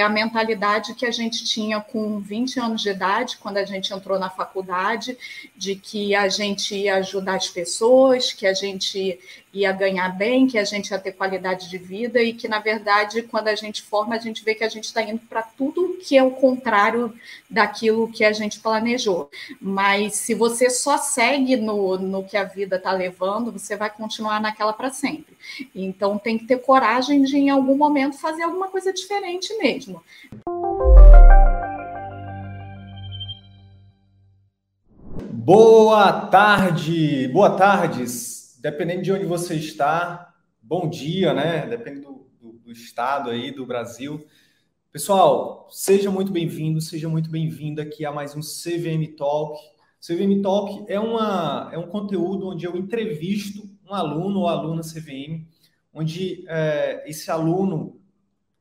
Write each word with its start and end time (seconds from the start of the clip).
É 0.00 0.02
a 0.02 0.08
mentalidade 0.08 0.94
que 0.94 1.06
a 1.06 1.10
gente 1.10 1.44
tinha 1.44 1.80
com 1.80 2.18
20 2.18 2.58
anos 2.58 2.82
de 2.82 2.90
idade, 2.90 3.36
quando 3.38 3.58
a 3.58 3.64
gente 3.64 3.92
entrou 3.92 4.18
na 4.18 4.30
faculdade, 4.30 5.16
de 5.56 5.76
que 5.76 6.14
a 6.14 6.28
gente 6.28 6.74
ia 6.74 6.96
ajudar 6.96 7.36
as 7.36 7.48
pessoas, 7.48 8.32
que 8.32 8.46
a 8.46 8.54
gente 8.54 9.18
ia 9.52 9.72
ganhar 9.72 10.16
bem, 10.16 10.46
que 10.46 10.56
a 10.56 10.64
gente 10.64 10.90
ia 10.90 10.98
ter 10.98 11.12
qualidade 11.12 11.68
de 11.68 11.76
vida 11.76 12.22
e 12.22 12.32
que, 12.32 12.46
na 12.46 12.60
verdade, 12.60 13.22
quando 13.22 13.48
a 13.48 13.54
gente 13.54 13.82
forma, 13.82 14.14
a 14.14 14.18
gente 14.18 14.44
vê 14.44 14.54
que 14.54 14.62
a 14.62 14.68
gente 14.68 14.84
está 14.84 15.02
indo 15.02 15.20
para 15.28 15.42
tudo 15.42 15.98
que 16.00 16.16
é 16.16 16.22
o 16.22 16.30
contrário 16.30 17.12
daquilo 17.48 18.10
que 18.10 18.24
a 18.24 18.32
gente 18.32 18.60
planejou. 18.60 19.28
Mas 19.60 20.14
se 20.14 20.34
você 20.34 20.70
só 20.70 20.96
segue 20.96 21.56
no, 21.56 21.98
no 21.98 22.22
que 22.22 22.36
a 22.36 22.44
vida 22.44 22.76
está 22.76 22.92
levando, 22.92 23.50
você 23.50 23.76
vai 23.76 23.90
continuar 23.90 24.40
naquela 24.40 24.72
para 24.72 24.90
sempre. 24.90 25.36
Então, 25.74 26.16
tem 26.16 26.38
que 26.38 26.46
ter 26.46 26.58
coragem 26.58 27.22
de, 27.22 27.36
em 27.36 27.50
algum 27.50 27.76
momento, 27.76 28.18
fazer 28.18 28.44
alguma 28.44 28.68
coisa 28.68 28.92
diferente 28.92 29.52
mesmo. 29.58 30.00
Boa 35.32 36.12
tarde, 36.12 37.26
boa 37.28 37.56
tardes 37.56 38.39
dependendo 38.60 39.00
de 39.00 39.10
onde 39.10 39.24
você 39.24 39.54
está, 39.54 40.34
bom 40.60 40.86
dia, 40.86 41.32
né? 41.32 41.66
Depende 41.66 42.00
do, 42.00 42.26
do, 42.38 42.52
do 42.52 42.70
estado 42.70 43.30
aí, 43.30 43.50
do 43.50 43.64
Brasil. 43.64 44.26
Pessoal, 44.92 45.66
seja 45.70 46.10
muito 46.10 46.30
bem-vindo, 46.30 46.78
seja 46.78 47.08
muito 47.08 47.30
bem-vinda 47.30 47.80
aqui 47.80 48.04
a 48.04 48.12
mais 48.12 48.36
um 48.36 48.40
CVM 48.40 49.16
Talk. 49.16 49.58
CVM 49.98 50.42
Talk 50.42 50.84
é, 50.92 51.00
uma, 51.00 51.70
é 51.72 51.78
um 51.78 51.88
conteúdo 51.88 52.48
onde 52.48 52.66
eu 52.66 52.76
entrevisto 52.76 53.66
um 53.88 53.94
aluno 53.94 54.40
ou 54.40 54.48
aluna 54.48 54.82
CVM, 54.82 55.46
onde 55.90 56.44
é, 56.46 57.02
esse 57.08 57.30
aluno, 57.30 57.98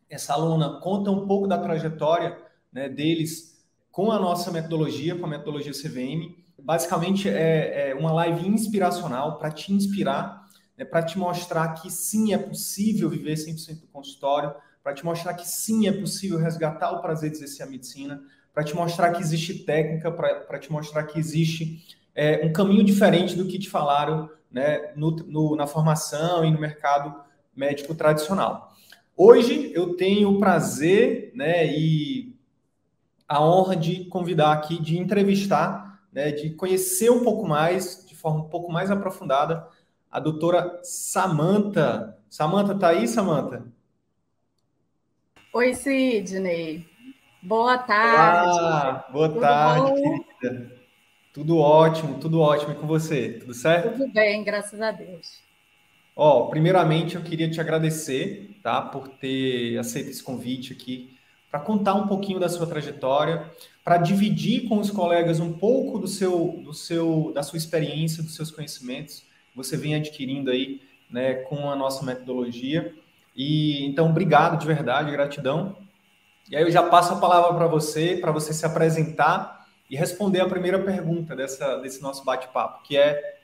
essa 0.10 0.34
aluna 0.34 0.80
conta 0.80 1.12
um 1.12 1.28
pouco 1.28 1.46
da 1.46 1.58
trajetória 1.58 2.42
né, 2.72 2.88
deles 2.88 3.62
com 3.92 4.14
a 4.14 4.20
nossa 4.20 4.50
metodologia, 4.50 5.18
com 5.18 5.26
a 5.26 5.30
metodologia 5.30 5.74
CVM, 5.74 6.38
Basicamente 6.64 7.30
é, 7.30 7.90
é 7.90 7.96
uma 7.96 8.12
live 8.12 8.48
inspiracional 8.48 9.38
para 9.38 9.52
te 9.52 9.74
inspirar, 9.74 10.48
né, 10.78 10.86
para 10.86 11.04
te 11.04 11.18
mostrar 11.18 11.74
que 11.74 11.92
sim 11.92 12.34
é 12.34 12.38
possível 12.38 13.10
viver 13.10 13.36
100% 13.36 13.82
do 13.82 13.88
consultório, 13.88 14.54
para 14.84 14.94
te 14.94 15.04
mostrar 15.04 15.34
que 15.34 15.48
sim 15.48 15.88
é 15.88 15.92
possível 15.92 16.38
resgatar 16.38 16.92
o 16.92 17.02
prazer 17.02 17.30
de 17.30 17.38
exercer 17.38 17.66
a 17.66 17.70
medicina, 17.70 18.22
para 18.54 18.64
te 18.64 18.76
mostrar 18.76 19.12
que 19.12 19.22
existe 19.22 19.60
técnica, 19.60 20.12
para 20.12 20.60
te 20.60 20.72
mostrar 20.72 21.04
que 21.04 21.20
existe 21.20 21.86
é, 22.16 22.46
um 22.46 22.52
caminho 22.52 22.84
diferente 22.84 23.36
do 23.36 23.46
que 23.46 23.60
te 23.60 23.70
falaram 23.70 24.30
né, 24.52 24.92
no, 24.96 25.12
no, 25.12 25.56
na 25.56 25.68
formação 25.68 26.44
e 26.44 26.52
no 26.52 26.60
mercado 26.60 27.16
médico 27.56 27.94
tradicional. 27.94 28.74
Hoje 29.16 29.72
eu 29.74 29.96
tenho 29.96 30.30
o 30.32 30.40
prazer 30.40 31.32
né, 31.36 31.68
e 31.68 32.36
a 33.28 33.44
honra 33.44 33.76
de 33.76 34.06
convidar 34.06 34.54
aqui, 34.54 34.82
de 34.82 34.98
entrevistar 34.98 35.89
né, 36.12 36.32
de 36.32 36.52
conhecer 36.52 37.10
um 37.10 37.24
pouco 37.24 37.48
mais, 37.48 38.06
de 38.08 38.16
forma 38.16 38.42
um 38.42 38.50
pouco 38.50 38.72
mais 38.72 38.90
aprofundada, 38.92 39.68
a 40.12 40.20
doutora 40.20 40.80
Samanta. 40.84 42.18
Samanta, 42.30 42.76
tá 42.76 42.90
aí, 42.90 43.08
Samanta? 43.08 43.66
Oi, 45.54 45.74
Sidney. 45.74 46.88
Boa 47.42 47.78
tarde. 47.78 48.60
Ah, 48.60 49.06
boa 49.12 49.30
tudo 49.30 49.42
tarde, 49.42 49.92
bom? 49.92 49.96
querida. 50.40 50.80
Tudo 51.34 51.58
ótimo, 51.58 52.20
tudo 52.20 52.42
ótimo. 52.42 52.74
E 52.74 52.76
com 52.76 52.88
você? 52.88 53.34
Tudo 53.40 53.54
certo? 53.54 53.98
Tudo 53.98 54.12
bem, 54.12 54.44
graças 54.44 54.82
a 54.82 54.92
Deus. 54.92 55.40
Ó, 56.16 56.48
primeiramente 56.48 57.16
eu 57.16 57.22
queria 57.22 57.50
te 57.50 57.62
agradecer, 57.62 58.60
tá, 58.62 58.82
por 58.82 59.08
ter 59.08 59.78
aceito 59.78 60.10
esse 60.10 60.22
convite 60.22 60.74
aqui 60.74 61.18
para 61.50 61.60
contar 61.60 61.96
um 61.96 62.08
pouquinho 62.08 62.40
da 62.40 62.50
sua 62.50 62.68
trajetória, 62.68 63.50
para 63.90 63.98
dividir 63.98 64.70
com 64.70 64.78
os 64.78 64.92
colegas 64.92 65.40
um 65.40 65.52
pouco 65.52 65.98
do 65.98 66.08
seu, 66.08 66.62
do 66.64 66.76
seu, 66.76 67.32
da 67.34 67.42
sua 67.42 67.58
experiência, 67.58 68.22
dos 68.22 68.36
seus 68.36 68.52
conhecimentos 68.52 69.26
você 69.56 69.76
vem 69.76 69.96
adquirindo 69.96 70.52
aí, 70.52 70.80
né, 71.10 71.34
com 71.34 71.72
a 71.72 71.76
nossa 71.76 72.06
metodologia. 72.06 72.94
E 73.36 73.84
então, 73.88 74.12
obrigado 74.12 74.60
de 74.60 74.68
verdade, 74.68 75.10
gratidão. 75.10 75.76
E 76.52 76.56
aí 76.56 76.62
eu 76.62 76.70
já 76.70 76.84
passo 76.84 77.14
a 77.14 77.20
palavra 77.20 77.52
para 77.56 77.66
você, 77.66 78.16
para 78.18 78.32
você 78.32 78.54
se 78.54 78.64
apresentar 78.64 79.68
e 79.90 79.96
responder 79.96 80.42
a 80.42 80.48
primeira 80.48 80.78
pergunta 80.78 81.36
dessa, 81.36 81.78
desse 81.78 82.00
nosso 82.00 82.24
bate-papo, 82.24 82.84
que 82.84 82.96
é 82.96 83.40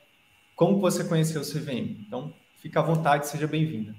como 0.56 0.80
você 0.80 1.04
conheceu 1.04 1.42
o 1.42 1.44
CVM. 1.44 2.06
Então, 2.06 2.32
fica 2.58 2.82
à 2.82 2.84
vontade, 2.84 3.28
seja 3.28 3.48
bem-vinda. 3.48 3.96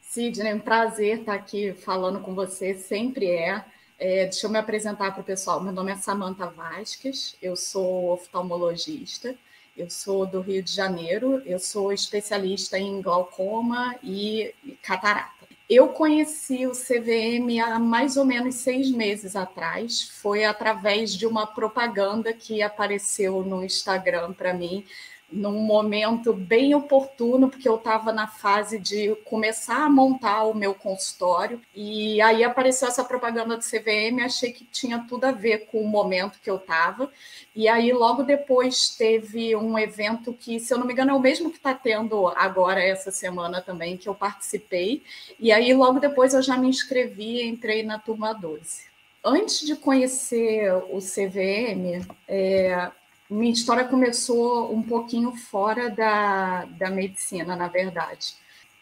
Sidney, 0.00 0.54
um 0.54 0.60
prazer 0.60 1.18
estar 1.18 1.34
aqui 1.34 1.74
falando 1.74 2.20
com 2.20 2.34
você, 2.34 2.72
sempre 2.72 3.26
é. 3.26 3.62
É, 3.98 4.26
deixa 4.26 4.46
eu 4.46 4.50
me 4.50 4.58
apresentar 4.58 5.10
para 5.10 5.20
o 5.20 5.24
pessoal. 5.24 5.60
Meu 5.60 5.72
nome 5.72 5.90
é 5.90 5.96
Samanta 5.96 6.46
Vasques, 6.46 7.36
eu 7.42 7.56
sou 7.56 8.12
oftalmologista, 8.12 9.34
eu 9.76 9.90
sou 9.90 10.24
do 10.24 10.40
Rio 10.40 10.62
de 10.62 10.72
Janeiro, 10.72 11.42
eu 11.44 11.58
sou 11.58 11.92
especialista 11.92 12.78
em 12.78 13.02
glaucoma 13.02 13.96
e 14.00 14.54
catarata. 14.82 15.48
Eu 15.68 15.88
conheci 15.88 16.64
o 16.64 16.72
CVM 16.72 17.60
há 17.60 17.78
mais 17.80 18.16
ou 18.16 18.24
menos 18.24 18.54
seis 18.54 18.88
meses 18.88 19.34
atrás, 19.34 20.02
foi 20.02 20.44
através 20.44 21.12
de 21.12 21.26
uma 21.26 21.44
propaganda 21.44 22.32
que 22.32 22.62
apareceu 22.62 23.42
no 23.42 23.64
Instagram 23.64 24.32
para 24.32 24.54
mim, 24.54 24.86
num 25.30 25.60
momento 25.60 26.32
bem 26.32 26.74
oportuno, 26.74 27.48
porque 27.48 27.68
eu 27.68 27.76
estava 27.76 28.12
na 28.12 28.26
fase 28.26 28.78
de 28.78 29.14
começar 29.24 29.84
a 29.84 29.90
montar 29.90 30.44
o 30.44 30.54
meu 30.54 30.74
consultório, 30.74 31.60
e 31.74 32.20
aí 32.22 32.42
apareceu 32.42 32.88
essa 32.88 33.04
propaganda 33.04 33.56
do 33.56 33.62
CVM, 33.62 34.24
achei 34.24 34.52
que 34.52 34.64
tinha 34.64 35.04
tudo 35.08 35.24
a 35.24 35.32
ver 35.32 35.66
com 35.66 35.82
o 35.82 35.88
momento 35.88 36.40
que 36.40 36.50
eu 36.50 36.56
estava, 36.56 37.10
e 37.54 37.68
aí 37.68 37.92
logo 37.92 38.22
depois 38.22 38.90
teve 38.90 39.54
um 39.54 39.78
evento 39.78 40.32
que, 40.32 40.58
se 40.58 40.72
eu 40.72 40.78
não 40.78 40.86
me 40.86 40.92
engano, 40.92 41.10
é 41.10 41.14
o 41.14 41.20
mesmo 41.20 41.50
que 41.50 41.58
está 41.58 41.74
tendo 41.74 42.28
agora 42.28 42.82
essa 42.82 43.10
semana 43.10 43.60
também, 43.60 43.96
que 43.96 44.08
eu 44.08 44.14
participei, 44.14 45.02
e 45.38 45.52
aí 45.52 45.74
logo 45.74 46.00
depois 46.00 46.32
eu 46.32 46.42
já 46.42 46.56
me 46.56 46.68
inscrevi 46.68 47.42
e 47.42 47.48
entrei 47.48 47.82
na 47.82 47.98
turma 47.98 48.32
12 48.32 48.88
antes 49.24 49.66
de 49.66 49.76
conhecer 49.76 50.72
o 50.90 50.98
CVM, 50.98 52.06
é, 52.26 52.90
minha 53.30 53.52
história 53.52 53.84
começou 53.84 54.72
um 54.72 54.82
pouquinho 54.82 55.32
fora 55.32 55.90
da, 55.90 56.64
da 56.64 56.90
medicina, 56.90 57.54
na 57.54 57.68
verdade. 57.68 58.34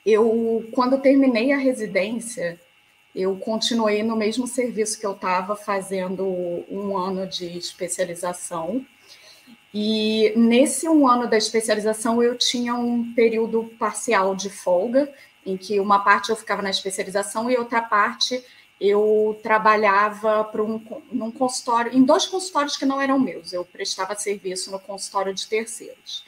Eu, 0.05 0.69
quando 0.73 1.01
terminei 1.01 1.53
a 1.53 1.57
residência, 1.57 2.61
eu 3.15 3.37
continuei 3.37 4.03
no 4.03 4.15
mesmo 4.15 4.47
serviço 4.47 5.01
que 5.01 5.07
eu 5.07 5.13
estava 5.13 5.57
fazendo 5.57 6.25
um 6.71 6.97
ano 6.97 7.27
de 7.27 7.59
especialização. 7.59 8.87
E 9.75 10.33
nesse 10.37 10.89
um 10.89 11.09
ano 11.09 11.29
da 11.29 11.37
especialização, 11.37 12.23
eu 12.23 12.39
tinha 12.39 12.75
um 12.75 13.13
período 13.15 13.65
parcial 13.79 14.37
de 14.37 14.49
folga, 14.49 15.13
em 15.45 15.57
que 15.57 15.81
uma 15.81 16.01
parte 16.01 16.31
eu 16.31 16.37
ficava 16.37 16.63
na 16.63 16.71
especialização 16.71 17.51
e 17.51 17.57
outra 17.57 17.83
parte 17.83 18.45
eu 18.81 19.39
trabalhava 19.43 20.45
para 20.45 20.63
um 20.63 20.81
num 21.11 21.31
consultório, 21.31 21.97
em 21.97 22.03
dois 22.03 22.27
consultórios 22.27 22.77
que 22.77 22.85
não 22.85 23.01
eram 23.01 23.19
meus, 23.19 23.53
eu 23.53 23.65
prestava 23.65 24.15
serviço 24.15 24.71
no 24.71 24.79
consultório 24.79 25.33
de 25.35 25.47
terceiros. 25.47 26.25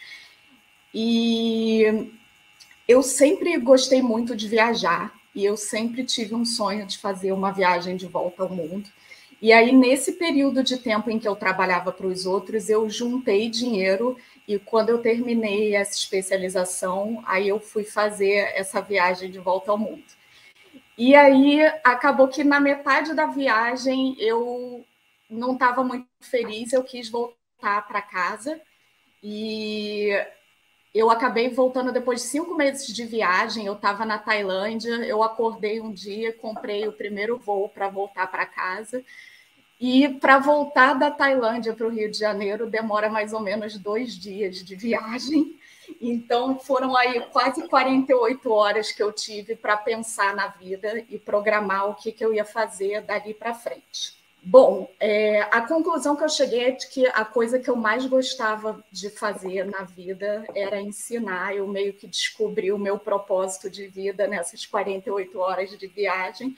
E 0.94 2.10
eu 2.86 3.02
sempre 3.02 3.56
gostei 3.58 4.00
muito 4.00 4.34
de 4.34 4.48
viajar 4.48 5.12
e 5.34 5.44
eu 5.44 5.56
sempre 5.56 6.04
tive 6.04 6.34
um 6.34 6.44
sonho 6.44 6.86
de 6.86 6.98
fazer 6.98 7.32
uma 7.32 7.52
viagem 7.52 7.96
de 7.96 8.06
volta 8.06 8.42
ao 8.42 8.48
mundo. 8.48 8.88
E 9.40 9.52
aí, 9.52 9.70
nesse 9.70 10.12
período 10.12 10.64
de 10.64 10.78
tempo 10.78 11.10
em 11.10 11.18
que 11.18 11.28
eu 11.28 11.36
trabalhava 11.36 11.92
para 11.92 12.06
os 12.06 12.26
outros, 12.26 12.68
eu 12.68 12.88
juntei 12.90 13.48
dinheiro 13.48 14.16
e 14.48 14.58
quando 14.58 14.88
eu 14.88 14.98
terminei 14.98 15.76
essa 15.76 15.92
especialização, 15.92 17.22
aí 17.24 17.48
eu 17.48 17.60
fui 17.60 17.84
fazer 17.84 18.50
essa 18.56 18.80
viagem 18.80 19.30
de 19.30 19.38
volta 19.38 19.70
ao 19.70 19.78
mundo. 19.78 20.17
E 20.98 21.14
aí 21.14 21.60
acabou 21.84 22.26
que 22.26 22.42
na 22.42 22.58
metade 22.58 23.14
da 23.14 23.26
viagem 23.26 24.16
eu 24.18 24.84
não 25.30 25.52
estava 25.52 25.84
muito 25.84 26.08
feliz, 26.20 26.72
eu 26.72 26.82
quis 26.82 27.08
voltar 27.08 27.86
para 27.86 28.02
casa 28.02 28.60
e 29.22 30.10
eu 30.92 31.08
acabei 31.08 31.50
voltando 31.50 31.92
depois 31.92 32.22
de 32.22 32.26
cinco 32.26 32.56
meses 32.56 32.88
de 32.88 33.04
viagem. 33.04 33.64
Eu 33.64 33.74
estava 33.74 34.04
na 34.04 34.18
Tailândia, 34.18 34.90
eu 35.04 35.22
acordei 35.22 35.80
um 35.80 35.92
dia, 35.92 36.32
comprei 36.32 36.88
o 36.88 36.92
primeiro 36.92 37.38
voo 37.38 37.68
para 37.68 37.88
voltar 37.88 38.26
para 38.26 38.44
casa. 38.44 39.04
E 39.80 40.08
para 40.08 40.40
voltar 40.40 40.94
da 40.94 41.12
Tailândia 41.12 41.74
para 41.74 41.86
o 41.86 41.90
Rio 41.90 42.10
de 42.10 42.18
Janeiro 42.18 42.68
demora 42.68 43.08
mais 43.08 43.32
ou 43.32 43.40
menos 43.40 43.78
dois 43.78 44.14
dias 44.14 44.64
de 44.64 44.74
viagem. 44.74 45.60
Então, 46.00 46.58
foram 46.58 46.96
aí 46.96 47.20
quase 47.32 47.66
48 47.68 48.50
horas 48.52 48.92
que 48.92 49.02
eu 49.02 49.12
tive 49.12 49.56
para 49.56 49.76
pensar 49.76 50.34
na 50.34 50.48
vida 50.48 51.04
e 51.08 51.18
programar 51.18 51.88
o 51.88 51.94
que, 51.94 52.12
que 52.12 52.24
eu 52.24 52.32
ia 52.32 52.44
fazer 52.44 53.02
dali 53.02 53.34
para 53.34 53.54
frente. 53.54 54.18
Bom, 54.42 54.90
é, 55.00 55.42
a 55.42 55.60
conclusão 55.62 56.16
que 56.16 56.24
eu 56.24 56.28
cheguei 56.28 56.68
é 56.68 56.70
de 56.70 56.86
que 56.88 57.06
a 57.06 57.24
coisa 57.24 57.58
que 57.58 57.68
eu 57.68 57.76
mais 57.76 58.06
gostava 58.06 58.82
de 58.90 59.10
fazer 59.10 59.64
na 59.64 59.82
vida 59.82 60.46
era 60.54 60.80
ensinar. 60.80 61.54
Eu 61.54 61.66
meio 61.66 61.92
que 61.92 62.06
descobri 62.06 62.72
o 62.72 62.78
meu 62.78 62.98
propósito 62.98 63.68
de 63.68 63.88
vida 63.88 64.26
nessas 64.26 64.64
48 64.64 65.38
horas 65.38 65.76
de 65.76 65.86
viagem. 65.88 66.56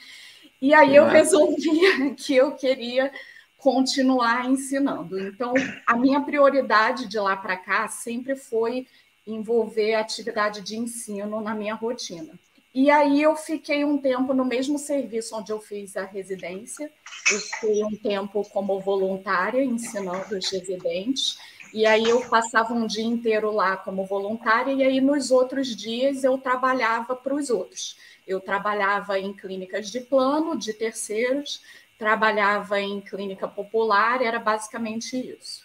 E 0.61 0.75
aí 0.75 0.95
eu 0.95 1.07
resolvi 1.07 2.15
que 2.17 2.37
eu 2.37 2.53
queria 2.53 3.11
continuar 3.57 4.49
ensinando. 4.49 5.19
Então, 5.19 5.53
a 5.87 5.97
minha 5.97 6.21
prioridade 6.21 7.09
de 7.09 7.19
lá 7.19 7.37
para 7.37 7.57
cá 7.57 7.89
sempre 7.89 8.37
foi 8.37 8.87
envolver 9.33 9.95
atividade 9.95 10.61
de 10.61 10.77
ensino 10.77 11.41
na 11.41 11.55
minha 11.55 11.75
rotina. 11.75 12.39
E 12.73 12.89
aí 12.89 13.21
eu 13.21 13.35
fiquei 13.35 13.85
um 13.85 13.99
tempo 13.99 14.33
no 14.33 14.45
mesmo 14.45 14.79
serviço 14.79 15.37
onde 15.37 15.51
eu 15.51 15.61
fiz 15.61 15.97
a 15.97 16.05
residência. 16.05 16.91
Eu 17.33 17.41
fiquei 17.41 17.85
um 17.85 17.97
tempo 17.97 18.49
como 18.51 18.79
voluntária 18.79 19.65
ensinando 19.65 20.37
os 20.37 20.51
residentes. 20.51 21.37
E 21.75 21.85
aí 21.85 22.05
eu 22.05 22.29
passava 22.29 22.73
um 22.73 22.87
dia 22.87 23.05
inteiro 23.05 23.51
lá 23.51 23.77
como 23.77 24.05
voluntária 24.05 24.73
e 24.73 24.83
aí 24.83 25.01
nos 25.01 25.31
outros 25.31 25.75
dias 25.75 26.25
eu 26.25 26.39
trabalhava 26.39 27.15
para 27.15 27.35
os 27.35 27.51
outros. 27.51 27.97
Eu 28.27 28.41
trabalhava 28.41 29.19
em 29.19 29.33
clínicas 29.33 29.91
de 29.91 30.01
plano 30.01 30.57
de 30.57 30.73
terceiros, 30.73 31.61
trabalhava 31.99 32.81
em 32.81 33.01
clínica 33.01 33.49
popular, 33.49 34.23
era 34.23 34.39
basicamente 34.39 35.17
isso. 35.17 35.65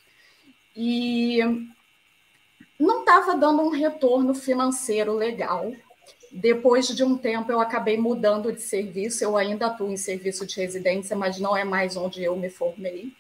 E 0.76 1.40
não 2.80 3.00
estava 3.00 3.36
dando 3.36 3.62
um 3.62 3.70
retorno 3.70 4.34
financeiro 4.34 5.14
legal. 5.14 5.72
Depois 6.32 6.88
de 6.88 7.04
um 7.04 7.18
tempo, 7.18 7.52
eu 7.52 7.60
acabei 7.60 7.98
mudando 7.98 8.52
de 8.52 8.62
serviço. 8.62 9.24
Eu 9.24 9.38
ainda 9.38 9.68
atuo 9.68 9.92
em 9.92 9.98
serviço 9.98 10.46
de 10.46 10.60
residência, 10.60 11.16
mas 11.16 11.40
não 11.40 11.56
é 11.56 11.64
mais 11.64 11.96
onde 11.96 12.24
eu 12.24 12.36
me 12.36 12.50
formei. 12.50 13.12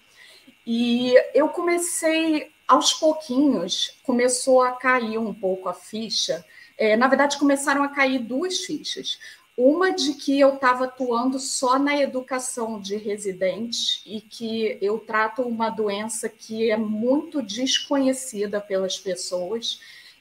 E 0.65 1.13
eu 1.33 1.47
comecei, 1.49 2.51
aos 2.67 2.93
pouquinhos, 2.93 3.97
começou 4.03 4.61
a 4.61 4.71
cair 4.73 5.17
um 5.17 5.33
pouco 5.33 5.69
a 5.69 5.73
ficha. 5.73 6.43
É, 6.77 6.97
na 6.97 7.07
verdade, 7.07 7.37
começaram 7.37 7.83
a 7.83 7.87
cair 7.87 8.19
duas 8.19 8.59
fichas. 8.59 9.19
Uma 9.57 9.91
de 9.91 10.13
que 10.15 10.37
eu 10.37 10.55
estava 10.55 10.83
atuando 10.83 11.39
só 11.39 11.79
na 11.79 11.95
educação 11.95 12.77
de 12.77 12.97
residentes 12.97 14.01
e 14.05 14.19
que 14.19 14.77
eu 14.81 14.99
trato 14.99 15.43
uma 15.43 15.69
doença 15.69 16.27
que 16.27 16.69
é 16.69 16.75
muito 16.75 17.41
desconhecida 17.41 18.59
pelas 18.59 18.97
pessoas 18.97 19.79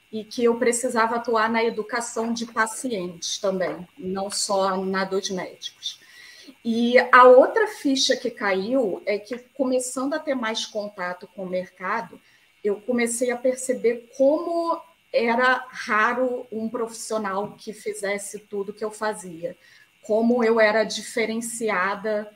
e 0.09 0.23
que 0.23 0.45
eu 0.45 0.55
precisava 0.55 1.17
atuar 1.17 1.49
na 1.49 1.61
educação 1.61 2.31
de 2.31 2.45
pacientes 2.45 3.37
também, 3.37 3.85
não 3.97 4.31
só 4.31 4.77
na 4.77 5.03
dos 5.03 5.29
médicos. 5.29 5.99
E 6.63 6.97
a 7.11 7.25
outra 7.25 7.67
ficha 7.67 8.15
que 8.15 8.31
caiu 8.31 9.01
é 9.05 9.17
que, 9.17 9.37
começando 9.37 10.13
a 10.13 10.19
ter 10.19 10.35
mais 10.35 10.65
contato 10.65 11.27
com 11.35 11.43
o 11.43 11.49
mercado, 11.49 12.19
eu 12.63 12.77
comecei 12.81 13.31
a 13.31 13.37
perceber 13.37 14.09
como 14.17 14.81
era 15.15 15.65
raro 15.69 16.45
um 16.51 16.67
profissional 16.67 17.53
que 17.53 17.71
fizesse 17.71 18.39
tudo 18.39 18.73
que 18.73 18.83
eu 18.83 18.91
fazia. 18.91 19.55
Como 20.03 20.43
eu 20.43 20.59
era 20.59 20.83
diferenciada 20.83 22.29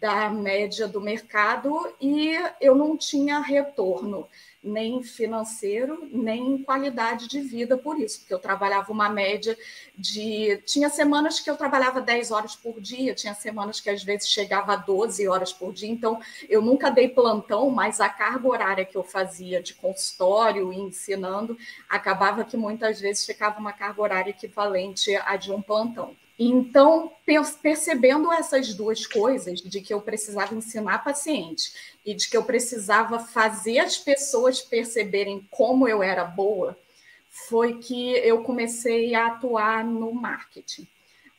da 0.00 0.28
média 0.28 0.86
do 0.86 1.00
mercado 1.00 1.94
e 2.00 2.36
eu 2.60 2.74
não 2.74 2.96
tinha 2.96 3.40
retorno 3.40 4.28
nem 4.66 5.02
financeiro, 5.02 6.08
nem 6.12 6.62
qualidade 6.62 7.28
de 7.28 7.40
vida 7.40 7.78
por 7.78 7.98
isso, 7.98 8.20
porque 8.20 8.34
eu 8.34 8.38
trabalhava 8.38 8.92
uma 8.92 9.08
média 9.08 9.56
de. 9.96 10.60
Tinha 10.66 10.90
semanas 10.90 11.38
que 11.40 11.48
eu 11.48 11.56
trabalhava 11.56 12.00
10 12.00 12.30
horas 12.32 12.56
por 12.56 12.80
dia, 12.80 13.14
tinha 13.14 13.34
semanas 13.34 13.80
que 13.80 13.88
às 13.88 14.02
vezes 14.02 14.28
chegava 14.28 14.72
a 14.72 14.76
12 14.76 15.26
horas 15.28 15.52
por 15.52 15.72
dia, 15.72 15.88
então 15.88 16.20
eu 16.48 16.60
nunca 16.60 16.90
dei 16.90 17.08
plantão, 17.08 17.70
mas 17.70 18.00
a 18.00 18.08
carga 18.08 18.48
horária 18.48 18.84
que 18.84 18.96
eu 18.96 19.04
fazia 19.04 19.62
de 19.62 19.74
consultório 19.74 20.72
e 20.72 20.80
ensinando 20.80 21.56
acabava 21.88 22.44
que 22.44 22.56
muitas 22.56 23.00
vezes 23.00 23.24
ficava 23.24 23.60
uma 23.60 23.72
carga 23.72 24.02
horária 24.02 24.30
equivalente 24.30 25.14
à 25.14 25.36
de 25.36 25.52
um 25.52 25.62
plantão. 25.62 26.14
Então, 26.38 27.10
percebendo 27.62 28.30
essas 28.30 28.74
duas 28.74 29.06
coisas, 29.06 29.62
de 29.62 29.80
que 29.80 29.94
eu 29.94 30.02
precisava 30.02 30.54
ensinar 30.54 31.02
paciente 31.02 31.72
e 32.04 32.12
de 32.12 32.28
que 32.28 32.36
eu 32.36 32.44
precisava 32.44 33.18
fazer 33.18 33.78
as 33.78 33.96
pessoas 33.96 34.60
perceberem 34.60 35.46
como 35.50 35.88
eu 35.88 36.02
era 36.02 36.24
boa, 36.24 36.76
foi 37.48 37.78
que 37.78 38.12
eu 38.18 38.42
comecei 38.42 39.14
a 39.14 39.28
atuar 39.28 39.82
no 39.82 40.12
marketing. 40.12 40.86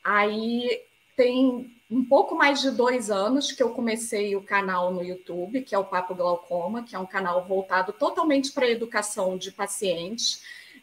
Aí 0.03 0.81
tem 1.15 1.71
um 1.89 2.03
pouco 2.03 2.35
mais 2.35 2.61
de 2.61 2.71
dois 2.71 3.09
anos 3.11 3.51
que 3.51 3.61
eu 3.61 3.69
comecei 3.69 4.35
o 4.35 4.41
canal 4.41 4.91
no 4.91 5.03
YouTube, 5.03 5.61
que 5.61 5.75
é 5.75 5.77
o 5.77 5.85
Papo 5.85 6.15
Glaucoma, 6.15 6.83
que 6.83 6.95
é 6.95 7.00
um 7.00 7.05
canal 7.05 7.45
voltado 7.45 7.93
totalmente 7.93 8.51
para 8.51 8.65
a 8.65 8.71
educação 8.71 9.38
de 9.38 9.51
pacientes 9.51 10.41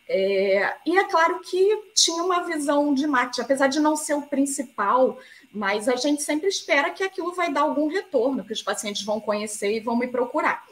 é, 0.08 0.74
e 0.84 0.98
é 0.98 1.04
claro 1.04 1.40
que 1.40 1.90
tinha 1.94 2.22
uma 2.22 2.44
visão 2.44 2.92
de 2.92 3.06
marketing, 3.06 3.40
apesar 3.40 3.68
de 3.68 3.80
não 3.80 3.96
ser 3.96 4.14
o 4.14 4.22
principal, 4.22 5.18
mas 5.52 5.88
a 5.88 5.96
gente 5.96 6.22
sempre 6.22 6.48
espera 6.48 6.90
que 6.90 7.02
aquilo 7.02 7.32
vai 7.32 7.52
dar 7.52 7.62
algum 7.62 7.88
retorno, 7.88 8.44
que 8.44 8.52
os 8.52 8.62
pacientes 8.62 9.02
vão 9.02 9.20
conhecer 9.20 9.72
e 9.74 9.80
vão 9.80 9.96
me 9.96 10.08
procurar. 10.08 10.62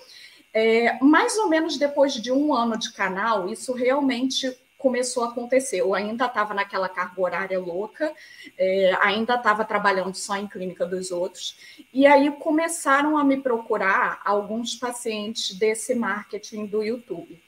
É, 0.52 0.98
mais 1.02 1.36
ou 1.38 1.48
menos 1.48 1.78
depois 1.78 2.12
de 2.12 2.30
um 2.30 2.52
ano 2.52 2.76
de 2.76 2.92
canal, 2.92 3.48
isso 3.48 3.72
realmente 3.72 4.54
começou 4.76 5.24
a 5.24 5.28
acontecer. 5.28 5.80
Eu 5.80 5.94
ainda 5.94 6.26
estava 6.26 6.52
naquela 6.52 6.88
carga 6.88 7.22
horária 7.22 7.58
louca, 7.58 8.12
é, 8.58 8.92
ainda 9.00 9.36
estava 9.36 9.64
trabalhando 9.64 10.14
só 10.14 10.36
em 10.36 10.46
clínica 10.46 10.84
dos 10.84 11.10
outros, 11.10 11.56
e 11.92 12.04
aí 12.04 12.30
começaram 12.32 13.16
a 13.16 13.24
me 13.24 13.38
procurar 13.38 14.20
alguns 14.24 14.74
pacientes 14.74 15.54
desse 15.54 15.94
marketing 15.94 16.66
do 16.66 16.82
YouTube. 16.82 17.40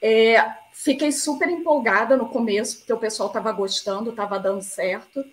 É, 0.00 0.36
fiquei 0.72 1.10
super 1.10 1.48
empolgada 1.48 2.16
no 2.16 2.28
começo, 2.28 2.78
porque 2.78 2.92
o 2.92 2.98
pessoal 2.98 3.28
estava 3.28 3.50
gostando, 3.52 4.10
estava 4.10 4.38
dando 4.38 4.62
certo, 4.62 5.24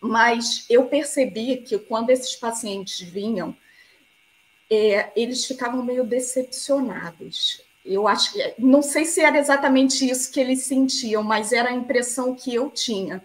mas 0.00 0.66
eu 0.68 0.86
percebi 0.86 1.58
que 1.58 1.78
quando 1.78 2.10
esses 2.10 2.36
pacientes 2.36 3.00
vinham, 3.00 3.56
é, 4.70 5.10
eles 5.16 5.44
ficavam 5.44 5.82
meio 5.82 6.04
decepcionados. 6.04 7.62
Eu 7.84 8.08
acho 8.08 8.32
que, 8.32 8.54
não 8.58 8.82
sei 8.82 9.04
se 9.04 9.20
era 9.20 9.38
exatamente 9.38 10.08
isso 10.08 10.32
que 10.32 10.40
eles 10.40 10.64
sentiam, 10.64 11.22
mas 11.22 11.52
era 11.52 11.68
a 11.68 11.74
impressão 11.74 12.34
que 12.34 12.52
eu 12.52 12.68
tinha, 12.68 13.22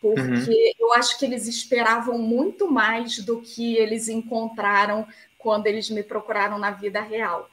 porque 0.00 0.20
uhum. 0.20 0.72
eu 0.80 0.92
acho 0.94 1.16
que 1.18 1.24
eles 1.24 1.46
esperavam 1.46 2.18
muito 2.18 2.70
mais 2.70 3.20
do 3.20 3.40
que 3.40 3.76
eles 3.76 4.08
encontraram 4.08 5.06
quando 5.38 5.68
eles 5.68 5.88
me 5.88 6.02
procuraram 6.02 6.58
na 6.58 6.72
vida 6.72 7.00
real 7.00 7.48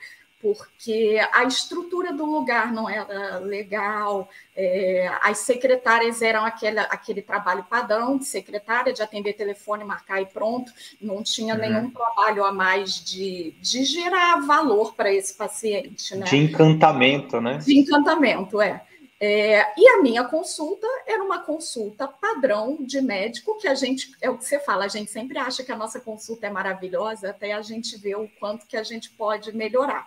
porque 0.56 1.20
a 1.34 1.44
estrutura 1.44 2.14
do 2.14 2.26
lugar 2.26 2.72
não 2.72 2.90
era 2.90 3.40
legal, 3.40 4.30
é, 4.56 5.10
as 5.22 5.40
secretárias 5.40 6.22
eram 6.22 6.46
aquele, 6.46 6.80
aquele 6.80 7.22
trabalho 7.22 7.64
padrão 7.64 8.18
de 8.18 8.26
secretária, 8.26 8.94
de 8.94 9.02
atender 9.02 9.34
telefone, 9.34 9.84
marcar 9.84 10.22
e 10.22 10.26
pronto, 10.26 10.72
não 11.02 11.22
tinha 11.24 11.54
uhum. 11.54 11.60
nenhum 11.60 11.90
trabalho 11.90 12.46
a 12.46 12.52
mais 12.52 13.04
de, 13.04 13.54
de 13.62 13.84
gerar 13.84 14.46
valor 14.46 14.94
para 14.94 15.12
esse 15.12 15.34
paciente. 15.34 16.16
Né? 16.16 16.26
De 16.26 16.38
encantamento, 16.38 17.42
né? 17.42 17.58
De 17.58 17.78
encantamento, 17.78 18.62
é. 18.62 18.82
É, 19.20 19.74
e 19.76 19.88
a 19.90 20.02
minha 20.02 20.24
consulta 20.26 20.86
era 21.08 21.24
uma 21.24 21.40
consulta 21.40 22.08
padrão 22.08 22.78
de 22.80 23.02
médico, 23.02 23.58
que 23.58 23.68
a 23.68 23.74
gente, 23.74 24.12
é 24.22 24.30
o 24.30 24.38
que 24.38 24.46
você 24.46 24.60
fala, 24.60 24.86
a 24.86 24.88
gente 24.88 25.10
sempre 25.10 25.40
acha 25.40 25.64
que 25.64 25.72
a 25.72 25.76
nossa 25.76 26.00
consulta 26.00 26.46
é 26.46 26.52
maravilhosa, 26.52 27.32
até 27.32 27.54
a 27.54 27.62
gente 27.64 27.98
ver 27.98 28.16
o 28.16 28.30
quanto 28.40 28.68
que 28.68 28.78
a 28.78 28.84
gente 28.84 29.10
pode 29.10 29.52
melhorar. 29.56 30.06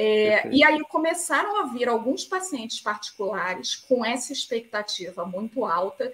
É, 0.00 0.48
e 0.52 0.62
aí 0.62 0.78
começaram 0.84 1.60
a 1.60 1.64
vir 1.64 1.88
alguns 1.88 2.24
pacientes 2.24 2.78
particulares 2.78 3.74
com 3.74 4.04
essa 4.04 4.32
expectativa 4.32 5.26
muito 5.26 5.64
alta 5.64 6.12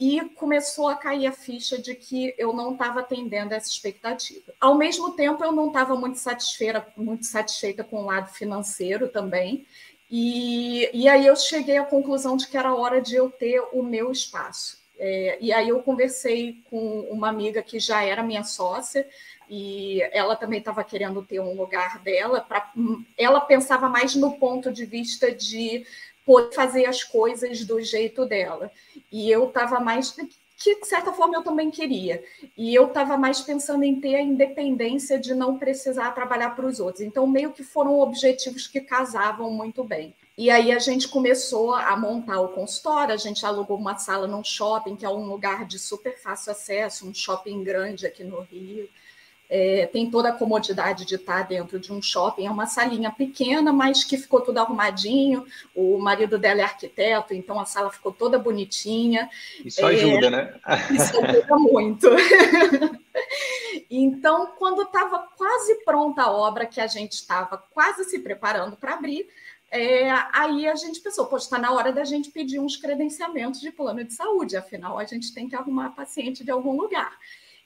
e 0.00 0.22
começou 0.36 0.88
a 0.88 0.94
cair 0.94 1.26
a 1.26 1.32
ficha 1.32 1.76
de 1.76 1.94
que 1.94 2.34
eu 2.38 2.54
não 2.54 2.72
estava 2.72 3.00
atendendo 3.00 3.52
essa 3.52 3.68
expectativa. 3.68 4.54
Ao 4.58 4.74
mesmo 4.74 5.10
tempo, 5.10 5.44
eu 5.44 5.52
não 5.52 5.66
estava 5.66 5.94
muito 5.94 6.18
satisfeita, 6.18 6.86
muito 6.96 7.26
satisfeita 7.26 7.84
com 7.84 8.04
o 8.04 8.06
lado 8.06 8.32
financeiro 8.32 9.06
também. 9.06 9.66
E, 10.10 10.88
e 10.94 11.06
aí 11.06 11.26
eu 11.26 11.36
cheguei 11.36 11.76
à 11.76 11.84
conclusão 11.84 12.38
de 12.38 12.48
que 12.48 12.56
era 12.56 12.74
hora 12.74 13.02
de 13.02 13.16
eu 13.16 13.28
ter 13.28 13.60
o 13.70 13.82
meu 13.82 14.10
espaço. 14.10 14.78
É, 14.98 15.38
e 15.40 15.52
aí 15.52 15.68
eu 15.68 15.82
conversei 15.82 16.62
com 16.70 17.00
uma 17.10 17.28
amiga 17.28 17.62
que 17.62 17.78
já 17.78 18.02
era 18.02 18.22
minha 18.22 18.44
sócia, 18.44 19.06
e 19.48 20.02
ela 20.12 20.34
também 20.34 20.58
estava 20.58 20.82
querendo 20.82 21.22
ter 21.22 21.40
um 21.40 21.54
lugar 21.54 22.00
dela. 22.00 22.40
Pra, 22.40 22.72
ela 23.16 23.40
pensava 23.40 23.88
mais 23.88 24.14
no 24.14 24.32
ponto 24.38 24.72
de 24.72 24.84
vista 24.84 25.30
de 25.30 25.86
poder 26.24 26.54
fazer 26.54 26.86
as 26.86 27.04
coisas 27.04 27.64
do 27.64 27.80
jeito 27.80 28.26
dela. 28.26 28.70
E 29.12 29.30
eu 29.30 29.48
estava 29.48 29.78
mais 29.78 30.10
que 30.58 30.80
de 30.80 30.86
certa 30.86 31.12
forma 31.12 31.36
eu 31.36 31.42
também 31.42 31.70
queria. 31.70 32.24
E 32.56 32.74
eu 32.74 32.86
estava 32.86 33.16
mais 33.16 33.40
pensando 33.40 33.84
em 33.84 34.00
ter 34.00 34.16
a 34.16 34.22
independência 34.22 35.18
de 35.18 35.34
não 35.34 35.58
precisar 35.58 36.10
trabalhar 36.12 36.50
para 36.56 36.66
os 36.66 36.80
outros. 36.80 37.02
Então, 37.02 37.26
meio 37.26 37.52
que 37.52 37.62
foram 37.62 38.00
objetivos 38.00 38.66
que 38.66 38.80
casavam 38.80 39.50
muito 39.50 39.84
bem. 39.84 40.14
E 40.36 40.50
aí 40.50 40.70
a 40.70 40.78
gente 40.78 41.08
começou 41.08 41.74
a 41.74 41.96
montar 41.96 42.40
o 42.40 42.48
consultório, 42.48 43.14
a 43.14 43.16
gente 43.16 43.44
alugou 43.46 43.78
uma 43.78 43.96
sala 43.96 44.26
num 44.26 44.44
shopping, 44.44 44.94
que 44.94 45.04
é 45.06 45.08
um 45.08 45.26
lugar 45.26 45.64
de 45.64 45.78
super 45.78 46.18
fácil 46.18 46.52
acesso, 46.52 47.08
um 47.08 47.14
shopping 47.14 47.64
grande 47.64 48.06
aqui 48.06 48.22
no 48.22 48.40
Rio 48.42 48.88
é, 49.48 49.86
tem 49.86 50.10
toda 50.10 50.30
a 50.30 50.32
comodidade 50.32 51.04
de 51.04 51.14
estar 51.14 51.46
dentro 51.46 51.78
de 51.78 51.92
um 51.92 52.02
shopping. 52.02 52.46
É 52.46 52.50
uma 52.50 52.66
salinha 52.66 53.10
pequena, 53.10 53.72
mas 53.72 54.02
que 54.02 54.18
ficou 54.18 54.40
tudo 54.40 54.58
arrumadinho. 54.58 55.46
O 55.74 55.98
marido 55.98 56.38
dela 56.38 56.60
é 56.60 56.64
arquiteto, 56.64 57.32
então 57.32 57.58
a 57.60 57.64
sala 57.64 57.90
ficou 57.90 58.12
toda 58.12 58.38
bonitinha. 58.38 59.30
Isso 59.64 59.80
é, 59.80 59.84
ajuda, 59.84 60.30
né? 60.30 60.54
Isso 60.90 61.24
ajuda 61.24 61.56
muito. 61.56 62.08
então, 63.88 64.52
quando 64.58 64.82
estava 64.82 65.18
quase 65.36 65.76
pronta 65.84 66.22
a 66.22 66.32
obra, 66.32 66.66
que 66.66 66.80
a 66.80 66.86
gente 66.86 67.12
estava 67.12 67.56
quase 67.72 68.04
se 68.04 68.18
preparando 68.18 68.76
para 68.76 68.94
abrir, 68.94 69.28
é, 69.70 70.10
aí 70.32 70.66
a 70.68 70.74
gente 70.74 71.00
pensou, 71.00 71.26
poxa, 71.26 71.44
está 71.44 71.58
na 71.58 71.72
hora 71.72 71.92
da 71.92 72.04
gente 72.04 72.30
pedir 72.30 72.58
uns 72.58 72.76
credenciamentos 72.76 73.60
de 73.60 73.70
plano 73.70 74.04
de 74.04 74.12
saúde, 74.12 74.56
afinal 74.56 74.98
a 74.98 75.04
gente 75.04 75.34
tem 75.34 75.48
que 75.48 75.56
arrumar 75.56 75.90
paciente 75.90 76.44
de 76.44 76.50
algum 76.50 76.76
lugar. 76.76 77.16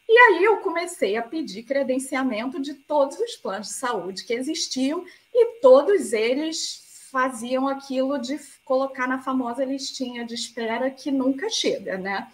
E 0.09 0.19
aí 0.19 0.45
eu 0.45 0.57
comecei 0.57 1.17
a 1.17 1.23
pedir 1.23 1.63
credenciamento 1.63 2.61
de 2.61 2.75
todos 2.75 3.19
os 3.21 3.37
planos 3.37 3.69
de 3.69 3.75
saúde 3.75 4.25
que 4.25 4.33
existiam 4.33 5.05
e 5.33 5.61
todos 5.61 6.13
eles 6.13 7.07
faziam 7.11 7.69
aquilo 7.69 8.19
de 8.19 8.39
colocar 8.65 9.07
na 9.07 9.21
famosa 9.21 9.65
listinha 9.65 10.25
de 10.25 10.35
espera 10.35 10.91
que 10.91 11.11
nunca 11.11 11.49
chega, 11.49 11.97
né? 11.97 12.29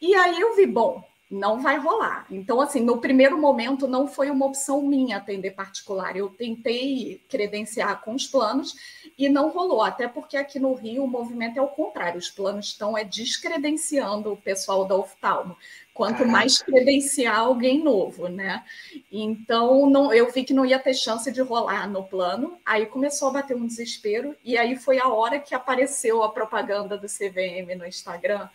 E 0.00 0.14
aí 0.14 0.40
eu 0.40 0.56
vi, 0.56 0.66
bom, 0.66 1.02
não 1.30 1.60
vai 1.60 1.78
rolar. 1.78 2.26
Então, 2.30 2.60
assim, 2.60 2.80
no 2.80 2.98
primeiro 2.98 3.38
momento 3.38 3.88
não 3.88 4.06
foi 4.06 4.30
uma 4.30 4.46
opção 4.46 4.82
minha 4.82 5.16
atender 5.16 5.50
particular. 5.52 6.16
Eu 6.16 6.28
tentei 6.28 7.20
credenciar 7.28 8.00
com 8.02 8.14
os 8.14 8.26
planos 8.26 8.76
e 9.18 9.28
não 9.28 9.50
rolou, 9.50 9.82
até 9.82 10.06
porque 10.06 10.36
aqui 10.36 10.58
no 10.58 10.74
Rio 10.74 11.04
o 11.04 11.08
movimento 11.08 11.58
é 11.58 11.62
o 11.62 11.68
contrário, 11.68 12.18
os 12.18 12.30
planos 12.30 12.66
estão 12.66 12.96
é 12.96 13.02
descredenciando 13.02 14.32
o 14.32 14.36
pessoal 14.36 14.84
da 14.84 14.94
oftalmo 14.94 15.56
quanto 15.96 16.26
mais 16.26 16.58
credenciar 16.60 17.38
alguém 17.38 17.82
novo, 17.82 18.28
né? 18.28 18.62
Então, 19.10 19.88
não, 19.88 20.12
eu 20.12 20.30
vi 20.30 20.44
que 20.44 20.52
não 20.52 20.66
ia 20.66 20.78
ter 20.78 20.92
chance 20.92 21.32
de 21.32 21.40
rolar 21.40 21.88
no 21.88 22.04
plano, 22.04 22.58
aí 22.66 22.84
começou 22.84 23.28
a 23.28 23.32
bater 23.32 23.56
um 23.56 23.66
desespero, 23.66 24.36
e 24.44 24.58
aí 24.58 24.76
foi 24.76 25.00
a 25.00 25.08
hora 25.08 25.40
que 25.40 25.54
apareceu 25.54 26.22
a 26.22 26.30
propaganda 26.30 26.98
do 26.98 27.06
CVM 27.06 27.74
no 27.78 27.86
Instagram. 27.86 28.46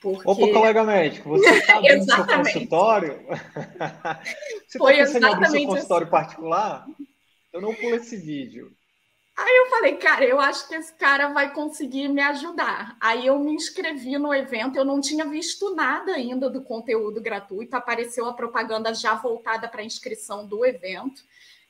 Porque... 0.00 0.28
Opa, 0.28 0.52
colega 0.52 0.82
médico, 0.82 1.28
você 1.28 1.48
está 1.50 1.76
abrindo 1.78 2.04
seu 2.04 2.26
consultório? 2.26 3.20
você 4.66 4.78
está 4.78 4.86
pensando 4.86 5.26
em 5.26 5.32
abrir 5.32 5.50
seu 5.50 5.66
consultório 5.66 6.06
assim. 6.06 6.10
particular? 6.10 6.86
Eu 7.52 7.60
não 7.60 7.74
pulo 7.74 7.96
esse 7.96 8.16
vídeo. 8.16 8.72
Aí 9.36 9.56
eu 9.56 9.70
falei, 9.70 9.96
cara, 9.96 10.24
eu 10.24 10.38
acho 10.38 10.68
que 10.68 10.74
esse 10.74 10.92
cara 10.92 11.28
vai 11.28 11.52
conseguir 11.54 12.08
me 12.08 12.20
ajudar. 12.20 12.96
Aí 13.00 13.26
eu 13.26 13.38
me 13.38 13.52
inscrevi 13.52 14.18
no 14.18 14.34
evento, 14.34 14.76
eu 14.76 14.84
não 14.84 15.00
tinha 15.00 15.24
visto 15.24 15.74
nada 15.74 16.12
ainda 16.12 16.50
do 16.50 16.62
conteúdo 16.62 17.22
gratuito, 17.22 17.74
apareceu 17.74 18.26
a 18.26 18.34
propaganda 18.34 18.94
já 18.94 19.14
voltada 19.14 19.66
para 19.66 19.80
a 19.80 19.84
inscrição 19.84 20.46
do 20.46 20.64
evento. 20.64 21.22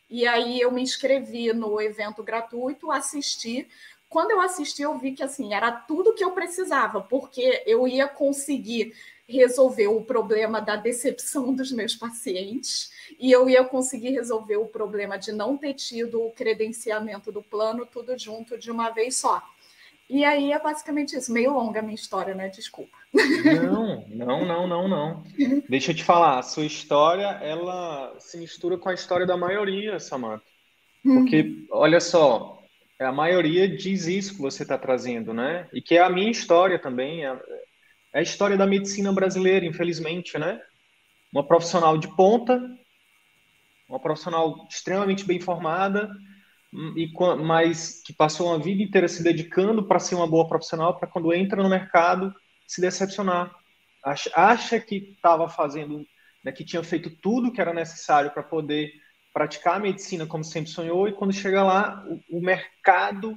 E 0.08 0.26
aí 0.26 0.60
eu 0.60 0.72
me 0.72 0.82
inscrevi 0.82 1.52
no 1.52 1.80
evento 1.80 2.24
gratuito, 2.24 2.90
assisti. 2.90 3.68
Quando 4.10 4.32
eu 4.32 4.40
assisti, 4.40 4.82
eu 4.82 4.98
vi 4.98 5.12
que 5.12 5.22
assim, 5.22 5.54
era 5.54 5.70
tudo 5.70 6.12
que 6.12 6.24
eu 6.24 6.32
precisava, 6.32 7.00
porque 7.00 7.62
eu 7.64 7.86
ia 7.86 8.08
conseguir 8.08 8.92
resolver 9.28 9.86
o 9.86 10.02
problema 10.02 10.60
da 10.60 10.74
decepção 10.74 11.54
dos 11.54 11.70
meus 11.70 11.94
pacientes 11.94 12.90
e 13.20 13.30
eu 13.30 13.48
ia 13.48 13.62
conseguir 13.62 14.10
resolver 14.10 14.56
o 14.56 14.66
problema 14.66 15.16
de 15.16 15.30
não 15.30 15.56
ter 15.56 15.74
tido 15.74 16.20
o 16.20 16.32
credenciamento 16.32 17.30
do 17.30 17.40
plano 17.40 17.86
tudo 17.86 18.18
junto 18.18 18.58
de 18.58 18.68
uma 18.68 18.90
vez 18.90 19.16
só. 19.16 19.40
E 20.08 20.24
aí 20.24 20.50
é 20.50 20.58
basicamente 20.58 21.16
isso, 21.16 21.32
meio 21.32 21.52
longa 21.52 21.78
a 21.78 21.82
minha 21.82 21.94
história, 21.94 22.34
né? 22.34 22.48
Desculpa. 22.48 22.96
Não, 23.62 24.04
não, 24.08 24.44
não, 24.44 24.66
não, 24.66 24.88
não. 24.88 25.24
Deixa 25.68 25.92
eu 25.92 25.94
te 25.94 26.02
falar, 26.02 26.40
a 26.40 26.42
sua 26.42 26.64
história, 26.66 27.28
ela 27.40 28.16
se 28.18 28.36
mistura 28.38 28.76
com 28.76 28.88
a 28.88 28.94
história 28.94 29.24
da 29.24 29.36
maioria, 29.36 30.00
Samantha. 30.00 30.42
Porque, 31.04 31.64
olha 31.70 32.00
só, 32.00 32.59
a 33.04 33.12
maioria 33.12 33.66
diz 33.68 34.06
isso 34.06 34.34
que 34.34 34.42
você 34.42 34.62
está 34.62 34.76
trazendo, 34.76 35.32
né? 35.32 35.68
E 35.72 35.80
que 35.80 35.96
é 35.96 36.02
a 36.02 36.10
minha 36.10 36.30
história 36.30 36.78
também, 36.78 37.24
é, 37.24 37.30
é 38.12 38.18
a 38.18 38.22
história 38.22 38.56
da 38.56 38.66
medicina 38.66 39.12
brasileira, 39.12 39.64
infelizmente, 39.64 40.38
né? 40.38 40.60
Uma 41.32 41.46
profissional 41.46 41.96
de 41.96 42.14
ponta, 42.14 42.60
uma 43.88 43.98
profissional 43.98 44.66
extremamente 44.70 45.24
bem 45.24 45.40
formada, 45.40 46.10
hum, 46.72 46.94
e 46.96 47.10
mas 47.42 48.02
que 48.02 48.12
passou 48.12 48.48
uma 48.48 48.58
vida 48.58 48.82
inteira 48.82 49.08
se 49.08 49.22
dedicando 49.22 49.86
para 49.88 49.98
ser 49.98 50.14
uma 50.14 50.26
boa 50.26 50.46
profissional, 50.46 50.98
para 50.98 51.08
quando 51.08 51.32
entra 51.32 51.62
no 51.62 51.68
mercado 51.70 52.34
se 52.66 52.80
decepcionar. 52.80 53.50
Acha, 54.04 54.30
acha 54.34 54.78
que 54.78 55.12
estava 55.14 55.48
fazendo, 55.48 56.06
né, 56.44 56.52
que 56.52 56.64
tinha 56.64 56.82
feito 56.82 57.10
tudo 57.10 57.52
que 57.52 57.60
era 57.60 57.72
necessário 57.72 58.30
para 58.30 58.42
poder 58.42 58.92
praticar 59.40 59.76
a 59.76 59.80
medicina 59.80 60.26
como 60.26 60.44
sempre 60.44 60.70
sonhou, 60.70 61.08
e 61.08 61.14
quando 61.14 61.32
chega 61.32 61.62
lá, 61.62 62.04
o, 62.06 62.38
o 62.38 62.42
mercado 62.42 63.34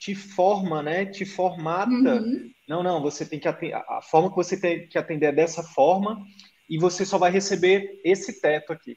te 0.00 0.12
forma, 0.12 0.82
né? 0.82 1.06
Te 1.06 1.24
formata. 1.24 1.92
Uhum. 1.92 2.50
Não, 2.68 2.82
não, 2.82 3.00
você 3.00 3.24
tem 3.24 3.38
que 3.38 3.46
atender, 3.46 3.74
a 3.74 4.02
forma 4.02 4.30
que 4.30 4.34
você 4.34 4.60
tem 4.60 4.88
que 4.88 4.98
atender 4.98 5.26
é 5.26 5.32
dessa 5.32 5.62
forma 5.62 6.20
e 6.68 6.76
você 6.76 7.06
só 7.06 7.18
vai 7.18 7.30
receber 7.30 8.00
esse 8.04 8.40
teto 8.40 8.72
aqui. 8.72 8.96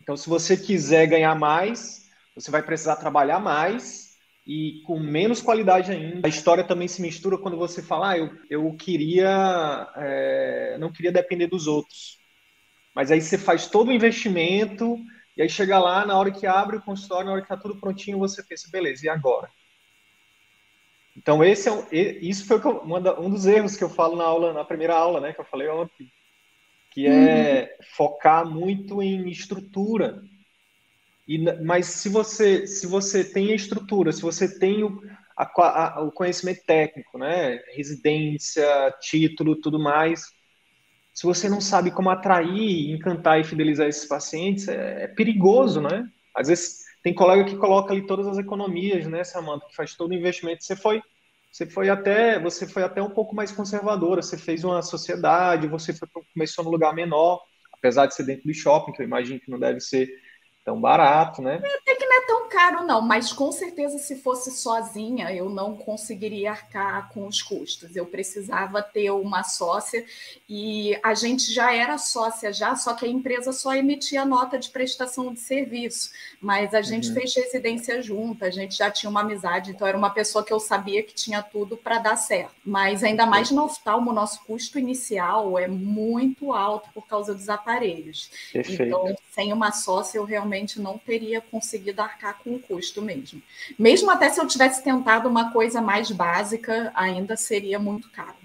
Então, 0.00 0.16
se 0.16 0.28
você 0.28 0.56
quiser 0.56 1.08
ganhar 1.08 1.34
mais, 1.34 2.02
você 2.32 2.48
vai 2.48 2.62
precisar 2.62 2.94
trabalhar 2.94 3.40
mais 3.40 4.14
e 4.46 4.82
com 4.86 5.00
menos 5.00 5.42
qualidade 5.42 5.90
ainda. 5.90 6.20
A 6.24 6.28
história 6.28 6.62
também 6.62 6.86
se 6.86 7.02
mistura 7.02 7.36
quando 7.36 7.56
você 7.56 7.82
fala, 7.82 8.10
ah, 8.10 8.18
eu, 8.18 8.30
eu 8.48 8.72
queria, 8.76 9.92
é, 9.96 10.76
não 10.78 10.92
queria 10.92 11.10
depender 11.10 11.48
dos 11.48 11.66
outros. 11.66 12.24
Mas 12.96 13.10
aí 13.10 13.20
você 13.20 13.36
faz 13.36 13.66
todo 13.66 13.88
o 13.88 13.92
investimento 13.92 14.96
e 15.36 15.42
aí 15.42 15.50
chega 15.50 15.78
lá, 15.78 16.06
na 16.06 16.18
hora 16.18 16.30
que 16.30 16.46
abre 16.46 16.78
o 16.78 16.82
consultório, 16.82 17.26
na 17.26 17.32
hora 17.32 17.42
que 17.42 17.44
está 17.44 17.56
tudo 17.58 17.78
prontinho, 17.78 18.18
você 18.18 18.42
pensa, 18.42 18.70
beleza, 18.72 19.04
e 19.04 19.08
agora? 19.10 19.50
Então, 21.14 21.44
esse 21.44 21.68
é 21.68 21.72
um, 21.72 21.84
isso 21.92 22.46
foi 22.46 22.58
um 23.18 23.28
dos 23.28 23.44
erros 23.44 23.76
que 23.76 23.84
eu 23.84 23.90
falo 23.90 24.16
na 24.16 24.24
aula, 24.24 24.54
na 24.54 24.64
primeira 24.64 24.94
aula, 24.94 25.20
né, 25.20 25.34
que 25.34 25.40
eu 25.40 25.44
falei 25.44 25.68
ontem, 25.68 26.10
que 26.90 27.06
é 27.06 27.76
uhum. 27.78 27.86
focar 27.94 28.46
muito 28.46 29.02
em 29.02 29.28
estrutura. 29.28 30.22
E, 31.28 31.38
mas 31.62 31.84
se 31.86 32.08
você, 32.08 32.66
se 32.66 32.86
você 32.86 33.22
tem 33.22 33.52
a 33.52 33.56
estrutura, 33.56 34.10
se 34.10 34.22
você 34.22 34.58
tem 34.58 34.82
o, 34.82 35.02
a, 35.36 35.98
a, 35.98 36.02
o 36.02 36.10
conhecimento 36.10 36.64
técnico, 36.64 37.18
né, 37.18 37.56
residência, 37.74 38.64
título, 39.02 39.60
tudo 39.60 39.78
mais, 39.78 40.34
se 41.16 41.24
você 41.24 41.48
não 41.48 41.62
sabe 41.62 41.90
como 41.90 42.10
atrair, 42.10 42.90
encantar 42.90 43.40
e 43.40 43.44
fidelizar 43.44 43.88
esses 43.88 44.04
pacientes, 44.04 44.68
é, 44.68 45.04
é, 45.04 45.08
perigoso, 45.08 45.80
né? 45.80 46.06
Às 46.36 46.48
vezes 46.48 46.84
tem 47.02 47.14
colega 47.14 47.42
que 47.42 47.56
coloca 47.56 47.90
ali 47.90 48.06
todas 48.06 48.26
as 48.26 48.36
economias, 48.36 49.06
né, 49.06 49.24
Samanta, 49.24 49.64
que 49.66 49.74
faz 49.74 49.94
todo 49.94 50.10
o 50.10 50.14
investimento. 50.14 50.62
Você 50.62 50.76
foi, 50.76 51.02
você 51.50 51.64
foi 51.64 51.88
até, 51.88 52.38
você 52.38 52.66
foi 52.66 52.82
até 52.82 53.00
um 53.00 53.08
pouco 53.08 53.34
mais 53.34 53.50
conservadora. 53.50 54.20
Você 54.20 54.36
fez 54.36 54.62
uma 54.62 54.82
sociedade, 54.82 55.66
você 55.66 55.94
foi, 55.94 56.06
começou 56.34 56.62
no 56.62 56.70
lugar 56.70 56.94
menor, 56.94 57.40
apesar 57.72 58.04
de 58.04 58.14
ser 58.14 58.24
dentro 58.24 58.46
do 58.46 58.52
shopping, 58.52 58.92
que 58.92 59.00
eu 59.00 59.06
imagino 59.06 59.40
que 59.40 59.50
não 59.50 59.58
deve 59.58 59.80
ser 59.80 60.10
tão 60.66 60.80
barato, 60.80 61.40
né? 61.40 61.62
Até 61.80 61.94
que 61.94 62.04
não 62.04 62.16
é 62.16 62.26
tão 62.26 62.48
caro, 62.48 62.84
não, 62.84 63.00
mas 63.00 63.32
com 63.32 63.52
certeza, 63.52 63.98
se 63.98 64.16
fosse 64.16 64.50
sozinha, 64.50 65.32
eu 65.32 65.48
não 65.48 65.76
conseguiria 65.76 66.50
arcar 66.50 67.08
com 67.12 67.28
os 67.28 67.40
custos. 67.40 67.94
Eu 67.94 68.04
precisava 68.04 68.82
ter 68.82 69.12
uma 69.12 69.44
sócia 69.44 70.04
e 70.48 70.98
a 71.04 71.14
gente 71.14 71.54
já 71.54 71.72
era 71.72 71.96
sócia 71.98 72.52
já, 72.52 72.74
só 72.74 72.94
que 72.94 73.06
a 73.06 73.08
empresa 73.08 73.52
só 73.52 73.76
emitia 73.76 74.24
nota 74.24 74.58
de 74.58 74.68
prestação 74.70 75.32
de 75.32 75.38
serviço. 75.38 76.10
Mas 76.40 76.74
a 76.74 76.82
gente 76.82 77.10
uhum. 77.10 77.14
fez 77.14 77.32
residência 77.36 78.02
junta, 78.02 78.46
a 78.46 78.50
gente 78.50 78.76
já 78.76 78.90
tinha 78.90 79.08
uma 79.08 79.20
amizade, 79.20 79.70
então 79.70 79.86
era 79.86 79.96
uma 79.96 80.10
pessoa 80.10 80.44
que 80.44 80.52
eu 80.52 80.58
sabia 80.58 81.00
que 81.00 81.14
tinha 81.14 81.44
tudo 81.44 81.76
para 81.76 82.00
dar 82.00 82.16
certo. 82.16 82.56
Mas 82.64 83.04
ainda 83.04 83.24
mais 83.24 83.52
no 83.52 83.62
oftalmo, 83.62 84.10
o 84.10 84.14
nosso 84.14 84.44
custo 84.44 84.80
inicial 84.80 85.56
é 85.56 85.68
muito 85.68 86.52
alto 86.52 86.88
por 86.92 87.06
causa 87.06 87.32
dos 87.32 87.48
aparelhos. 87.48 88.28
Perfeito. 88.52 88.82
Então, 88.82 89.16
sem 89.30 89.52
uma 89.52 89.70
sócia, 89.70 90.18
eu 90.18 90.24
realmente 90.24 90.55
não 90.80 90.98
teria 90.98 91.40
conseguido 91.40 92.00
arcar 92.00 92.38
com 92.42 92.54
o 92.54 92.58
custo 92.58 93.02
mesmo. 93.02 93.42
Mesmo 93.78 94.10
até 94.10 94.28
se 94.30 94.40
eu 94.40 94.46
tivesse 94.46 94.82
tentado 94.82 95.28
uma 95.28 95.52
coisa 95.52 95.80
mais 95.80 96.10
básica, 96.10 96.92
ainda 96.94 97.36
seria 97.36 97.78
muito 97.78 98.08
caro. 98.10 98.36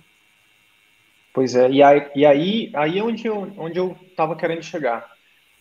Pois 1.34 1.56
é, 1.56 1.70
e 1.72 1.82
aí, 1.82 2.08
e 2.15 2.25
aí, 2.25 2.72
aí 2.74 3.00
é 3.00 3.03
onde 3.03 3.25
eu 3.25 3.53
onde 3.58 3.80
eu 3.80 3.96
estava 4.10 4.36
querendo 4.36 4.63
chegar. 4.63 5.10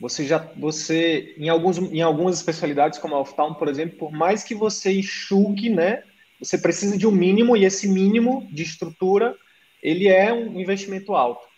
Você 0.01 0.27
já, 0.27 0.39
você 0.57 1.35
em 1.39 1.49
alguns 1.49 1.79
em 1.79 2.01
algumas 2.01 2.37
especialidades 2.37 2.99
como 2.99 3.15
a 3.15 3.21
oftalmo, 3.21 3.55
por 3.55 3.69
exemplo, 3.69 3.97
por 3.97 4.13
mais 4.13 4.43
que 4.43 4.55
você 4.55 4.93
enxugue, 4.93 5.71
né, 5.71 6.03
você 6.41 6.59
precisa 6.59 6.99
de 6.99 7.07
um 7.07 7.13
mínimo 7.13 7.57
e 7.57 7.65
esse 7.65 7.87
mínimo 7.87 8.49
de 8.51 8.63
estrutura 8.63 9.37
ele 9.83 10.09
é 10.09 10.33
um 10.33 10.61
investimento 10.61 11.15
alto. 11.15 11.50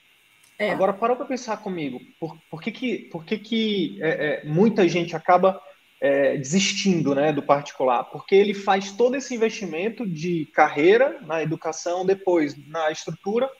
É. 0.58 0.70
Agora, 0.70 0.92
parou 0.92 1.16
para 1.16 1.26
pensar 1.26 1.56
comigo, 1.58 2.00
por, 2.20 2.36
por 2.50 2.62
que, 2.62 2.70
que, 2.70 2.98
por 3.10 3.24
que, 3.24 3.38
que 3.38 3.98
é, 4.00 4.42
é, 4.44 4.44
muita 4.44 4.88
gente 4.88 5.16
acaba 5.16 5.60
é, 6.00 6.36
desistindo 6.36 7.14
né, 7.14 7.32
do 7.32 7.42
particular? 7.42 8.04
Porque 8.04 8.34
ele 8.34 8.54
faz 8.54 8.92
todo 8.92 9.16
esse 9.16 9.34
investimento 9.34 10.06
de 10.06 10.46
carreira 10.54 11.20
na 11.22 11.42
educação, 11.42 12.06
depois 12.06 12.56
na 12.68 12.90
estrutura, 12.90 13.50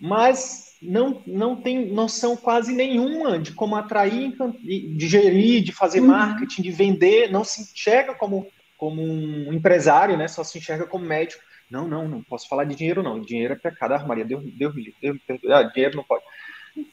mas 0.00 0.76
não, 0.82 1.22
não 1.26 1.56
tem 1.56 1.86
noção 1.86 2.36
quase 2.36 2.72
nenhuma 2.74 3.38
de 3.38 3.52
como 3.52 3.76
atrair, 3.76 4.34
de 4.62 5.08
gerir, 5.08 5.62
de 5.62 5.72
fazer 5.72 6.00
uhum. 6.00 6.08
marketing, 6.08 6.62
de 6.62 6.70
vender, 6.72 7.30
não 7.30 7.44
se 7.44 7.62
enxerga 7.62 8.14
como, 8.14 8.48
como 8.76 9.00
um 9.00 9.52
empresário, 9.52 10.16
né, 10.16 10.26
só 10.26 10.42
se 10.42 10.58
enxerga 10.58 10.86
como 10.86 11.04
médico. 11.04 11.42
Não, 11.72 11.88
não, 11.88 12.06
não 12.06 12.22
posso 12.22 12.46
falar 12.46 12.64
de 12.64 12.74
dinheiro, 12.74 13.02
não. 13.02 13.18
Dinheiro 13.18 13.54
é 13.54 13.56
pecado, 13.56 13.94
ah, 13.94 14.06
Maria, 14.06 14.26
Deus, 14.26 14.44
Deus 14.52 14.74
me 14.74 14.94
livre. 15.00 15.22
Ah, 15.50 15.62
dinheiro 15.62 15.96
não 15.96 16.04
pode. 16.04 16.22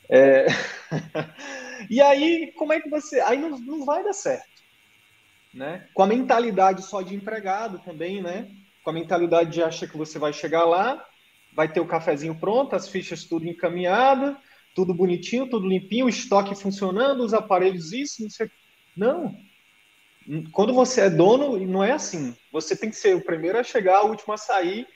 É... 0.09 0.45
e 1.89 2.01
aí, 2.01 2.53
como 2.57 2.71
é 2.71 2.79
que 2.79 2.89
você. 2.89 3.19
Aí 3.19 3.38
não, 3.38 3.59
não 3.59 3.83
vai 3.83 4.01
dar 4.05 4.13
certo. 4.13 4.48
Né? 5.53 5.86
Com 5.93 6.03
a 6.03 6.07
mentalidade 6.07 6.81
só 6.86 7.01
de 7.01 7.13
empregado 7.13 7.79
também, 7.79 8.21
né? 8.21 8.50
Com 8.81 8.91
a 8.91 8.93
mentalidade 8.93 9.51
de 9.51 9.62
achar 9.62 9.86
que 9.86 9.98
você 9.98 10.17
vai 10.17 10.31
chegar 10.31 10.63
lá, 10.63 11.05
vai 11.53 11.69
ter 11.69 11.81
o 11.81 11.88
cafezinho 11.88 12.39
pronto, 12.39 12.74
as 12.74 12.88
fichas 12.88 13.25
tudo 13.25 13.45
encaminhada, 13.45 14.38
tudo 14.74 14.93
bonitinho, 14.93 15.50
tudo 15.50 15.67
limpinho, 15.67 16.05
o 16.05 16.09
estoque 16.09 16.55
funcionando, 16.55 17.21
os 17.21 17.33
aparelhos, 17.33 17.91
isso, 17.91 18.24
não 18.24 18.29
sei. 18.29 18.50
Não, 18.95 19.36
quando 20.51 20.74
você 20.74 21.01
é 21.01 21.09
dono, 21.09 21.57
não 21.65 21.83
é 21.83 21.91
assim. 21.91 22.36
Você 22.51 22.75
tem 22.75 22.89
que 22.89 22.95
ser 22.95 23.15
o 23.15 23.24
primeiro 23.24 23.57
a 23.57 23.63
chegar, 23.63 24.03
o 24.03 24.09
último 24.09 24.33
a 24.33 24.38
sair, 24.38 24.88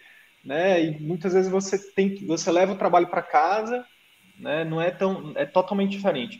né? 0.45 0.83
E 0.83 0.99
muitas 0.99 1.33
vezes 1.33 1.49
você 1.49 1.77
tem 1.93 2.13
que, 2.13 2.25
você 2.25 2.51
leva 2.51 2.73
o 2.73 2.77
trabalho 2.77 3.07
para 3.07 3.21
casa, 3.21 3.85
né? 4.37 4.63
Não 4.63 4.79
é 4.79 4.91
tão, 4.91 5.33
é 5.35 5.45
totalmente 5.45 5.91
diferente. 5.91 6.39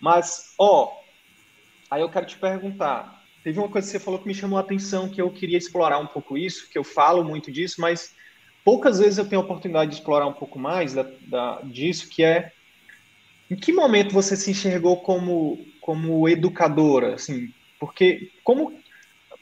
Mas, 0.00 0.54
ó, 0.56 0.92
aí 1.90 2.00
eu 2.00 2.10
quero 2.10 2.26
te 2.26 2.36
perguntar. 2.36 3.24
Teve 3.42 3.58
uma 3.58 3.68
coisa 3.68 3.86
que 3.86 3.92
você 3.92 3.98
falou 3.98 4.20
que 4.20 4.28
me 4.28 4.34
chamou 4.34 4.58
a 4.58 4.62
atenção, 4.62 5.08
que 5.08 5.20
eu 5.20 5.30
queria 5.30 5.58
explorar 5.58 5.98
um 5.98 6.06
pouco 6.06 6.36
isso, 6.38 6.68
que 6.70 6.78
eu 6.78 6.84
falo 6.84 7.24
muito 7.24 7.50
disso, 7.50 7.80
mas 7.80 8.14
poucas 8.64 8.98
vezes 8.98 9.18
eu 9.18 9.28
tenho 9.28 9.40
a 9.40 9.44
oportunidade 9.44 9.90
de 9.90 9.96
explorar 9.96 10.26
um 10.26 10.32
pouco 10.32 10.58
mais 10.58 10.94
da, 10.94 11.06
da, 11.22 11.60
disso, 11.62 12.08
que 12.08 12.22
é 12.22 12.52
em 13.50 13.56
que 13.56 13.72
momento 13.72 14.12
você 14.12 14.36
se 14.36 14.50
enxergou 14.50 14.98
como 14.98 15.66
como 15.80 16.28
educadora, 16.28 17.14
assim, 17.14 17.48
porque 17.78 18.30
como 18.42 18.78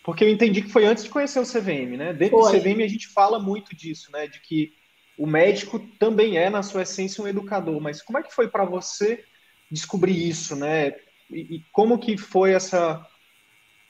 porque 0.05 0.23
eu 0.23 0.29
entendi 0.29 0.63
que 0.63 0.71
foi 0.71 0.87
antes 0.87 1.03
de 1.03 1.11
conhecer 1.11 1.41
o 1.41 1.45
CVM, 1.45 1.97
né? 1.97 2.13
Dentro 2.13 2.39
foi. 2.39 2.53
do 2.53 2.63
CVM 2.63 2.85
a 2.85 2.89
gente 2.89 3.09
fala 3.09 3.41
muito 3.41 3.75
disso, 3.75 4.13
né? 4.13 4.29
De 4.29 4.41
que 4.41 4.73
o 5.19 5.27
médico 5.27 5.81
também 5.99 6.39
é, 6.39 6.49
na 6.49 6.63
sua 6.63 6.83
essência, 6.83 7.25
um 7.25 7.27
educador. 7.27 7.81
Mas 7.81 8.03
como 8.03 8.19
é 8.19 8.23
que 8.23 8.33
foi 8.33 8.47
para 8.47 8.65
você 8.65 9.25
descobrir 9.69 10.29
isso, 10.29 10.55
né? 10.55 10.95
E, 11.29 11.57
e, 11.57 11.65
como 11.73 11.99
que 11.99 12.17
foi 12.17 12.53
essa, 12.53 13.05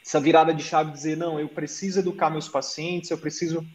essa 0.02 0.18
virada 0.18 0.54
de 0.54 0.62
chave 0.62 0.90
de 0.90 0.96
dizer, 0.96 1.18
não, 1.18 1.38
eu 1.38 1.50
preciso 1.50 1.98
educar 2.00 2.30
meus 2.30 2.48
pacientes, 2.48 3.10
eu 3.10 3.18
preciso 3.18 3.66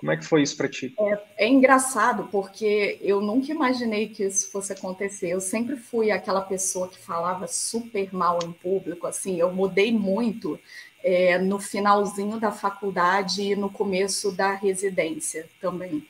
como 0.00 0.12
é 0.12 0.16
que 0.16 0.24
foi 0.24 0.40
isso 0.42 0.56
para 0.56 0.66
ti? 0.66 0.94
É, 0.98 1.44
é, 1.44 1.46
engraçado, 1.46 2.26
porque 2.32 2.98
eu 3.02 3.20
nunca 3.20 3.52
imaginei 3.52 4.08
que 4.08 4.24
isso 4.24 4.50
fosse 4.50 4.72
acontecer. 4.72 5.28
Eu 5.28 5.42
sempre 5.42 5.76
fui 5.76 6.10
aquela 6.10 6.40
pessoa 6.40 6.88
que 6.88 6.98
falava 6.98 7.46
super 7.46 8.08
mal 8.14 8.38
em 8.42 8.50
público, 8.50 9.06
assim, 9.06 9.38
eu 9.38 9.52
mudei 9.52 9.92
muito 9.92 10.58
é, 11.04 11.36
no 11.36 11.58
finalzinho 11.58 12.40
da 12.40 12.50
faculdade 12.50 13.42
e 13.42 13.54
no 13.54 13.68
começo 13.68 14.32
da 14.32 14.54
residência 14.54 15.46
também. 15.60 16.02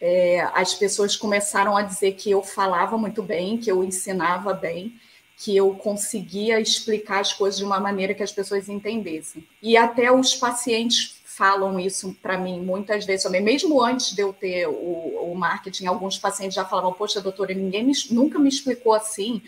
É, 0.00 0.40
as 0.52 0.74
pessoas 0.74 1.14
começaram 1.14 1.76
a 1.76 1.82
dizer 1.82 2.14
que 2.14 2.28
eu 2.28 2.42
falava 2.42 2.98
muito 2.98 3.22
bem, 3.22 3.58
que 3.58 3.70
eu 3.70 3.84
ensinava 3.84 4.52
bem, 4.52 4.92
que 5.36 5.56
eu 5.56 5.72
conseguia 5.74 6.58
explicar 6.58 7.20
as 7.20 7.32
coisas 7.32 7.58
de 7.58 7.64
uma 7.64 7.78
maneira 7.78 8.12
que 8.12 8.24
as 8.24 8.32
pessoas 8.32 8.68
entendessem. 8.68 9.46
E 9.62 9.76
até 9.76 10.10
os 10.10 10.34
pacientes 10.34 11.15
falam 11.36 11.78
isso 11.78 12.16
para 12.22 12.38
mim 12.38 12.60
muitas 12.60 13.04
vezes 13.04 13.24
também, 13.24 13.42
mesmo 13.42 13.82
antes 13.82 14.14
de 14.14 14.22
eu 14.22 14.32
ter 14.32 14.66
o, 14.66 15.30
o 15.30 15.34
marketing, 15.34 15.84
alguns 15.84 16.18
pacientes 16.18 16.54
já 16.54 16.64
falavam, 16.64 16.94
poxa, 16.94 17.20
doutora, 17.20 17.52
ninguém 17.52 17.84
me, 17.84 17.92
nunca 18.10 18.38
me 18.38 18.48
explicou 18.48 18.94
assim, 18.94 19.42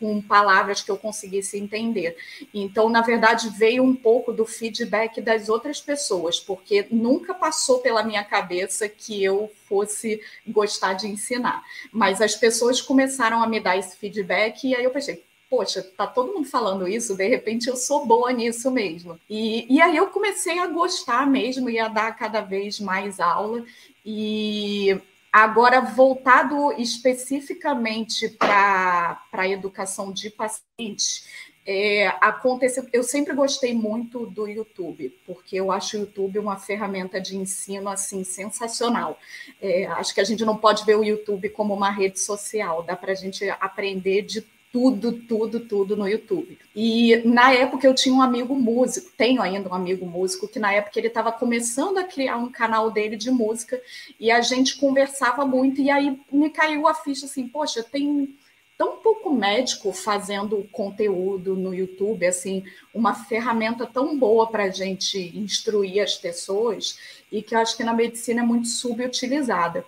com 0.00 0.22
palavras 0.22 0.80
que 0.80 0.90
eu 0.90 0.96
conseguisse 0.96 1.58
entender. 1.58 2.16
Então, 2.52 2.88
na 2.88 3.02
verdade, 3.02 3.50
veio 3.50 3.82
um 3.82 3.94
pouco 3.94 4.32
do 4.32 4.46
feedback 4.46 5.20
das 5.20 5.50
outras 5.50 5.80
pessoas, 5.80 6.40
porque 6.40 6.86
nunca 6.90 7.34
passou 7.34 7.80
pela 7.80 8.02
minha 8.02 8.24
cabeça 8.24 8.88
que 8.88 9.22
eu 9.22 9.50
fosse 9.68 10.22
gostar 10.46 10.94
de 10.94 11.06
ensinar. 11.06 11.62
Mas 11.92 12.22
as 12.22 12.34
pessoas 12.34 12.80
começaram 12.80 13.42
a 13.42 13.46
me 13.46 13.60
dar 13.60 13.76
esse 13.76 13.96
feedback 13.96 14.66
e 14.66 14.74
aí 14.74 14.82
eu 14.82 14.90
pensei, 14.90 15.22
poxa, 15.54 15.84
tá 15.96 16.04
todo 16.04 16.32
mundo 16.32 16.48
falando 16.48 16.88
isso, 16.88 17.16
de 17.16 17.28
repente 17.28 17.68
eu 17.68 17.76
sou 17.76 18.04
boa 18.04 18.32
nisso 18.32 18.72
mesmo. 18.72 19.20
E, 19.30 19.72
e 19.72 19.80
aí 19.80 19.96
eu 19.96 20.08
comecei 20.08 20.58
a 20.58 20.66
gostar 20.66 21.28
mesmo 21.28 21.70
e 21.70 21.78
a 21.78 21.86
dar 21.86 22.16
cada 22.16 22.40
vez 22.40 22.80
mais 22.80 23.20
aula. 23.20 23.64
E 24.04 25.00
agora, 25.32 25.80
voltado 25.80 26.72
especificamente 26.72 28.28
para 28.30 29.20
a 29.32 29.48
educação 29.48 30.12
de 30.12 30.28
pacientes, 30.28 31.24
é, 31.64 32.08
aconteceu. 32.20 32.84
Eu 32.92 33.04
sempre 33.04 33.32
gostei 33.32 33.72
muito 33.72 34.26
do 34.26 34.48
YouTube, 34.48 35.16
porque 35.24 35.54
eu 35.54 35.70
acho 35.70 35.96
o 35.96 36.00
YouTube 36.00 36.40
uma 36.40 36.56
ferramenta 36.56 37.20
de 37.20 37.36
ensino 37.36 37.88
assim 37.88 38.24
sensacional. 38.24 39.18
É, 39.62 39.86
acho 39.86 40.12
que 40.12 40.20
a 40.20 40.24
gente 40.24 40.44
não 40.44 40.56
pode 40.56 40.84
ver 40.84 40.96
o 40.96 41.04
YouTube 41.04 41.48
como 41.50 41.72
uma 41.72 41.90
rede 41.90 42.18
social, 42.18 42.82
dá 42.82 42.96
para 42.96 43.12
a 43.12 43.14
gente 43.14 43.48
aprender 43.60 44.22
de 44.22 44.42
tudo, 44.74 45.12
tudo, 45.12 45.60
tudo 45.60 45.96
no 45.96 46.08
YouTube. 46.08 46.58
E 46.74 47.22
na 47.24 47.52
época 47.52 47.86
eu 47.86 47.94
tinha 47.94 48.12
um 48.12 48.20
amigo 48.20 48.56
músico, 48.56 49.12
tenho 49.16 49.40
ainda 49.40 49.68
um 49.68 49.72
amigo 49.74 50.04
músico, 50.04 50.48
que 50.48 50.58
na 50.58 50.72
época 50.72 50.98
ele 50.98 51.06
estava 51.06 51.30
começando 51.30 51.98
a 51.98 52.02
criar 52.02 52.38
um 52.38 52.50
canal 52.50 52.90
dele 52.90 53.16
de 53.16 53.30
música 53.30 53.80
e 54.18 54.32
a 54.32 54.40
gente 54.40 54.76
conversava 54.76 55.46
muito. 55.46 55.80
E 55.80 55.92
aí 55.92 56.20
me 56.32 56.50
caiu 56.50 56.88
a 56.88 56.94
ficha 56.94 57.26
assim: 57.26 57.46
poxa, 57.46 57.84
tem 57.84 58.36
tão 58.76 58.96
pouco 58.96 59.32
médico 59.32 59.92
fazendo 59.92 60.68
conteúdo 60.72 61.54
no 61.54 61.72
YouTube, 61.72 62.26
assim, 62.26 62.64
uma 62.92 63.14
ferramenta 63.14 63.86
tão 63.86 64.18
boa 64.18 64.48
para 64.48 64.64
a 64.64 64.70
gente 64.70 65.38
instruir 65.38 66.02
as 66.02 66.16
pessoas 66.16 66.98
e 67.30 67.40
que 67.42 67.54
eu 67.54 67.60
acho 67.60 67.76
que 67.76 67.84
na 67.84 67.92
medicina 67.92 68.42
é 68.42 68.44
muito 68.44 68.66
subutilizada. 68.66 69.86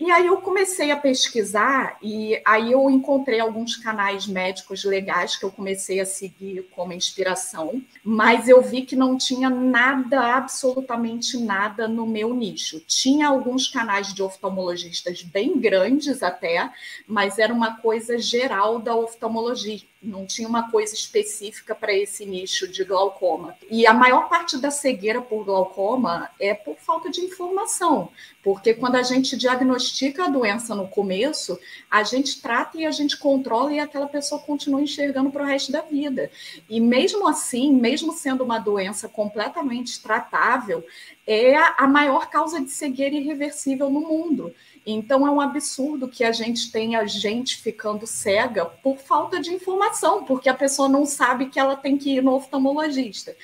E 0.00 0.12
aí 0.12 0.26
eu 0.26 0.36
comecei 0.36 0.92
a 0.92 0.96
pesquisar 0.96 1.98
e 2.00 2.40
aí 2.44 2.70
eu 2.70 2.88
encontrei 2.88 3.40
alguns 3.40 3.76
canais 3.76 4.28
médicos 4.28 4.84
legais 4.84 5.34
que 5.34 5.44
eu 5.44 5.50
comecei 5.50 5.98
a 5.98 6.06
seguir 6.06 6.68
como 6.70 6.92
inspiração, 6.92 7.82
mas 8.04 8.48
eu 8.48 8.62
vi 8.62 8.82
que 8.82 8.94
não 8.94 9.18
tinha 9.18 9.50
nada, 9.50 10.36
absolutamente 10.36 11.36
nada 11.36 11.88
no 11.88 12.06
meu 12.06 12.32
nicho. 12.32 12.80
Tinha 12.86 13.26
alguns 13.26 13.66
canais 13.66 14.14
de 14.14 14.22
oftalmologistas 14.22 15.22
bem 15.22 15.58
grandes 15.58 16.22
até, 16.22 16.70
mas 17.04 17.40
era 17.40 17.52
uma 17.52 17.78
coisa 17.78 18.18
geral 18.18 18.78
da 18.78 18.94
oftalmologia 18.94 19.80
não 20.00 20.24
tinha 20.24 20.48
uma 20.48 20.70
coisa 20.70 20.94
específica 20.94 21.74
para 21.74 21.92
esse 21.92 22.24
nicho 22.24 22.68
de 22.68 22.84
glaucoma. 22.84 23.56
E 23.68 23.86
a 23.86 23.92
maior 23.92 24.28
parte 24.28 24.56
da 24.56 24.70
cegueira 24.70 25.20
por 25.20 25.44
glaucoma 25.44 26.30
é 26.38 26.54
por 26.54 26.76
falta 26.76 27.10
de 27.10 27.20
informação, 27.20 28.08
porque 28.42 28.74
quando 28.74 28.94
a 28.94 29.02
gente 29.02 29.36
diagnostica 29.36 30.24
a 30.24 30.28
doença 30.28 30.74
no 30.74 30.86
começo, 30.86 31.58
a 31.90 32.04
gente 32.04 32.40
trata 32.40 32.78
e 32.78 32.86
a 32.86 32.92
gente 32.92 33.16
controla 33.16 33.72
e 33.72 33.80
aquela 33.80 34.06
pessoa 34.06 34.40
continua 34.40 34.80
enxergando 34.80 35.30
para 35.30 35.42
o 35.42 35.46
resto 35.46 35.72
da 35.72 35.80
vida. 35.80 36.30
E 36.68 36.80
mesmo 36.80 37.26
assim, 37.26 37.72
mesmo 37.72 38.12
sendo 38.12 38.44
uma 38.44 38.58
doença 38.58 39.08
completamente 39.08 40.00
tratável, 40.00 40.84
é 41.26 41.56
a 41.56 41.86
maior 41.86 42.30
causa 42.30 42.60
de 42.60 42.70
cegueira 42.70 43.16
irreversível 43.16 43.90
no 43.90 44.00
mundo. 44.00 44.54
Então 44.90 45.26
é 45.26 45.30
um 45.30 45.38
absurdo 45.38 46.08
que 46.08 46.24
a 46.24 46.32
gente 46.32 46.72
tenha 46.72 47.06
gente 47.06 47.58
ficando 47.58 48.06
cega 48.06 48.64
por 48.64 48.96
falta 48.96 49.38
de 49.38 49.52
informação, 49.52 50.24
porque 50.24 50.48
a 50.48 50.54
pessoa 50.54 50.88
não 50.88 51.04
sabe 51.04 51.50
que 51.50 51.60
ela 51.60 51.76
tem 51.76 51.98
que 51.98 52.16
ir 52.16 52.22
no 52.22 52.34
oftalmologista. 52.34 53.36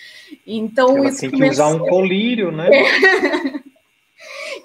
Então 0.46 0.96
ela 0.96 1.08
isso 1.10 1.20
tem 1.20 1.30
começou... 1.30 1.66
que 1.66 1.74
usar 1.74 1.84
um 1.84 1.86
colírio, 1.86 2.50
né? 2.50 2.70
É. 2.72 3.62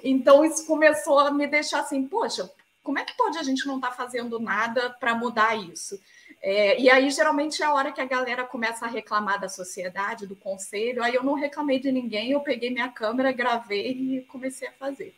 então 0.02 0.42
isso 0.42 0.66
começou 0.66 1.18
a 1.18 1.30
me 1.30 1.46
deixar 1.46 1.80
assim, 1.80 2.06
poxa, 2.06 2.50
como 2.82 2.98
é 2.98 3.04
que 3.04 3.14
pode 3.14 3.36
a 3.36 3.42
gente 3.42 3.66
não 3.66 3.76
estar 3.76 3.90
tá 3.90 3.94
fazendo 3.94 4.40
nada 4.40 4.88
para 4.88 5.14
mudar 5.14 5.54
isso? 5.56 6.00
É, 6.42 6.80
e 6.80 6.88
aí, 6.88 7.10
geralmente, 7.10 7.62
é 7.62 7.66
a 7.66 7.74
hora 7.74 7.92
que 7.92 8.00
a 8.00 8.06
galera 8.06 8.44
começa 8.44 8.86
a 8.86 8.88
reclamar 8.88 9.38
da 9.38 9.50
sociedade, 9.50 10.26
do 10.26 10.34
conselho. 10.34 11.02
Aí 11.02 11.14
eu 11.14 11.22
não 11.22 11.34
reclamei 11.34 11.78
de 11.78 11.92
ninguém, 11.92 12.30
eu 12.30 12.40
peguei 12.40 12.70
minha 12.70 12.88
câmera, 12.88 13.30
gravei 13.32 13.90
e 13.90 14.20
comecei 14.22 14.66
a 14.66 14.72
fazer. 14.72 15.14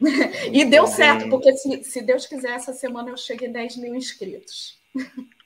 e 0.52 0.64
deu 0.64 0.86
certo, 0.86 1.28
porque 1.28 1.52
se, 1.56 1.84
se 1.84 2.02
Deus 2.02 2.26
quiser, 2.26 2.52
essa 2.52 2.72
semana 2.72 3.10
eu 3.10 3.16
chego 3.16 3.44
em 3.44 3.52
10 3.52 3.76
mil 3.76 3.94
inscritos. 3.94 4.78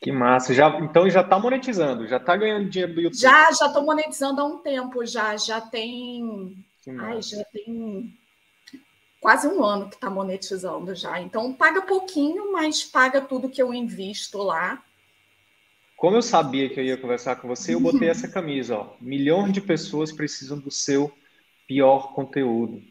Que 0.00 0.10
massa. 0.10 0.54
Já, 0.54 0.68
então 0.80 1.08
já 1.08 1.20
está 1.20 1.38
monetizando, 1.38 2.06
já 2.06 2.16
está 2.16 2.36
ganhando 2.36 2.68
dinheiro 2.68 2.94
do 2.94 3.00
YouTube. 3.00 3.20
Já, 3.20 3.52
já 3.52 3.66
estou 3.66 3.84
monetizando 3.84 4.40
há 4.40 4.44
um 4.44 4.58
tempo, 4.58 5.04
já, 5.04 5.36
já 5.36 5.60
tem. 5.60 6.56
Ai, 6.98 7.22
já 7.22 7.44
tem 7.44 8.12
quase 9.20 9.46
um 9.46 9.64
ano 9.64 9.88
que 9.88 9.94
está 9.94 10.10
monetizando 10.10 10.94
já. 10.94 11.20
Então 11.20 11.52
paga 11.52 11.82
pouquinho, 11.82 12.52
mas 12.52 12.82
paga 12.82 13.20
tudo 13.20 13.48
que 13.48 13.62
eu 13.62 13.72
invisto 13.72 14.38
lá. 14.38 14.82
Como 15.96 16.16
eu 16.16 16.22
sabia 16.22 16.68
que 16.68 16.80
eu 16.80 16.84
ia 16.84 16.96
conversar 16.96 17.36
com 17.36 17.46
você, 17.46 17.74
eu 17.74 17.80
botei 17.80 18.08
essa 18.08 18.26
camisa, 18.28 18.76
ó. 18.76 18.96
Milhões 19.00 19.52
de 19.52 19.60
pessoas 19.60 20.10
precisam 20.10 20.58
do 20.58 20.70
seu 20.70 21.12
pior 21.68 22.12
conteúdo. 22.12 22.82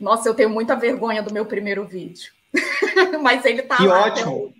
Nossa, 0.00 0.28
eu 0.28 0.34
tenho 0.34 0.50
muita 0.50 0.76
vergonha 0.76 1.22
do 1.22 1.32
meu 1.32 1.46
primeiro 1.46 1.84
vídeo. 1.86 2.32
Mas 3.22 3.44
ele 3.44 3.62
tá 3.62 3.76
que 3.76 3.86
lá. 3.86 4.06
Ótimo. 4.06 4.54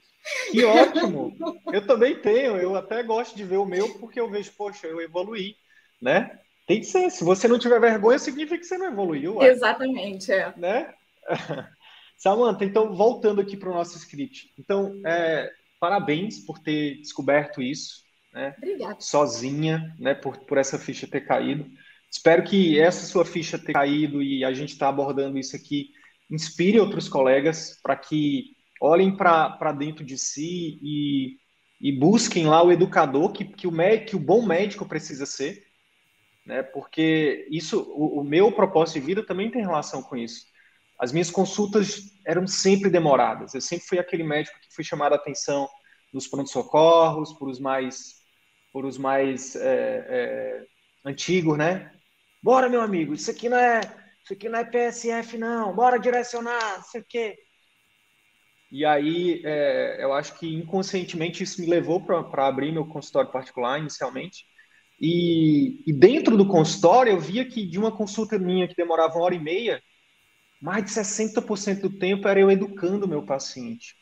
Que 0.50 0.64
ótimo! 0.64 1.36
Eu 1.72 1.84
também 1.86 2.14
tenho, 2.20 2.56
eu 2.56 2.76
até 2.76 3.02
gosto 3.02 3.36
de 3.36 3.44
ver 3.44 3.56
o 3.56 3.66
meu 3.66 3.98
porque 3.98 4.20
eu 4.20 4.30
vejo, 4.30 4.52
poxa, 4.52 4.86
eu 4.86 5.00
evoluí, 5.00 5.56
né? 6.00 6.38
Tem 6.66 6.80
que 6.80 6.86
ser. 6.86 7.10
Se 7.10 7.24
você 7.24 7.48
não 7.48 7.58
tiver 7.58 7.80
vergonha, 7.80 8.18
significa 8.18 8.58
que 8.58 8.64
você 8.64 8.78
não 8.78 8.86
evoluiu. 8.86 9.36
Ué. 9.36 9.48
Exatamente, 9.48 10.30
é. 10.30 10.52
Né? 10.56 10.94
Samantha, 12.16 12.64
então, 12.64 12.94
voltando 12.94 13.40
aqui 13.40 13.56
para 13.56 13.68
o 13.68 13.74
nosso 13.74 13.96
script. 13.98 14.52
Então, 14.56 15.00
é, 15.04 15.50
parabéns 15.80 16.38
por 16.38 16.60
ter 16.60 16.98
descoberto 17.00 17.60
isso, 17.60 18.04
né? 18.32 18.54
Obrigada. 18.58 18.96
Sozinha, 19.00 19.92
né? 19.98 20.14
Por, 20.14 20.38
por 20.38 20.56
essa 20.56 20.78
ficha 20.78 21.06
ter 21.06 21.22
caído. 21.22 21.68
Espero 22.12 22.44
que 22.44 22.78
essa 22.78 23.06
sua 23.06 23.24
ficha 23.24 23.58
ter 23.58 23.72
caído 23.72 24.22
e 24.22 24.44
a 24.44 24.52
gente 24.52 24.74
está 24.74 24.88
abordando 24.88 25.38
isso 25.38 25.56
aqui 25.56 25.88
inspire 26.30 26.78
outros 26.78 27.08
colegas 27.08 27.78
para 27.82 27.96
que 27.96 28.56
olhem 28.80 29.16
para 29.16 29.72
dentro 29.72 30.04
de 30.04 30.18
si 30.18 30.78
e, 30.82 31.36
e, 31.80 31.92
busquem 31.92 32.46
lá 32.46 32.62
o 32.62 32.70
educador 32.70 33.32
que, 33.32 33.44
que, 33.44 33.66
o 33.66 33.72
que 34.06 34.16
o 34.16 34.20
bom 34.20 34.44
médico 34.44 34.86
precisa 34.86 35.24
ser, 35.24 35.62
né? 36.44 36.62
Porque 36.62 37.46
isso, 37.50 37.80
o, 37.80 38.20
o 38.20 38.24
meu 38.24 38.50
propósito 38.52 39.00
de 39.00 39.06
vida 39.06 39.24
também 39.24 39.50
tem 39.50 39.62
relação 39.62 40.02
com 40.02 40.16
isso. 40.16 40.46
As 40.98 41.12
minhas 41.12 41.30
consultas 41.30 42.00
eram 42.26 42.46
sempre 42.46 42.90
demoradas. 42.90 43.54
Eu 43.54 43.60
sempre 43.60 43.86
fui 43.86 43.98
aquele 43.98 44.24
médico 44.24 44.58
que 44.60 44.74
foi 44.74 44.84
chamado 44.84 45.12
a 45.12 45.16
atenção 45.16 45.68
nos 46.12 46.26
pronto-socorros, 46.26 47.32
por 47.34 47.48
os 47.48 47.58
mais, 47.58 48.16
por 48.72 48.84
os 48.84 48.98
mais 48.98 49.56
é, 49.56 50.06
é, 50.08 50.64
antigos, 51.04 51.56
né? 51.56 51.90
Bora, 52.42 52.68
meu 52.68 52.80
amigo, 52.80 53.14
isso 53.14 53.30
aqui 53.30 53.48
não 53.48 53.56
é, 53.56 53.80
isso 54.24 54.32
aqui 54.32 54.48
não 54.48 54.58
é 54.58 54.64
PSF, 54.64 55.38
não. 55.38 55.74
Bora 55.74 55.98
direcionar, 55.98 56.78
não 56.78 56.84
sei 56.84 57.00
o 57.00 57.04
quê. 57.08 57.38
E 58.70 58.84
aí, 58.84 59.42
é, 59.44 60.02
eu 60.02 60.12
acho 60.12 60.38
que 60.38 60.52
inconscientemente 60.52 61.44
isso 61.44 61.60
me 61.60 61.66
levou 61.68 62.04
para 62.04 62.46
abrir 62.48 62.72
meu 62.72 62.86
consultório 62.86 63.30
particular 63.30 63.78
inicialmente. 63.78 64.44
E, 65.00 65.82
e, 65.86 65.92
dentro 65.92 66.36
do 66.36 66.48
consultório, 66.48 67.12
eu 67.12 67.20
via 67.20 67.44
que 67.44 67.66
de 67.66 67.78
uma 67.78 67.94
consulta 67.94 68.38
minha 68.38 68.66
que 68.66 68.74
demorava 68.74 69.14
uma 69.14 69.24
hora 69.24 69.34
e 69.34 69.38
meia, 69.38 69.82
mais 70.60 70.84
de 70.84 70.90
60% 70.92 71.82
do 71.82 71.98
tempo 71.98 72.26
era 72.28 72.40
eu 72.40 72.50
educando 72.50 73.06
o 73.06 73.08
meu 73.08 73.24
paciente. 73.24 73.94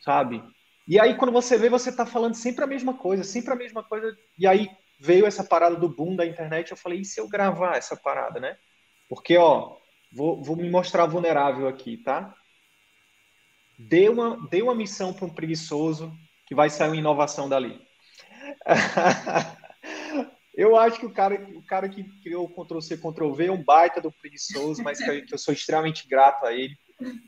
Sabe? 0.00 0.42
E 0.86 1.00
aí, 1.00 1.16
quando 1.16 1.32
você 1.32 1.56
vê, 1.56 1.68
você 1.70 1.90
está 1.90 2.04
falando 2.04 2.34
sempre 2.34 2.64
a 2.64 2.66
mesma 2.66 2.94
coisa, 2.94 3.24
sempre 3.24 3.52
a 3.52 3.56
mesma 3.56 3.82
coisa. 3.82 4.14
E 4.38 4.46
aí, 4.46 4.68
veio 5.04 5.26
essa 5.26 5.44
parada 5.44 5.76
do 5.76 5.86
boom 5.86 6.16
da 6.16 6.24
internet, 6.24 6.70
eu 6.70 6.78
falei, 6.78 7.00
e 7.00 7.04
se 7.04 7.20
eu 7.20 7.28
gravar 7.28 7.76
essa 7.76 7.94
parada, 7.94 8.40
né? 8.40 8.56
Porque, 9.06 9.36
ó, 9.36 9.76
vou, 10.10 10.42
vou 10.42 10.56
me 10.56 10.70
mostrar 10.70 11.04
vulnerável 11.04 11.68
aqui, 11.68 11.98
tá? 11.98 12.34
Dê 13.78 14.08
uma, 14.08 14.48
dê 14.48 14.62
uma 14.62 14.74
missão 14.74 15.12
para 15.12 15.26
um 15.26 15.34
preguiçoso 15.34 16.10
que 16.46 16.54
vai 16.54 16.70
sair 16.70 16.88
uma 16.88 16.96
inovação 16.96 17.50
dali. 17.50 17.78
eu 20.56 20.74
acho 20.74 20.98
que 20.98 21.06
o 21.06 21.12
cara, 21.12 21.34
o 21.54 21.62
cara 21.66 21.86
que 21.86 22.04
criou 22.22 22.46
o 22.46 22.64
Ctrl-C, 22.64 22.96
Ctrl-V 22.96 23.46
é 23.46 23.52
um 23.52 23.62
baita 23.62 24.00
do 24.00 24.10
preguiçoso, 24.10 24.82
mas 24.82 24.98
que 24.98 25.34
eu 25.34 25.38
sou 25.38 25.52
extremamente 25.52 26.08
grato 26.08 26.46
a 26.46 26.52
ele. 26.54 26.74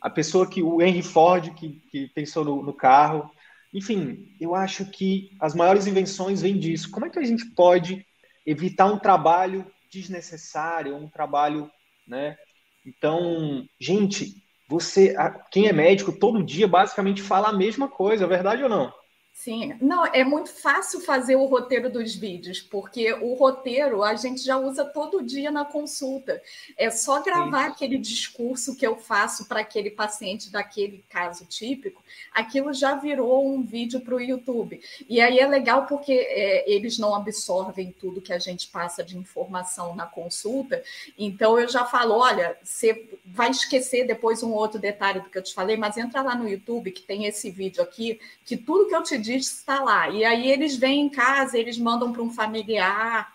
A 0.01 0.09
pessoa 0.09 0.49
que, 0.49 0.62
o 0.62 0.81
Henry 0.81 1.03
Ford, 1.03 1.53
que, 1.55 1.81
que 1.91 2.09
pensou 2.15 2.43
no, 2.43 2.62
no 2.62 2.73
carro, 2.73 3.31
enfim, 3.73 4.35
eu 4.41 4.55
acho 4.55 4.91
que 4.91 5.31
as 5.41 5.55
maiores 5.55 5.87
invenções 5.87 6.43
vêm 6.43 6.59
disso. 6.59 6.91
Como 6.91 7.07
é 7.07 7.11
que 7.11 7.19
a 7.19 7.25
gente 7.25 7.45
pode 7.55 8.05
evitar 8.45 8.87
um 8.87 8.99
trabalho 8.99 9.71
desnecessário, 9.91 10.97
um 10.97 11.09
trabalho, 11.09 11.71
né? 12.07 12.37
Então, 12.85 13.67
gente, 13.81 14.35
você, 14.69 15.15
quem 15.51 15.67
é 15.67 15.73
médico, 15.73 16.13
todo 16.13 16.45
dia 16.45 16.69
basicamente 16.69 17.23
fala 17.23 17.49
a 17.49 17.57
mesma 17.57 17.89
coisa, 17.89 18.25
é 18.25 18.29
verdade 18.29 18.63
ou 18.63 18.69
não? 18.69 18.93
Sim, 19.38 19.77
não, 19.83 20.05
é 20.07 20.25
muito 20.25 20.49
fácil 20.49 20.99
fazer 20.99 21.37
o 21.37 21.44
roteiro 21.44 21.90
dos 21.90 22.16
vídeos, 22.16 22.62
porque 22.62 23.12
o 23.12 23.35
roteiro 23.35 24.03
a 24.03 24.14
gente 24.14 24.42
já 24.42 24.57
usa 24.57 24.83
todo 24.83 25.22
dia 25.22 25.51
na 25.51 25.62
consulta. 25.62 26.42
É 26.75 26.90
só 26.90 27.22
gravar 27.22 27.64
Sim. 27.64 27.70
aquele 27.70 27.99
discurso 27.99 28.75
que 28.75 28.85
eu 28.85 28.96
faço 28.96 29.46
para 29.46 29.61
aquele 29.61 29.90
paciente 29.90 30.51
daquele 30.51 31.05
caso 31.11 31.44
típico, 31.44 32.03
aquilo 32.33 32.72
já 32.72 32.94
virou 32.96 33.46
um 33.46 33.62
vídeo 33.62 34.01
para 34.01 34.14
o 34.14 34.20
YouTube. 34.20 34.81
E 35.07 35.20
aí 35.20 35.38
é 35.38 35.46
legal 35.46 35.87
porque 35.87 36.12
é, 36.12 36.68
eles 36.68 36.99
não 36.99 37.14
absorvem 37.14 37.94
tudo 38.01 38.22
que 38.22 38.33
a 38.33 38.38
gente 38.38 38.68
passa 38.68 39.05
de 39.05 39.18
informação 39.18 39.94
na 39.94 40.07
consulta. 40.07 40.83
Então 41.16 41.61
eu 41.61 41.68
já 41.68 41.85
falo: 41.85 42.14
olha, 42.14 42.57
você 42.64 43.11
vai 43.25 43.51
esquecer 43.51 44.07
depois 44.07 44.42
um 44.42 44.53
outro 44.53 44.81
detalhe 44.81 45.20
do 45.20 45.29
que 45.29 45.37
eu 45.37 45.42
te 45.42 45.53
falei, 45.53 45.77
mas 45.77 45.99
entra 45.99 46.22
lá 46.22 46.35
no 46.35 46.49
YouTube 46.49 46.90
que 46.90 47.03
tem 47.03 47.27
esse 47.27 47.51
vídeo 47.51 47.83
aqui, 47.83 48.18
que 48.42 48.57
tudo 48.57 48.88
que 48.88 48.96
eu 48.96 49.03
te 49.03 49.26
está 49.29 49.83
lá. 49.83 50.09
E 50.11 50.25
aí 50.25 50.51
eles 50.51 50.77
vêm 50.77 51.03
em 51.03 51.09
casa, 51.09 51.59
eles 51.59 51.79
mandam 51.79 52.12
para 52.12 52.23
um 52.23 52.31
familiar, 52.31 53.33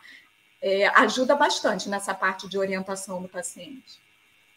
é, 0.62 0.88
ajuda 0.88 1.36
bastante 1.36 1.90
nessa 1.90 2.14
parte 2.14 2.48
de 2.48 2.58
orientação 2.58 3.22
do 3.22 3.28
paciente. 3.28 4.00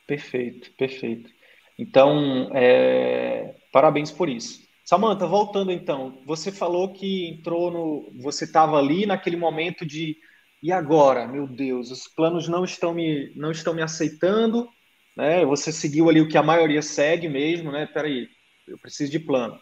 Perfeito, 0.06 0.70
perfeito. 0.72 1.30
Então, 1.78 2.50
é, 2.54 3.56
parabéns 3.72 4.10
por 4.10 4.28
isso. 4.28 4.62
Samantha, 4.84 5.26
voltando 5.26 5.72
então, 5.72 6.20
você 6.26 6.52
falou 6.52 6.92
que 6.92 7.28
entrou 7.28 7.70
no. 7.70 8.12
Você 8.22 8.44
estava 8.44 8.78
ali 8.78 9.06
naquele 9.06 9.36
momento 9.36 9.84
de. 9.86 10.16
E 10.62 10.70
agora? 10.70 11.26
Meu 11.26 11.46
Deus, 11.46 11.90
os 11.90 12.06
planos 12.06 12.48
não 12.48 12.64
estão 12.64 12.94
me, 12.94 13.32
não 13.34 13.50
estão 13.50 13.74
me 13.74 13.82
aceitando, 13.82 14.68
né? 15.16 15.44
Você 15.46 15.72
seguiu 15.72 16.08
ali 16.08 16.20
o 16.20 16.28
que 16.28 16.36
a 16.38 16.42
maioria 16.42 16.82
segue 16.82 17.28
mesmo, 17.28 17.72
né? 17.72 17.86
Peraí, 17.86 18.28
eu 18.68 18.78
preciso 18.78 19.10
de 19.10 19.18
plano. 19.18 19.58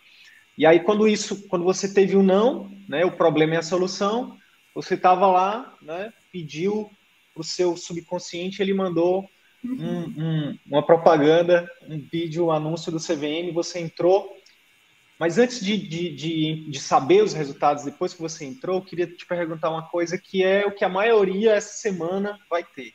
E 0.56 0.66
aí, 0.66 0.80
quando 0.80 1.08
isso, 1.08 1.48
quando 1.48 1.64
você 1.64 1.92
teve 1.92 2.16
o 2.16 2.20
um 2.20 2.22
não, 2.22 2.70
né, 2.88 3.04
o 3.04 3.12
problema 3.12 3.54
é 3.54 3.58
a 3.58 3.62
solução, 3.62 4.36
você 4.74 4.94
estava 4.94 5.26
lá, 5.26 5.74
né, 5.82 6.12
pediu 6.30 6.90
para 7.32 7.40
o 7.40 7.44
seu 7.44 7.76
subconsciente, 7.76 8.60
ele 8.60 8.74
mandou 8.74 9.28
um, 9.64 9.98
um, 10.00 10.58
uma 10.66 10.84
propaganda, 10.84 11.70
um 11.88 11.98
vídeo, 11.98 12.46
um 12.46 12.52
anúncio 12.52 12.90
do 12.90 12.98
CVM, 12.98 13.52
você 13.52 13.78
entrou. 13.78 14.36
Mas 15.18 15.38
antes 15.38 15.64
de, 15.64 15.76
de, 15.76 16.14
de, 16.14 16.70
de, 16.70 16.80
saber 16.80 17.22
os 17.22 17.32
resultados, 17.32 17.84
depois 17.84 18.12
que 18.12 18.20
você 18.20 18.44
entrou, 18.44 18.78
eu 18.78 18.84
queria 18.84 19.06
te 19.06 19.24
perguntar 19.24 19.70
uma 19.70 19.88
coisa 19.88 20.18
que 20.18 20.42
é 20.42 20.66
o 20.66 20.72
que 20.72 20.84
a 20.84 20.88
maioria 20.88 21.52
essa 21.52 21.74
semana 21.74 22.38
vai 22.50 22.64
ter. 22.64 22.92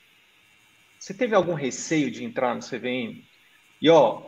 Você 0.99 1.13
teve 1.13 1.35
algum 1.35 1.53
receio 1.53 2.11
de 2.11 2.25
entrar 2.25 2.53
no 2.53 2.61
CVM? 2.61 3.23
E 3.81 3.89
ó, 3.89 4.23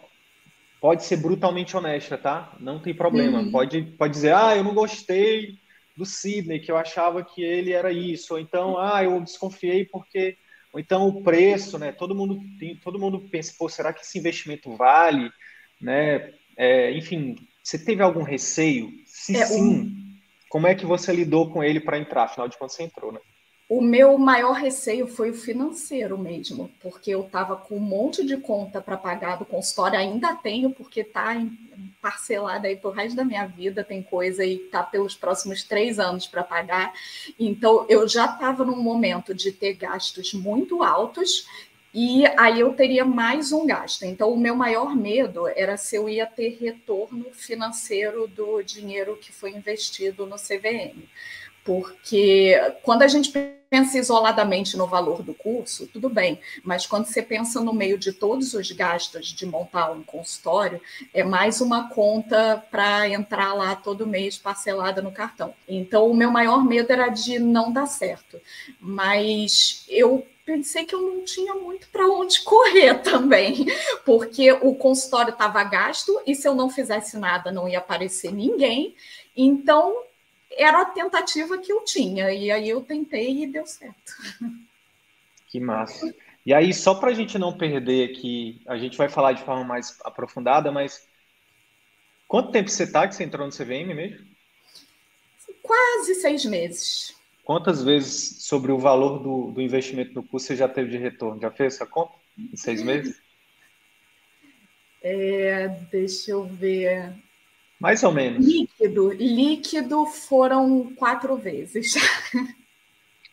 pode 0.80 1.04
ser 1.04 1.18
brutalmente 1.18 1.76
honesta, 1.76 2.18
tá? 2.18 2.56
Não 2.60 2.80
tem 2.80 2.94
problema. 2.94 3.40
Uhum. 3.40 3.52
Pode, 3.52 3.82
pode 3.98 4.14
dizer, 4.14 4.34
ah, 4.34 4.56
eu 4.56 4.64
não 4.64 4.74
gostei 4.74 5.58
do 5.96 6.06
Sidney, 6.06 6.60
que 6.60 6.72
eu 6.72 6.78
achava 6.78 7.24
que 7.24 7.44
ele 7.44 7.74
era 7.74 7.92
isso, 7.92 8.34
ou 8.34 8.40
então, 8.40 8.78
ah, 8.78 9.04
eu 9.04 9.20
desconfiei 9.22 9.86
porque, 9.86 10.38
ou 10.72 10.80
então 10.80 11.08
o 11.08 11.22
preço, 11.22 11.78
né? 11.78 11.92
Todo 11.92 12.16
mundo 12.16 12.40
tem, 12.58 12.76
todo 12.78 13.00
mundo 13.00 13.20
pensa, 13.30 13.54
pô, 13.58 13.68
será 13.68 13.92
que 13.92 14.02
esse 14.02 14.18
investimento 14.18 14.74
vale, 14.78 15.30
né? 15.82 16.34
É, 16.56 16.92
enfim, 16.92 17.36
você 17.62 17.78
teve 17.78 18.02
algum 18.02 18.24
receio? 18.24 18.90
Se 19.06 19.36
é, 19.36 19.46
sim, 19.46 19.62
um... 19.62 20.16
como 20.50 20.68
é 20.68 20.76
que 20.76 20.86
você 20.86 21.12
lidou 21.12 21.52
com 21.52 21.62
ele 21.62 21.82
para 21.82 22.00
entrar? 22.00 22.24
Afinal 22.24 22.48
de 22.48 22.58
contas, 22.58 22.76
você 22.76 22.84
entrou, 22.84 23.12
né? 23.12 23.20
O 23.70 23.82
meu 23.82 24.18
maior 24.18 24.54
receio 24.54 25.06
foi 25.06 25.30
o 25.30 25.36
financeiro 25.36 26.18
mesmo, 26.18 26.72
porque 26.82 27.12
eu 27.12 27.22
estava 27.22 27.56
com 27.56 27.76
um 27.76 27.80
monte 27.80 28.26
de 28.26 28.36
conta 28.36 28.82
para 28.82 28.98
pagar 28.98 29.38
do 29.38 29.46
consultório, 29.46 30.00
ainda 30.00 30.34
tenho, 30.34 30.72
porque 30.72 31.02
está 31.02 31.36
parcelada 32.02 32.68
aí 32.68 32.76
pro 32.76 32.90
resto 32.90 33.16
da 33.16 33.24
minha 33.24 33.46
vida, 33.46 33.84
tem 33.84 34.02
coisa 34.02 34.44
e 34.44 34.56
está 34.56 34.82
pelos 34.82 35.16
próximos 35.16 35.64
três 35.64 36.00
anos 36.00 36.26
para 36.26 36.44
pagar. 36.44 36.92
Então, 37.40 37.86
eu 37.88 38.08
já 38.08 38.26
estava 38.26 38.66
num 38.66 38.82
momento 38.82 39.36
de 39.36 39.52
ter 39.52 39.76
gastos 39.76 40.34
muito 40.34 40.82
altos 40.82 41.46
e 41.94 42.26
aí 42.40 42.62
eu 42.62 42.74
teria 42.74 43.06
mais 43.06 43.52
um 43.52 43.68
gasto. 43.68 44.02
Então, 44.02 44.34
o 44.34 44.40
meu 44.40 44.56
maior 44.56 44.96
medo 44.96 45.48
era 45.48 45.78
se 45.78 45.96
eu 45.96 46.10
ia 46.10 46.26
ter 46.26 46.58
retorno 46.60 47.26
financeiro 47.34 48.28
do 48.28 48.64
dinheiro 48.64 49.16
que 49.16 49.32
foi 49.32 49.52
investido 49.52 50.26
no 50.26 50.38
CVM 50.38 51.08
porque 51.64 52.56
quando 52.84 53.04
a 53.04 53.08
gente 53.08 53.32
pensa 53.70 54.00
isoladamente 54.00 54.76
no 54.76 54.88
valor 54.88 55.22
do 55.22 55.34
curso, 55.34 55.88
tudo 55.88 56.10
bem, 56.10 56.40
mas 56.64 56.88
quando 56.88 57.06
você 57.06 57.22
pensa 57.22 57.62
no 57.62 57.72
meio 57.72 57.98
de 57.98 58.12
todos 58.12 58.54
os 58.54 58.72
gastos 58.72 59.28
de 59.28 59.46
montar 59.46 59.92
um 59.92 60.02
consultório, 60.02 60.82
é 61.14 61.24
mais 61.24 61.62
uma 61.62 61.90
conta 61.90 62.64
para 62.72 63.08
entrar 63.08 63.54
lá 63.54 63.76
todo 63.76 64.08
mês 64.08 64.38
parcelada 64.38 65.02
no 65.02 65.12
cartão. 65.12 65.54
Então, 65.68 66.10
o 66.10 66.16
meu 66.16 66.32
maior 66.32 66.66
medo 66.66 66.92
era 66.92 67.10
de 67.10 67.38
não 67.38 67.72
dar 67.72 67.86
certo, 67.86 68.42
mas 68.80 69.86
eu 69.88 70.26
pensei 70.44 70.84
que 70.84 70.96
eu 70.96 71.02
não 71.02 71.24
tinha 71.24 71.54
muito 71.54 71.88
para 71.90 72.08
onde 72.08 72.42
correr 72.44 72.96
também, 73.04 73.68
porque 74.04 74.52
o 74.52 74.74
consultório 74.74 75.32
estava 75.32 75.64
gasto 75.64 76.20
e 76.26 76.34
se 76.34 76.48
eu 76.48 76.56
não 76.56 76.72
fizesse 76.72 77.20
nada 77.20 77.52
não 77.52 77.70
ia 77.70 77.78
aparecer 77.78 78.34
ninguém. 78.34 78.96
Então, 79.38 79.96
era 80.52 80.82
a 80.82 80.86
tentativa 80.86 81.58
que 81.58 81.72
eu 81.72 81.84
tinha, 81.84 82.32
e 82.32 82.52
aí 82.52 82.70
eu 82.70 82.82
tentei 82.82 83.44
e 83.44 83.48
deu 83.48 83.66
certo. 83.66 84.14
Que 85.48 85.60
massa. 85.60 86.14
E 86.46 86.54
aí, 86.54 86.74
só 86.74 86.96
para 86.96 87.12
a 87.12 87.14
gente 87.14 87.38
não 87.38 87.58
perder 87.58 88.10
aqui, 88.10 88.62
a 88.68 88.78
gente 88.78 88.98
vai 88.98 89.10
falar 89.10 89.34
de 89.34 89.44
forma 89.44 89.64
mais 89.64 89.98
aprofundada, 90.04 90.72
mas 90.72 91.08
quanto 92.28 92.52
tempo 92.52 92.70
você 92.70 92.84
está 92.84 93.08
que 93.08 93.16
você 93.16 93.24
entrou 93.24 93.46
no 93.46 93.54
CVM 93.54 93.94
mesmo? 93.94 94.28
Quase 95.62 96.16
seis 96.16 96.46
meses. 96.46 97.16
Quantas 97.44 97.84
vezes 97.84 98.44
sobre 98.44 98.72
o 98.72 98.78
valor 98.78 99.20
do, 99.20 99.52
do 99.52 99.62
investimento 99.62 100.14
no 100.14 100.24
curso 100.24 100.48
você 100.48 100.56
já 100.56 100.68
teve 100.68 100.92
de 100.92 100.98
retorno? 100.98 101.42
Já 101.42 101.52
fez 101.52 101.76
essa 101.76 101.86
conta 101.86 102.14
em 102.38 102.56
seis 102.56 102.84
meses? 102.84 103.20
É, 105.02 105.68
deixa 105.92 106.32
eu 106.32 106.44
ver. 106.44 107.14
Mais 107.80 108.04
ou 108.04 108.12
menos. 108.12 108.46
Líquido. 108.46 109.12
Líquido 109.14 110.06
foram 110.06 110.94
quatro 110.96 111.38
vezes. 111.38 111.94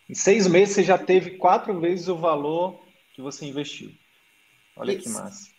Em 0.09 0.14
seis 0.14 0.46
meses 0.46 0.74
você 0.74 0.85
já 0.85 0.96
teve 0.96 1.32
quatro 1.32 1.80
vezes 1.80 2.06
o 2.06 2.16
valor 2.16 2.80
que 3.12 3.20
você 3.20 3.44
investiu. 3.44 3.90
Olha 4.76 4.92
Isso. 4.92 5.02
que 5.02 5.09
massa. 5.09 5.50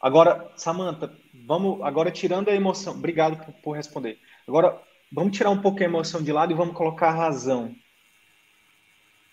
Agora, 0.00 0.50
Samantha, 0.56 1.14
vamos 1.46 1.82
agora 1.82 2.10
tirando 2.10 2.48
a 2.48 2.54
emoção. 2.54 2.94
Obrigado 2.94 3.44
por, 3.44 3.54
por, 3.60 3.72
responder. 3.76 4.18
Agora, 4.46 4.80
vamos 5.12 5.36
tirar 5.36 5.50
um 5.50 5.60
pouco 5.60 5.80
a 5.80 5.84
emoção 5.84 6.22
de 6.22 6.32
lado 6.32 6.52
e 6.52 6.56
vamos 6.56 6.76
colocar 6.76 7.08
a 7.08 7.14
razão. 7.14 7.74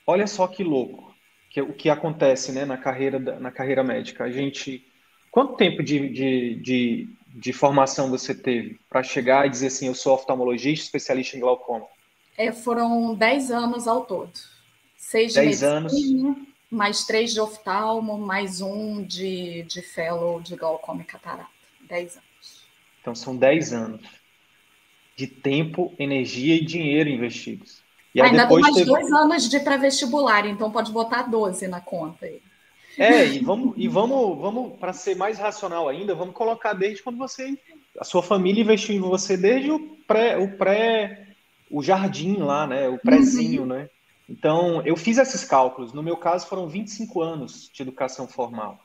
Olha 0.06 0.28
só 0.28 0.48
que 0.48 0.64
louco 0.64 1.16
que, 1.50 1.62
o 1.62 1.74
que 1.74 1.90
acontece 1.90 2.52
né, 2.52 2.66
na, 2.66 2.78
carreira, 2.78 3.20
na 3.20 3.52
carreira 3.52 3.84
médica. 3.84 4.24
A 4.24 4.32
gente. 4.32 4.86
Quanto 5.30 5.56
tempo 5.56 5.82
de, 5.82 6.10
de, 6.10 6.56
de 6.56 7.10
de 7.34 7.54
formação 7.54 8.10
você 8.10 8.36
teve 8.36 8.80
para 8.90 9.04
chegar 9.04 9.46
e 9.46 9.50
dizer 9.50 9.68
assim, 9.68 9.88
eu 9.88 9.96
sou 9.96 10.14
oftalmologista, 10.14 10.86
especialista 10.86 11.38
em 11.38 11.40
glaucoma? 11.40 11.86
É, 12.38 12.52
foram 12.52 13.14
10 13.14 13.52
anos 13.52 13.88
ao 13.88 14.06
todo. 14.06 14.32
Seis 14.98 15.34
de 15.34 15.42
medicina, 15.42 15.72
anos. 15.78 15.94
mais 16.70 17.06
três 17.06 17.34
de 17.34 17.40
oftalmo, 17.40 18.18
mais 18.18 18.62
um 18.62 19.04
de, 19.04 19.64
de 19.64 19.82
fellow 19.82 20.40
de 20.42 20.56
glaucoma 20.56 21.02
e 21.02 21.06
catarata. 21.06 21.50
10 21.88 22.18
anos. 22.18 22.66
Então 23.02 23.16
são 23.16 23.36
10 23.36 23.74
anos 23.74 24.02
de 25.16 25.28
tempo, 25.28 25.94
energia 26.00 26.56
e 26.56 26.66
dinheiro 26.66 27.10
investidos. 27.10 27.82
E 28.14 28.22
Ainda 28.22 28.48
tem 28.48 28.60
mais 28.60 28.76
teve... 28.76 28.88
dois 28.88 29.12
anos 29.12 29.50
de 29.50 29.60
pré-vestibular, 29.60 30.46
então 30.46 30.72
pode 30.72 30.92
botar 30.92 31.24
12 31.24 31.68
na 31.68 31.80
conta 31.80 32.26
aí. 32.26 32.42
É, 33.02 33.26
e 33.34 33.40
vamos, 33.40 33.74
e 33.76 33.88
vamos, 33.88 34.38
vamos 34.40 34.78
para 34.78 34.94
ser 34.94 35.16
mais 35.16 35.40
racional 35.40 35.90
ainda, 35.90 36.14
vamos 36.14 36.36
colocar 36.36 36.74
desde 36.74 37.02
quando 37.02 37.18
você, 37.18 37.58
a 38.00 38.04
sua 38.04 38.22
família 38.22 38.62
investiu 38.62 38.96
em 38.96 39.00
você 39.00 39.36
desde 39.36 39.72
o 39.72 39.80
pré, 40.08 40.38
o 40.38 40.58
pré, 40.58 41.28
o 41.70 41.82
jardim 41.82 42.38
lá, 42.38 42.68
né, 42.68 42.88
o 42.88 43.00
prézinho, 43.00 43.62
uhum. 43.62 43.68
né? 43.68 43.90
Então, 44.30 44.82
eu 44.86 44.96
fiz 44.96 45.18
esses 45.18 45.44
cálculos. 45.44 45.92
No 45.92 46.02
meu 46.02 46.16
caso, 46.16 46.48
foram 46.48 46.66
25 46.66 47.22
anos 47.22 47.70
de 47.74 47.82
educação 47.82 48.30
formal. 48.30 48.80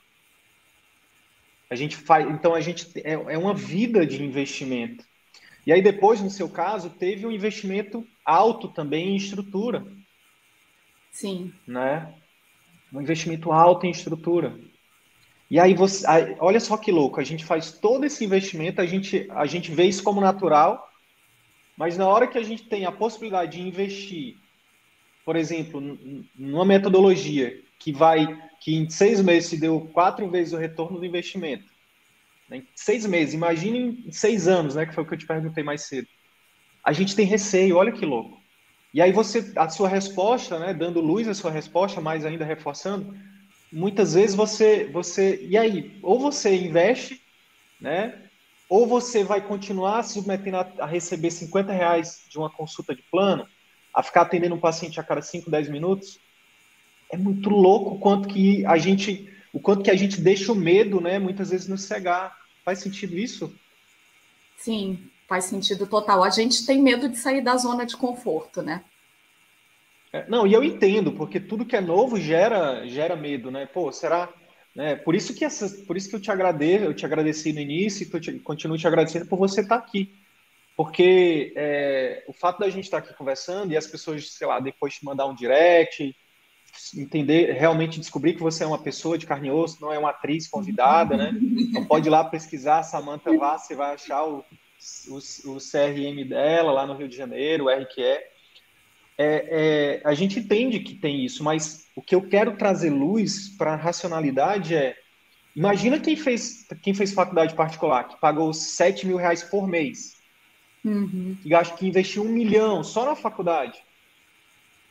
A 1.69 1.75
gente 1.75 1.95
faz, 1.95 2.29
então 2.29 2.53
a 2.53 2.59
gente 2.59 2.91
é, 2.97 3.13
é 3.13 3.37
uma 3.37 3.53
vida 3.53 4.05
de 4.05 4.21
investimento. 4.21 5.05
E 5.65 5.71
aí 5.71 5.81
depois, 5.81 6.21
no 6.21 6.29
seu 6.29 6.49
caso, 6.49 6.89
teve 6.89 7.25
um 7.25 7.31
investimento 7.31 8.05
alto 8.25 8.67
também 8.67 9.09
em 9.09 9.15
estrutura. 9.15 9.85
Sim. 11.11 11.53
Né? 11.65 12.13
Um 12.93 13.01
investimento 13.01 13.51
alto 13.51 13.85
em 13.85 13.91
estrutura. 13.91 14.57
E 15.49 15.59
aí 15.59 15.73
você, 15.73 16.05
aí, 16.07 16.35
olha 16.39 16.59
só 16.59 16.77
que 16.77 16.91
louco, 16.91 17.19
a 17.19 17.23
gente 17.23 17.45
faz 17.45 17.71
todo 17.71 18.05
esse 18.05 18.23
investimento, 18.25 18.81
a 18.81 18.85
gente, 18.85 19.27
a 19.31 19.45
gente 19.45 19.71
vê 19.71 19.85
isso 19.85 20.03
como 20.03 20.19
natural, 20.19 20.89
mas 21.77 21.97
na 21.97 22.07
hora 22.07 22.27
que 22.27 22.37
a 22.37 22.43
gente 22.43 22.63
tem 22.63 22.85
a 22.85 22.91
possibilidade 22.91 23.57
de 23.57 23.61
investir, 23.61 24.35
por 25.23 25.35
exemplo, 25.35 25.81
numa 26.35 26.65
metodologia 26.65 27.61
que 27.79 27.91
vai, 27.93 28.25
que 28.59 28.75
em 28.75 28.89
seis 28.89 29.21
meses 29.21 29.49
se 29.49 29.59
deu 29.59 29.81
quatro 29.93 30.29
vezes 30.29 30.53
o 30.53 30.57
retorno 30.57 30.99
do 30.99 31.05
investimento, 31.05 31.65
né? 32.49 32.57
em 32.57 32.67
seis 32.75 33.05
meses, 33.05 33.33
imagine 33.33 34.03
em 34.05 34.11
seis 34.11 34.47
anos, 34.47 34.75
né, 34.75 34.85
que 34.85 34.93
foi 34.93 35.03
o 35.03 35.07
que 35.07 35.13
eu 35.13 35.17
te 35.17 35.27
perguntei 35.27 35.63
mais 35.63 35.83
cedo. 35.83 36.07
A 36.83 36.91
gente 36.91 37.15
tem 37.15 37.25
receio, 37.25 37.77
olha 37.77 37.91
que 37.91 38.05
louco. 38.05 38.41
E 38.93 39.01
aí 39.01 39.11
você, 39.11 39.51
a 39.55 39.69
sua 39.69 39.89
resposta, 39.89 40.57
né, 40.59 40.73
dando 40.73 41.01
luz 41.01 41.27
à 41.27 41.33
sua 41.33 41.51
resposta, 41.51 42.01
mais 42.01 42.25
ainda 42.25 42.45
reforçando, 42.45 43.13
muitas 43.71 44.13
vezes 44.13 44.35
você, 44.35 44.85
você, 44.85 45.45
e 45.45 45.57
aí, 45.57 45.99
ou 46.01 46.19
você 46.19 46.55
investe, 46.55 47.21
né, 47.79 48.29
ou 48.69 48.87
você 48.87 49.23
vai 49.23 49.45
continuar 49.45 50.03
se 50.03 50.13
submetendo 50.13 50.57
a, 50.57 50.71
a 50.79 50.85
receber 50.85 51.31
50 51.31 51.71
reais 51.71 52.23
de 52.29 52.37
uma 52.37 52.49
consulta 52.49 52.95
de 52.95 53.03
plano, 53.03 53.47
a 53.93 54.03
ficar 54.03 54.21
atendendo 54.21 54.55
um 54.55 54.59
paciente 54.59 54.99
a 54.99 55.03
cada 55.03 55.21
5, 55.21 55.49
10 55.49 55.69
minutos, 55.69 56.19
é 57.11 57.17
muito 57.17 57.49
louco 57.49 57.95
o 57.95 57.99
quanto 57.99 58.27
que 58.27 58.65
a 58.65 58.77
gente, 58.77 59.29
o 59.53 59.59
quanto 59.59 59.83
que 59.83 59.91
a 59.91 59.95
gente 59.95 60.19
deixa 60.19 60.51
o 60.51 60.55
medo, 60.55 60.99
né, 60.99 61.19
muitas 61.19 61.49
vezes 61.49 61.67
nos 61.67 61.83
cegar. 61.83 62.35
Faz 62.65 62.79
sentido 62.79 63.17
isso? 63.17 63.53
Sim, 64.57 64.99
Faz 65.27 65.45
sentido 65.45 65.85
total. 65.85 66.23
A 66.23 66.29
gente 66.29 66.65
tem 66.65 66.81
medo 66.81 67.09
de 67.09 67.17
sair 67.17 67.41
da 67.41 67.57
zona 67.57 67.85
de 67.85 67.97
conforto, 67.97 68.61
né? 68.61 68.83
É, 70.13 70.25
não, 70.29 70.47
e 70.47 70.53
eu 70.53 70.63
entendo, 70.63 71.11
porque 71.11 71.39
tudo 71.39 71.65
que 71.65 71.75
é 71.75 71.81
novo 71.81 72.17
gera, 72.19 72.87
gera 72.87 73.15
medo, 73.15 73.51
né? 73.51 73.65
Pô, 73.65 73.91
será? 73.91 74.29
Né? 74.73 74.95
Por 74.95 75.15
isso 75.15 75.33
que 75.33 75.43
essa, 75.43 75.67
por 75.85 75.97
isso 75.97 76.09
que 76.09 76.15
eu 76.15 76.21
te 76.21 76.31
agradeço, 76.31 76.85
eu 76.85 76.93
te 76.93 77.05
agradeci 77.05 77.51
no 77.51 77.59
início 77.59 78.03
e 78.03 78.19
te, 78.19 78.39
continuo 78.39 78.77
te 78.77 78.87
agradecendo 78.87 79.25
por 79.25 79.37
você 79.37 79.61
estar 79.61 79.75
aqui. 79.75 80.15
Porque 80.77 81.51
é, 81.55 82.23
o 82.27 82.33
fato 82.33 82.59
da 82.59 82.69
gente 82.69 82.85
estar 82.85 82.99
aqui 82.99 83.13
conversando 83.15 83.73
e 83.73 83.77
as 83.77 83.87
pessoas, 83.87 84.31
sei 84.31 84.47
lá, 84.47 84.59
depois 84.59 84.93
te 84.93 85.03
mandar 85.03 85.25
um 85.25 85.33
direct, 85.33 86.15
entender, 86.95 87.53
realmente 87.53 87.99
descobrir 87.99 88.35
que 88.35 88.43
você 88.43 88.63
é 88.63 88.67
uma 88.67 88.77
pessoa 88.77 89.17
de 89.17 89.25
carne 89.25 89.47
e 89.47 89.51
osso, 89.51 89.81
não 89.81 89.91
é 89.91 89.97
uma 89.97 90.11
atriz 90.11 90.47
convidada, 90.47 91.17
né? 91.17 91.31
Então 91.67 91.83
pode 91.83 92.07
ir 92.07 92.11
lá 92.11 92.23
pesquisar 92.23 92.83
Samantha 92.83 93.35
Vaz, 93.35 93.63
você 93.63 93.75
vai 93.75 93.95
achar 93.95 94.23
o, 94.25 94.45
o, 95.07 95.17
o 95.51 95.57
CRM 95.57 96.27
dela 96.27 96.71
lá 96.71 96.85
no 96.85 96.95
Rio 96.95 97.07
de 97.07 97.15
Janeiro, 97.15 97.65
o 97.65 97.69
RQE. 97.69 98.01
É, 98.03 98.37
é, 99.19 100.01
a 100.03 100.13
gente 100.13 100.39
entende 100.39 100.79
que 100.79 100.93
tem 100.93 101.25
isso, 101.25 101.43
mas 101.43 101.87
o 101.95 102.01
que 102.01 102.13
eu 102.13 102.27
quero 102.27 102.55
trazer 102.55 102.91
luz 102.91 103.49
para 103.49 103.73
a 103.73 103.75
racionalidade 103.75 104.75
é 104.75 104.95
imagina 105.55 105.99
quem 105.99 106.15
fez, 106.15 106.67
quem 106.83 106.93
fez 106.93 107.13
faculdade 107.13 107.55
particular, 107.55 108.07
que 108.07 108.19
pagou 108.19 108.53
7 108.53 109.07
mil 109.07 109.17
reais 109.17 109.41
por 109.41 109.67
mês, 109.67 110.17
uhum. 110.85 111.35
que, 111.41 111.53
acho 111.53 111.75
que 111.75 111.87
investiu 111.87 112.23
um 112.23 112.29
milhão 112.29 112.83
só 112.83 113.05
na 113.05 113.15
faculdade. 113.15 113.81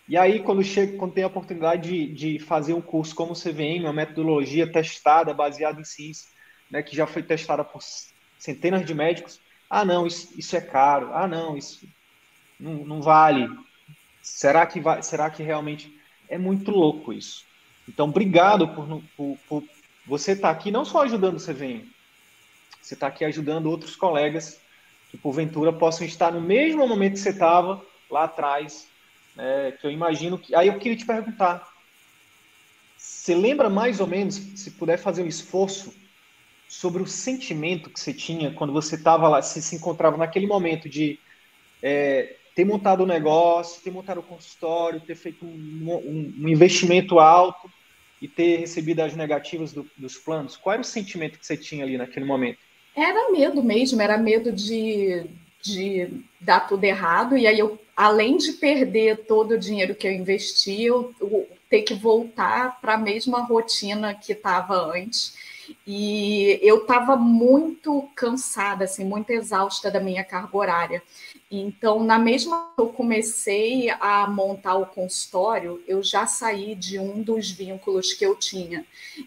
E 0.08 0.16
aí, 0.16 0.40
quando 0.40 0.62
chega, 0.62 0.96
quando 0.98 1.14
tem 1.14 1.24
a 1.24 1.28
oportunidade 1.28 1.88
de, 1.88 2.12
de 2.12 2.38
fazer 2.38 2.74
um 2.74 2.80
curso 2.80 3.14
como 3.14 3.32
o 3.32 3.36
CVM, 3.36 3.84
uma 3.84 3.92
metodologia 3.92 4.70
testada, 4.70 5.34
baseada 5.34 5.80
em 5.80 5.84
ciência, 5.84 6.28
né, 6.70 6.82
que 6.82 6.94
já 6.94 7.06
foi 7.06 7.22
testada 7.22 7.64
por 7.64 7.82
centenas 8.38 8.84
de 8.84 8.94
médicos. 8.94 9.40
Ah, 9.68 9.84
não, 9.84 10.06
isso, 10.06 10.32
isso 10.38 10.56
é 10.56 10.60
caro. 10.60 11.12
Ah, 11.12 11.26
não, 11.26 11.56
isso 11.56 11.86
não, 12.58 12.84
não 12.84 13.02
vale. 13.02 13.48
Será 14.22 14.66
que 14.66 14.80
vai, 14.80 15.02
será 15.02 15.30
que 15.30 15.42
realmente 15.42 15.92
é 16.28 16.38
muito 16.38 16.70
louco 16.70 17.12
isso? 17.12 17.44
Então, 17.88 18.08
obrigado 18.08 18.68
por, 18.68 19.02
por, 19.16 19.38
por 19.48 19.64
você 20.06 20.32
estar 20.32 20.48
tá 20.48 20.54
aqui, 20.54 20.70
não 20.70 20.84
só 20.84 21.02
ajudando 21.02 21.36
o 21.36 21.40
CVM, 21.40 21.88
você 22.80 22.94
está 22.94 23.08
aqui 23.08 23.24
ajudando 23.24 23.66
outros 23.66 23.96
colegas 23.96 24.60
que, 25.10 25.16
porventura, 25.16 25.72
possam 25.72 26.06
estar 26.06 26.32
no 26.32 26.40
mesmo 26.40 26.86
momento 26.86 27.14
que 27.14 27.20
você 27.20 27.30
estava 27.30 27.84
lá 28.10 28.24
atrás. 28.24 28.88
Né, 29.34 29.72
que 29.72 29.86
eu 29.86 29.90
imagino 29.90 30.38
que. 30.38 30.54
Aí 30.54 30.68
eu 30.68 30.78
queria 30.78 30.96
te 30.96 31.04
perguntar: 31.04 31.68
você 32.96 33.34
lembra 33.34 33.68
mais 33.68 34.00
ou 34.00 34.06
menos, 34.06 34.36
se 34.36 34.70
puder 34.70 34.98
fazer 34.98 35.22
um 35.22 35.26
esforço, 35.26 35.92
sobre 36.68 37.02
o 37.02 37.06
sentimento 37.06 37.90
que 37.90 38.00
você 38.00 38.12
tinha 38.12 38.52
quando 38.52 38.72
você 38.72 38.96
estava 38.96 39.28
lá, 39.28 39.42
se, 39.42 39.62
se 39.62 39.76
encontrava 39.76 40.16
naquele 40.16 40.46
momento 40.46 40.88
de 40.88 41.18
é, 41.82 42.36
ter 42.54 42.64
montado 42.64 43.00
o 43.00 43.02
um 43.04 43.06
negócio, 43.06 43.82
ter 43.82 43.90
montado 43.90 44.18
o 44.18 44.20
um 44.20 44.24
consultório, 44.24 45.00
ter 45.00 45.14
feito 45.14 45.44
um, 45.44 46.32
um, 46.38 46.48
investimento 46.48 47.18
alto 47.18 47.70
e 48.20 48.26
ter 48.26 48.58
recebido 48.58 49.00
as 49.00 49.14
negativas 49.14 49.72
do, 49.72 49.88
dos 49.96 50.16
planos? 50.16 50.56
Qual 50.56 50.72
era 50.72 50.82
o 50.82 50.84
sentimento 50.84 51.38
que 51.38 51.46
você 51.46 51.56
tinha 51.56 51.84
ali 51.84 51.96
naquele 51.96 52.24
momento? 52.24 52.58
Era 52.96 53.30
medo 53.30 53.62
mesmo, 53.62 54.00
era 54.00 54.16
medo 54.16 54.50
de, 54.50 55.26
de 55.62 56.08
dar 56.40 56.60
tudo 56.60 56.82
errado, 56.84 57.36
e 57.36 57.46
aí 57.46 57.58
eu, 57.58 57.78
além 57.94 58.38
de 58.38 58.54
perder 58.54 59.26
todo 59.26 59.52
o 59.52 59.58
dinheiro 59.58 59.94
que 59.94 60.06
eu 60.08 60.12
investi, 60.12 60.82
eu, 60.82 61.14
eu 61.20 61.46
ter 61.68 61.82
que 61.82 61.94
voltar 61.94 62.80
para 62.80 62.94
a 62.94 62.98
mesma 62.98 63.42
rotina 63.42 64.14
que 64.14 64.32
estava 64.32 64.74
antes. 64.94 65.34
E 65.86 66.58
eu 66.62 66.78
estava 66.78 67.16
muito 67.16 68.08
cansada, 68.14 68.84
assim, 68.84 69.04
muito 69.04 69.30
exausta 69.30 69.90
da 69.90 70.00
minha 70.00 70.24
carga 70.24 70.56
horária. 70.56 71.02
Então, 71.50 72.02
na 72.02 72.18
mesma 72.18 72.70
que 72.74 72.80
eu 72.80 72.88
comecei 72.88 73.88
a 73.90 74.26
montar 74.28 74.76
o 74.76 74.86
consultório, 74.86 75.82
eu 75.86 76.02
já 76.02 76.26
saí 76.26 76.74
de 76.74 76.98
um 76.98 77.22
dos 77.22 77.50
vínculos 77.50 78.12
que 78.12 78.26
eu 78.26 78.34
tinha. 78.34 78.84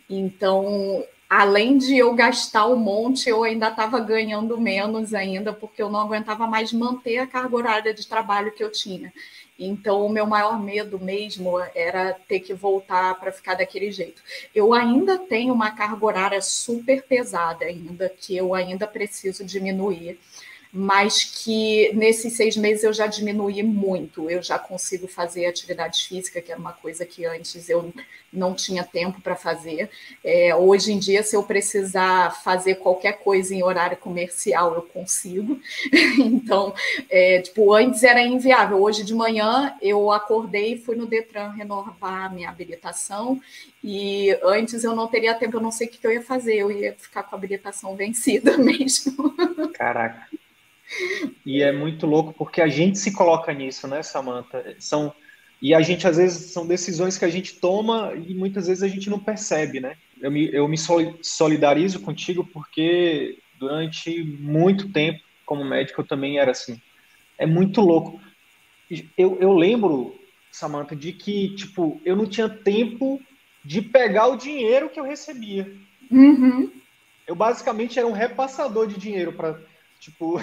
Então, 0.09 1.03
além 1.29 1.77
de 1.77 1.95
eu 1.97 2.13
gastar 2.13 2.65
um 2.67 2.75
monte, 2.75 3.29
eu 3.29 3.43
ainda 3.43 3.69
estava 3.69 3.99
ganhando 3.99 4.59
menos 4.59 5.13
ainda, 5.13 5.53
porque 5.53 5.81
eu 5.81 5.89
não 5.89 5.99
aguentava 5.99 6.47
mais 6.47 6.73
manter 6.73 7.19
a 7.19 7.27
carga 7.27 7.55
horária 7.55 7.93
de 7.93 8.07
trabalho 8.07 8.51
que 8.51 8.63
eu 8.63 8.71
tinha. 8.71 9.13
Então, 9.59 10.05
o 10.05 10.09
meu 10.09 10.25
maior 10.25 10.57
medo 10.57 10.97
mesmo 10.97 11.59
era 11.75 12.13
ter 12.13 12.39
que 12.39 12.53
voltar 12.53 13.19
para 13.19 13.31
ficar 13.31 13.55
daquele 13.55 13.91
jeito. 13.91 14.21
Eu 14.55 14.73
ainda 14.73 15.17
tenho 15.17 15.53
uma 15.53 15.71
carga 15.71 16.05
horária 16.05 16.41
super 16.41 17.03
pesada 17.03 17.65
ainda, 17.65 18.07
que 18.07 18.35
eu 18.37 18.55
ainda 18.55 18.87
preciso 18.87 19.43
diminuir 19.43 20.17
mas 20.71 21.23
que 21.23 21.91
nesses 21.93 22.33
seis 22.33 22.55
meses 22.55 22.83
eu 22.83 22.93
já 22.93 23.07
diminuí 23.07 23.63
muito. 23.63 24.29
Eu 24.29 24.41
já 24.43 24.59
consigo 24.59 25.07
fazer 25.07 25.47
atividade 25.47 26.07
física, 26.07 26.41
que 26.41 26.51
era 26.51 26.59
uma 26.59 26.73
coisa 26.73 27.05
que 27.05 27.25
antes 27.25 27.67
eu 27.69 27.91
não 28.31 28.53
tinha 28.53 28.83
tempo 28.83 29.19
para 29.19 29.35
fazer. 29.35 29.89
É, 30.23 30.55
hoje 30.55 30.93
em 30.93 30.99
dia, 30.99 31.23
se 31.23 31.35
eu 31.35 31.41
precisar 31.41 32.41
fazer 32.43 32.75
qualquer 32.75 33.13
coisa 33.13 33.55
em 33.55 33.63
horário 33.63 33.97
comercial, 33.97 34.75
eu 34.75 34.83
consigo. 34.83 35.59
então, 36.19 36.73
é, 37.09 37.41
tipo, 37.41 37.73
antes 37.73 38.03
era 38.03 38.21
inviável. 38.21 38.79
Hoje 38.79 39.03
de 39.03 39.15
manhã 39.15 39.75
eu 39.81 40.11
acordei 40.11 40.73
e 40.73 40.77
fui 40.77 40.95
no 40.95 41.07
Detran 41.07 41.49
renovar 41.49 42.25
a 42.25 42.29
minha 42.29 42.49
habilitação. 42.49 43.41
E 43.83 44.37
antes 44.43 44.83
eu 44.83 44.95
não 44.95 45.07
teria 45.07 45.33
tempo, 45.33 45.57
eu 45.57 45.61
não 45.61 45.71
sei 45.71 45.87
o 45.87 45.89
que 45.89 46.05
eu 46.05 46.11
ia 46.11 46.21
fazer, 46.21 46.57
eu 46.57 46.71
ia 46.71 46.93
ficar 46.93 47.23
com 47.23 47.35
a 47.35 47.37
habilitação 47.37 47.95
vencida 47.97 48.55
mesmo. 48.55 49.33
Caraca. 49.73 50.27
E 51.45 51.61
é 51.61 51.71
muito 51.71 52.05
louco 52.05 52.33
porque 52.33 52.61
a 52.61 52.67
gente 52.67 52.97
se 52.97 53.11
coloca 53.11 53.53
nisso, 53.53 53.87
né, 53.87 54.01
Samantha? 54.03 54.75
São 54.79 55.13
e 55.61 55.73
a 55.73 55.81
gente 55.81 56.07
às 56.07 56.17
vezes 56.17 56.51
são 56.51 56.65
decisões 56.65 57.17
que 57.17 57.25
a 57.25 57.29
gente 57.29 57.55
toma 57.55 58.13
e 58.15 58.33
muitas 58.33 58.67
vezes 58.67 58.81
a 58.81 58.87
gente 58.87 59.09
não 59.09 59.19
percebe, 59.19 59.79
né? 59.79 59.95
Eu 60.21 60.31
me, 60.31 60.49
eu 60.53 60.67
me 60.67 60.77
solidarizo 61.21 61.99
contigo 61.99 62.45
porque 62.45 63.37
durante 63.59 64.23
muito 64.23 64.89
tempo 64.89 65.19
como 65.45 65.65
médico 65.65 66.01
eu 66.01 66.07
também 66.07 66.39
era 66.39 66.51
assim. 66.51 66.81
É 67.37 67.45
muito 67.45 67.81
louco. 67.81 68.21
Eu, 69.17 69.37
eu 69.39 69.53
lembro, 69.53 70.17
Samantha, 70.51 70.95
de 70.95 71.11
que 71.11 71.55
tipo 71.55 72.01
eu 72.05 72.15
não 72.15 72.25
tinha 72.25 72.47
tempo 72.47 73.21
de 73.63 73.81
pegar 73.81 74.27
o 74.27 74.37
dinheiro 74.37 74.89
que 74.89 74.99
eu 74.99 75.03
recebia. 75.03 75.71
Uhum. 76.09 76.71
Eu 77.27 77.35
basicamente 77.35 77.99
era 77.99 78.07
um 78.07 78.13
repassador 78.13 78.87
de 78.87 78.97
dinheiro 78.97 79.33
para 79.33 79.59
tipo 79.99 80.41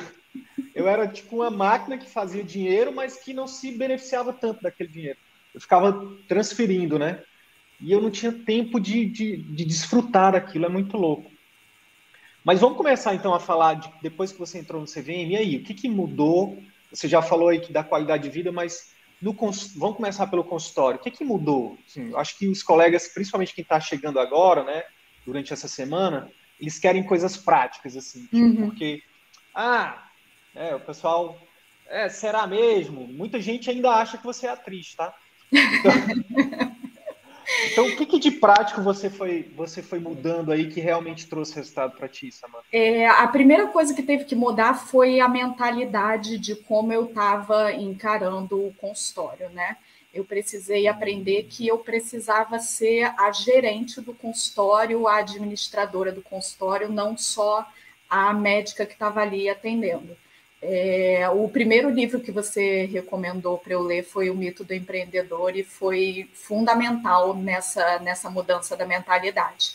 eu 0.75 0.89
era 0.89 1.07
tipo 1.07 1.37
uma 1.37 1.51
máquina 1.51 1.99
que 1.99 2.09
fazia 2.09 2.43
dinheiro, 2.43 2.93
mas 2.93 3.17
que 3.17 3.33
não 3.33 3.47
se 3.47 3.73
beneficiava 3.73 4.33
tanto 4.33 4.63
daquele 4.63 4.89
dinheiro. 4.89 5.19
Eu 5.55 5.61
ficava 5.61 6.17
transferindo, 6.29 6.99
né? 6.99 7.23
E 7.81 7.93
eu 7.93 8.01
não 8.01 8.11
tinha 8.11 8.33
tempo 8.33 8.81
de, 8.81 9.07
de, 9.07 9.37
de 9.37 9.65
desfrutar 9.65 10.33
daquilo, 10.33 10.67
é 10.67 10.69
muito 10.69 10.97
louco. 10.97 11.31
Mas 12.45 12.61
vamos 12.61 12.77
começar 12.77 13.15
então 13.15 13.35
a 13.35 13.41
falar 13.41 13.75
de, 13.75 13.91
depois 14.01 14.33
que 14.33 14.39
você 14.39 14.59
entrou 14.59 14.81
no 14.81 14.87
CVM, 14.87 15.33
e 15.33 15.37
aí, 15.37 15.57
o 15.57 15.65
que, 15.65 15.75
que 15.75 15.89
mudou? 15.89 16.63
Você 16.91 17.09
já 17.09 17.21
falou 17.21 17.49
aí 17.49 17.59
que 17.59 17.73
da 17.73 17.83
qualidade 17.83 18.23
de 18.23 18.31
vida, 18.31 18.53
mas 18.53 18.93
no, 19.21 19.33
vamos 19.33 19.97
começar 19.97 20.27
pelo 20.29 20.45
consultório. 20.45 21.01
O 21.01 21.03
que, 21.03 21.11
que 21.11 21.25
mudou? 21.25 21.77
Assim, 21.87 22.15
acho 22.15 22.39
que 22.39 22.49
os 22.49 22.63
colegas, 22.63 23.09
principalmente 23.09 23.55
quem 23.55 23.63
está 23.63 23.81
chegando 23.81 24.21
agora, 24.21 24.63
né, 24.63 24.85
durante 25.25 25.53
essa 25.53 25.67
semana, 25.67 26.31
eles 26.61 26.79
querem 26.79 27.03
coisas 27.03 27.37
práticas, 27.37 27.97
assim, 27.97 28.23
tipo, 28.27 28.37
uhum. 28.37 28.71
porque, 28.71 29.03
ah, 29.55 30.06
é, 30.57 30.75
o 30.75 30.81
pessoal, 30.81 31.39
é, 31.87 32.09
será 32.09 32.47
mesmo? 32.47 33.07
Muita 33.07 33.41
gente 33.41 33.71
ainda 33.71 33.91
acha 33.91 34.17
que 34.17 34.25
você 34.25 34.47
é 34.47 34.51
atriz, 34.51 34.95
tá? 34.95 35.15
Então, 35.53 35.93
então 37.71 37.87
o 37.87 37.97
que, 37.97 38.07
que, 38.07 38.19
de 38.19 38.31
prático 38.31 38.81
você 38.81 39.11
foi, 39.11 39.53
você 39.55 39.83
foi 39.83 39.99
mudando 39.99 40.51
aí 40.51 40.69
que 40.69 40.81
realmente 40.81 41.29
trouxe 41.29 41.55
resultado 41.55 41.95
para 41.95 42.09
ti, 42.09 42.33
Samanta? 42.33 42.65
É, 42.73 43.07
a 43.07 43.29
primeira 43.29 43.69
coisa 43.69 43.95
que 43.95 44.03
teve 44.03 44.25
que 44.25 44.35
mudar 44.35 44.75
foi 44.75 45.21
a 45.21 45.29
mentalidade 45.29 46.39
de 46.39 46.57
como 46.57 46.93
eu 46.93 47.05
estava 47.05 47.73
encarando 47.73 48.67
o 48.67 48.75
consultório, 48.75 49.51
né? 49.51 49.77
Eu 50.13 50.25
precisei 50.25 50.89
aprender 50.89 51.43
que 51.45 51.69
eu 51.69 51.77
precisava 51.77 52.59
ser 52.59 53.13
a 53.19 53.31
gerente 53.31 54.01
do 54.01 54.15
consultório, 54.15 55.07
a 55.07 55.19
administradora 55.19 56.11
do 56.11 56.23
consultório, 56.23 56.89
não 56.89 57.19
só 57.19 57.69
a 58.09 58.33
médica 58.33 58.87
que 58.87 58.95
estava 58.95 59.21
ali 59.21 59.47
atendendo. 59.51 60.17
É, 60.69 61.29
o 61.31 61.49
primeiro 61.49 61.89
livro 61.89 62.19
que 62.19 62.33
você 62.33 62.87
recomendou 62.87 63.57
para 63.57 63.75
eu 63.75 63.83
ler 63.83 64.03
foi 64.03 64.31
O 64.31 64.35
Mito 64.35 64.65
do 64.65 64.75
Empreendedor 64.75 65.57
e 65.57 65.63
foi 65.63 66.29
fundamental 66.35 67.35
nessa, 67.35 68.01
nessa 68.01 68.29
mudança 68.29 68.77
da 68.77 68.85
mentalidade, 68.85 69.75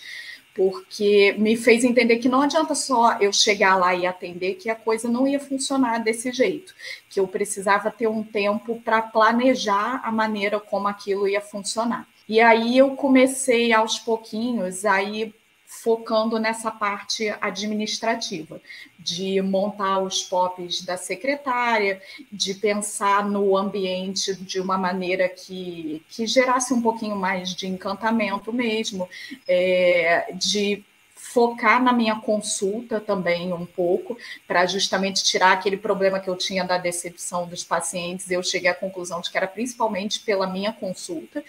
porque 0.53 1.33
me 1.37 1.55
fez 1.55 1.85
entender 1.85 2.17
que 2.17 2.27
não 2.27 2.41
adianta 2.41 2.75
só 2.75 3.17
eu 3.21 3.31
chegar 3.31 3.77
lá 3.77 3.95
e 3.95 4.05
atender, 4.05 4.55
que 4.55 4.69
a 4.69 4.75
coisa 4.75 5.07
não 5.07 5.25
ia 5.25 5.39
funcionar 5.39 5.99
desse 5.99 6.29
jeito, 6.33 6.75
que 7.09 7.21
eu 7.21 7.27
precisava 7.27 7.89
ter 7.89 8.07
um 8.07 8.21
tempo 8.21 8.81
para 8.83 9.01
planejar 9.01 10.01
a 10.03 10.11
maneira 10.11 10.59
como 10.59 10.89
aquilo 10.89 11.25
ia 11.25 11.39
funcionar. 11.39 12.05
E 12.27 12.41
aí 12.41 12.77
eu 12.77 12.97
comecei 12.97 13.71
aos 13.71 13.97
pouquinhos 13.97 14.83
aí 14.83 15.33
focando 15.73 16.37
nessa 16.37 16.69
parte 16.69 17.33
administrativa, 17.39 18.61
de 18.99 19.41
montar 19.41 19.99
os 19.99 20.21
POPs 20.21 20.81
da 20.81 20.97
secretária, 20.97 22.01
de 22.29 22.53
pensar 22.53 23.25
no 23.25 23.55
ambiente 23.55 24.35
de 24.35 24.59
uma 24.59 24.77
maneira 24.77 25.29
que, 25.29 26.03
que 26.09 26.27
gerasse 26.27 26.73
um 26.73 26.81
pouquinho 26.81 27.15
mais 27.15 27.55
de 27.55 27.67
encantamento 27.67 28.51
mesmo, 28.51 29.07
é, 29.47 30.33
de 30.33 30.83
focar 31.15 31.81
na 31.81 31.93
minha 31.93 32.15
consulta 32.19 32.99
também 32.99 33.53
um 33.53 33.65
pouco, 33.65 34.17
para 34.45 34.65
justamente 34.65 35.23
tirar 35.23 35.53
aquele 35.53 35.77
problema 35.77 36.19
que 36.19 36.29
eu 36.29 36.35
tinha 36.35 36.65
da 36.65 36.77
decepção 36.77 37.47
dos 37.47 37.63
pacientes. 37.63 38.29
Eu 38.29 38.43
cheguei 38.43 38.69
à 38.69 38.75
conclusão 38.75 39.21
de 39.21 39.31
que 39.31 39.37
era 39.37 39.47
principalmente 39.47 40.19
pela 40.19 40.47
minha 40.47 40.73
consulta, 40.73 41.41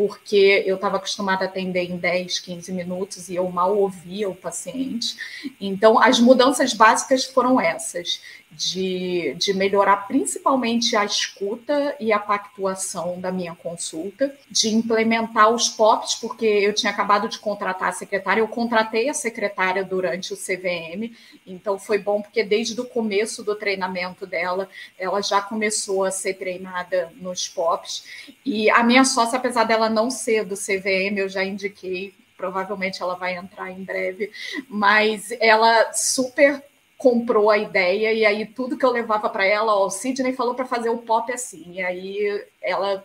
porque 0.00 0.64
eu 0.64 0.76
estava 0.76 0.96
acostumada 0.96 1.44
a 1.44 1.46
atender 1.46 1.82
em 1.82 1.98
10, 1.98 2.38
15 2.38 2.72
minutos 2.72 3.28
e 3.28 3.34
eu 3.34 3.46
mal 3.50 3.76
ouvia 3.76 4.30
o 4.30 4.34
paciente. 4.34 5.14
Então, 5.60 6.02
as 6.02 6.18
mudanças 6.18 6.72
básicas 6.72 7.26
foram 7.26 7.60
essas 7.60 8.22
de, 8.50 9.34
de 9.38 9.54
melhorar 9.54 10.08
principalmente 10.08 10.96
a 10.96 11.04
escuta 11.04 11.94
e 12.00 12.12
a 12.12 12.18
pactuação 12.18 13.20
da 13.20 13.30
minha 13.30 13.54
consulta, 13.54 14.34
de 14.50 14.68
implementar 14.68 15.50
os 15.50 15.68
POPs, 15.68 16.16
porque 16.16 16.44
eu 16.44 16.74
tinha 16.74 16.92
acabado 16.92 17.28
de 17.28 17.38
contratar 17.38 17.88
a 17.88 17.92
secretária, 17.92 18.40
eu 18.40 18.48
contratei 18.48 19.08
a 19.08 19.14
secretária 19.14 19.84
durante 19.84 20.34
o 20.34 20.36
CVM, 20.36 21.14
então 21.46 21.78
foi 21.78 21.98
bom 21.98 22.20
porque 22.20 22.42
desde 22.42 22.80
o 22.80 22.84
começo 22.84 23.44
do 23.44 23.54
treinamento 23.54 24.26
dela, 24.26 24.68
ela 24.98 25.22
já 25.22 25.40
começou 25.40 26.04
a 26.04 26.10
ser 26.10 26.34
treinada 26.34 27.12
nos 27.16 27.48
POPs, 27.48 28.04
e 28.44 28.68
a 28.68 28.82
minha 28.82 29.04
sócia, 29.04 29.38
apesar 29.38 29.64
dela 29.64 29.88
não 29.88 30.10
ser 30.10 30.44
do 30.44 30.56
CVM, 30.56 31.18
eu 31.18 31.28
já 31.28 31.44
indiquei 31.44 32.14
provavelmente 32.36 33.02
ela 33.02 33.16
vai 33.16 33.36
entrar 33.36 33.70
em 33.70 33.84
breve, 33.84 34.32
mas 34.66 35.30
ela 35.40 35.92
super 35.92 36.64
comprou 37.00 37.48
a 37.50 37.56
ideia 37.56 38.12
e 38.12 38.26
aí 38.26 38.44
tudo 38.44 38.76
que 38.76 38.84
eu 38.84 38.90
levava 38.90 39.30
para 39.30 39.46
ela, 39.46 39.74
ó, 39.74 39.86
o 39.86 39.90
Sidney 39.90 40.34
falou 40.34 40.54
para 40.54 40.66
fazer 40.66 40.90
o 40.90 40.98
pop 40.98 41.32
assim, 41.32 41.76
e 41.76 41.82
aí 41.82 42.44
ela 42.60 43.02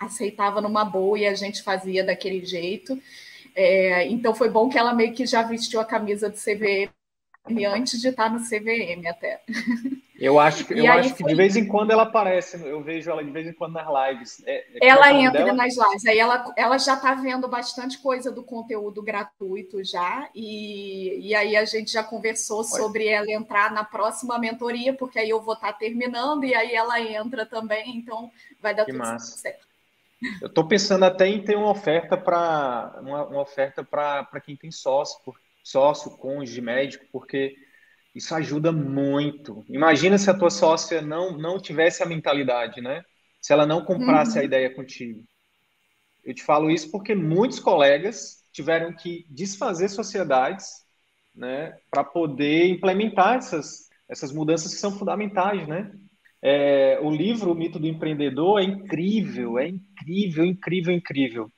aceitava 0.00 0.58
numa 0.62 0.86
boa 0.86 1.18
e 1.18 1.26
a 1.26 1.34
gente 1.34 1.62
fazia 1.62 2.02
daquele 2.02 2.42
jeito. 2.46 2.98
É, 3.54 4.06
então 4.08 4.34
foi 4.34 4.48
bom 4.48 4.70
que 4.70 4.78
ela 4.78 4.94
meio 4.94 5.12
que 5.12 5.26
já 5.26 5.42
vestiu 5.42 5.80
a 5.80 5.84
camisa 5.84 6.30
do 6.30 6.36
CVM 6.36 6.90
antes 7.46 8.00
de 8.00 8.08
estar 8.08 8.30
no 8.30 8.40
CVM 8.40 9.06
até. 9.08 9.42
Eu 10.18 10.38
acho, 10.38 10.72
eu 10.72 10.90
acho 10.90 11.14
que 11.14 11.24
de 11.24 11.34
vez 11.34 11.56
em 11.56 11.66
quando 11.66 11.90
ela 11.90 12.04
aparece, 12.04 12.56
eu 12.64 12.80
vejo 12.82 13.10
ela 13.10 13.22
de 13.22 13.30
vez 13.30 13.46
em 13.46 13.52
quando 13.52 13.72
nas 13.72 13.86
lives. 13.86 14.42
É, 14.46 14.64
é 14.80 14.88
ela 14.88 15.08
é 15.08 15.22
entra 15.22 15.44
dela? 15.44 15.52
nas 15.52 15.76
lives, 15.76 16.06
aí 16.06 16.18
ela, 16.18 16.54
ela 16.56 16.78
já 16.78 16.94
está 16.94 17.14
vendo 17.14 17.48
bastante 17.48 17.98
coisa 17.98 18.30
do 18.30 18.42
conteúdo 18.42 19.02
gratuito 19.02 19.84
já, 19.84 20.28
e, 20.34 21.28
e 21.28 21.34
aí 21.34 21.56
a 21.56 21.64
gente 21.64 21.92
já 21.92 22.02
conversou 22.02 22.62
sobre 22.62 23.08
ela 23.08 23.30
entrar 23.30 23.72
na 23.72 23.84
próxima 23.84 24.38
mentoria, 24.38 24.94
porque 24.94 25.18
aí 25.18 25.28
eu 25.28 25.42
vou 25.42 25.54
estar 25.54 25.72
tá 25.72 25.78
terminando, 25.78 26.44
e 26.44 26.54
aí 26.54 26.74
ela 26.74 27.00
entra 27.00 27.44
também, 27.44 27.96
então 27.96 28.30
vai 28.62 28.74
dar 28.74 28.84
que 28.84 28.92
tudo 28.92 29.00
massa. 29.00 29.36
certo. 29.36 29.66
Eu 30.40 30.48
estou 30.48 30.66
pensando 30.66 31.04
até 31.04 31.26
em 31.26 31.42
ter 31.42 31.56
uma 31.56 31.70
oferta 31.70 32.16
para 32.16 32.98
uma, 33.00 33.26
uma, 33.26 33.40
oferta 33.40 33.84
para 33.84 34.40
quem 34.40 34.56
tem 34.56 34.70
sócio, 34.70 35.20
sócio, 35.64 36.16
cônjuge, 36.18 36.60
médico, 36.60 37.04
porque 37.10 37.56
isso 38.14 38.34
ajuda 38.34 38.70
muito. 38.70 39.64
Imagina 39.68 40.18
se 40.18 40.30
a 40.30 40.38
tua 40.38 40.50
sócia 40.50 41.02
não, 41.02 41.36
não 41.36 41.58
tivesse 41.58 42.02
a 42.02 42.06
mentalidade, 42.06 42.80
né? 42.80 43.02
Se 43.40 43.52
ela 43.52 43.66
não 43.66 43.84
comprasse 43.84 44.36
uhum. 44.36 44.42
a 44.42 44.44
ideia 44.44 44.72
contigo. 44.72 45.24
Eu 46.22 46.34
te 46.34 46.42
falo 46.42 46.70
isso 46.70 46.90
porque 46.90 47.14
muitos 47.14 47.58
colegas 47.58 48.44
tiveram 48.52 48.94
que 48.94 49.26
desfazer 49.28 49.88
sociedades, 49.88 50.84
né, 51.34 51.76
para 51.90 52.04
poder 52.04 52.68
implementar 52.68 53.36
essas, 53.36 53.88
essas 54.08 54.32
mudanças 54.32 54.72
que 54.72 54.80
são 54.80 54.96
fundamentais, 54.96 55.66
né? 55.66 55.90
É, 56.40 56.98
o 57.02 57.10
livro 57.10 57.50
O 57.50 57.54
Mito 57.54 57.78
do 57.78 57.86
Empreendedor 57.86 58.60
é 58.60 58.64
incrível, 58.64 59.58
é 59.58 59.66
incrível, 59.66 60.44
incrível, 60.44 60.94
incrível, 60.94 61.52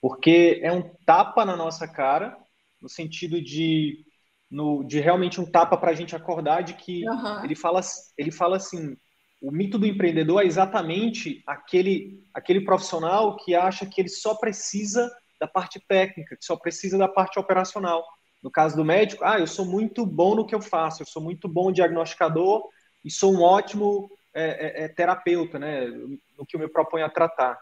porque 0.00 0.60
é 0.62 0.70
um 0.70 0.82
tapa 1.06 1.44
na 1.44 1.56
nossa 1.56 1.88
cara, 1.88 2.36
no 2.82 2.88
sentido 2.88 3.40
de 3.40 4.04
no, 4.50 4.84
de 4.84 5.00
realmente 5.00 5.40
um 5.40 5.50
tapa 5.50 5.78
para 5.78 5.92
a 5.92 5.94
gente 5.94 6.14
acordar 6.14 6.62
de 6.62 6.74
que 6.74 7.08
uhum. 7.08 7.44
ele, 7.44 7.54
fala, 7.54 7.80
ele 8.18 8.30
fala 8.30 8.58
assim, 8.58 8.96
o 9.40 9.50
mito 9.50 9.78
do 9.78 9.86
empreendedor 9.86 10.42
é 10.42 10.46
exatamente 10.46 11.42
aquele, 11.46 12.22
aquele 12.34 12.60
profissional 12.60 13.36
que 13.36 13.54
acha 13.54 13.86
que 13.86 13.98
ele 13.98 14.10
só 14.10 14.34
precisa 14.34 15.10
da 15.40 15.48
parte 15.48 15.80
técnica, 15.88 16.36
que 16.36 16.44
só 16.44 16.54
precisa 16.54 16.98
da 16.98 17.08
parte 17.08 17.38
operacional. 17.38 18.04
No 18.42 18.50
caso 18.50 18.76
do 18.76 18.84
médico, 18.84 19.24
ah, 19.24 19.38
eu 19.38 19.46
sou 19.46 19.64
muito 19.64 20.04
bom 20.04 20.34
no 20.34 20.46
que 20.46 20.54
eu 20.54 20.60
faço, 20.60 21.02
eu 21.02 21.06
sou 21.06 21.22
muito 21.22 21.48
bom 21.48 21.72
diagnosticador 21.72 22.62
e 23.04 23.10
sou 23.10 23.32
um 23.34 23.40
ótimo 23.40 24.10
é, 24.34 24.82
é, 24.82 24.84
é 24.84 24.88
terapeuta, 24.88 25.58
né, 25.58 25.86
no 25.86 26.44
que 26.46 26.56
eu 26.56 26.60
me 26.60 26.68
proponho 26.68 27.06
a 27.06 27.10
tratar. 27.10 27.58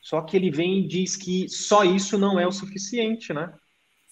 Só 0.00 0.22
que 0.22 0.36
ele 0.36 0.50
vem 0.50 0.78
e 0.78 0.88
diz 0.88 1.16
que 1.16 1.48
só 1.48 1.84
isso 1.84 2.16
não 2.16 2.38
é 2.38 2.46
o 2.46 2.52
suficiente, 2.52 3.32
né? 3.32 3.52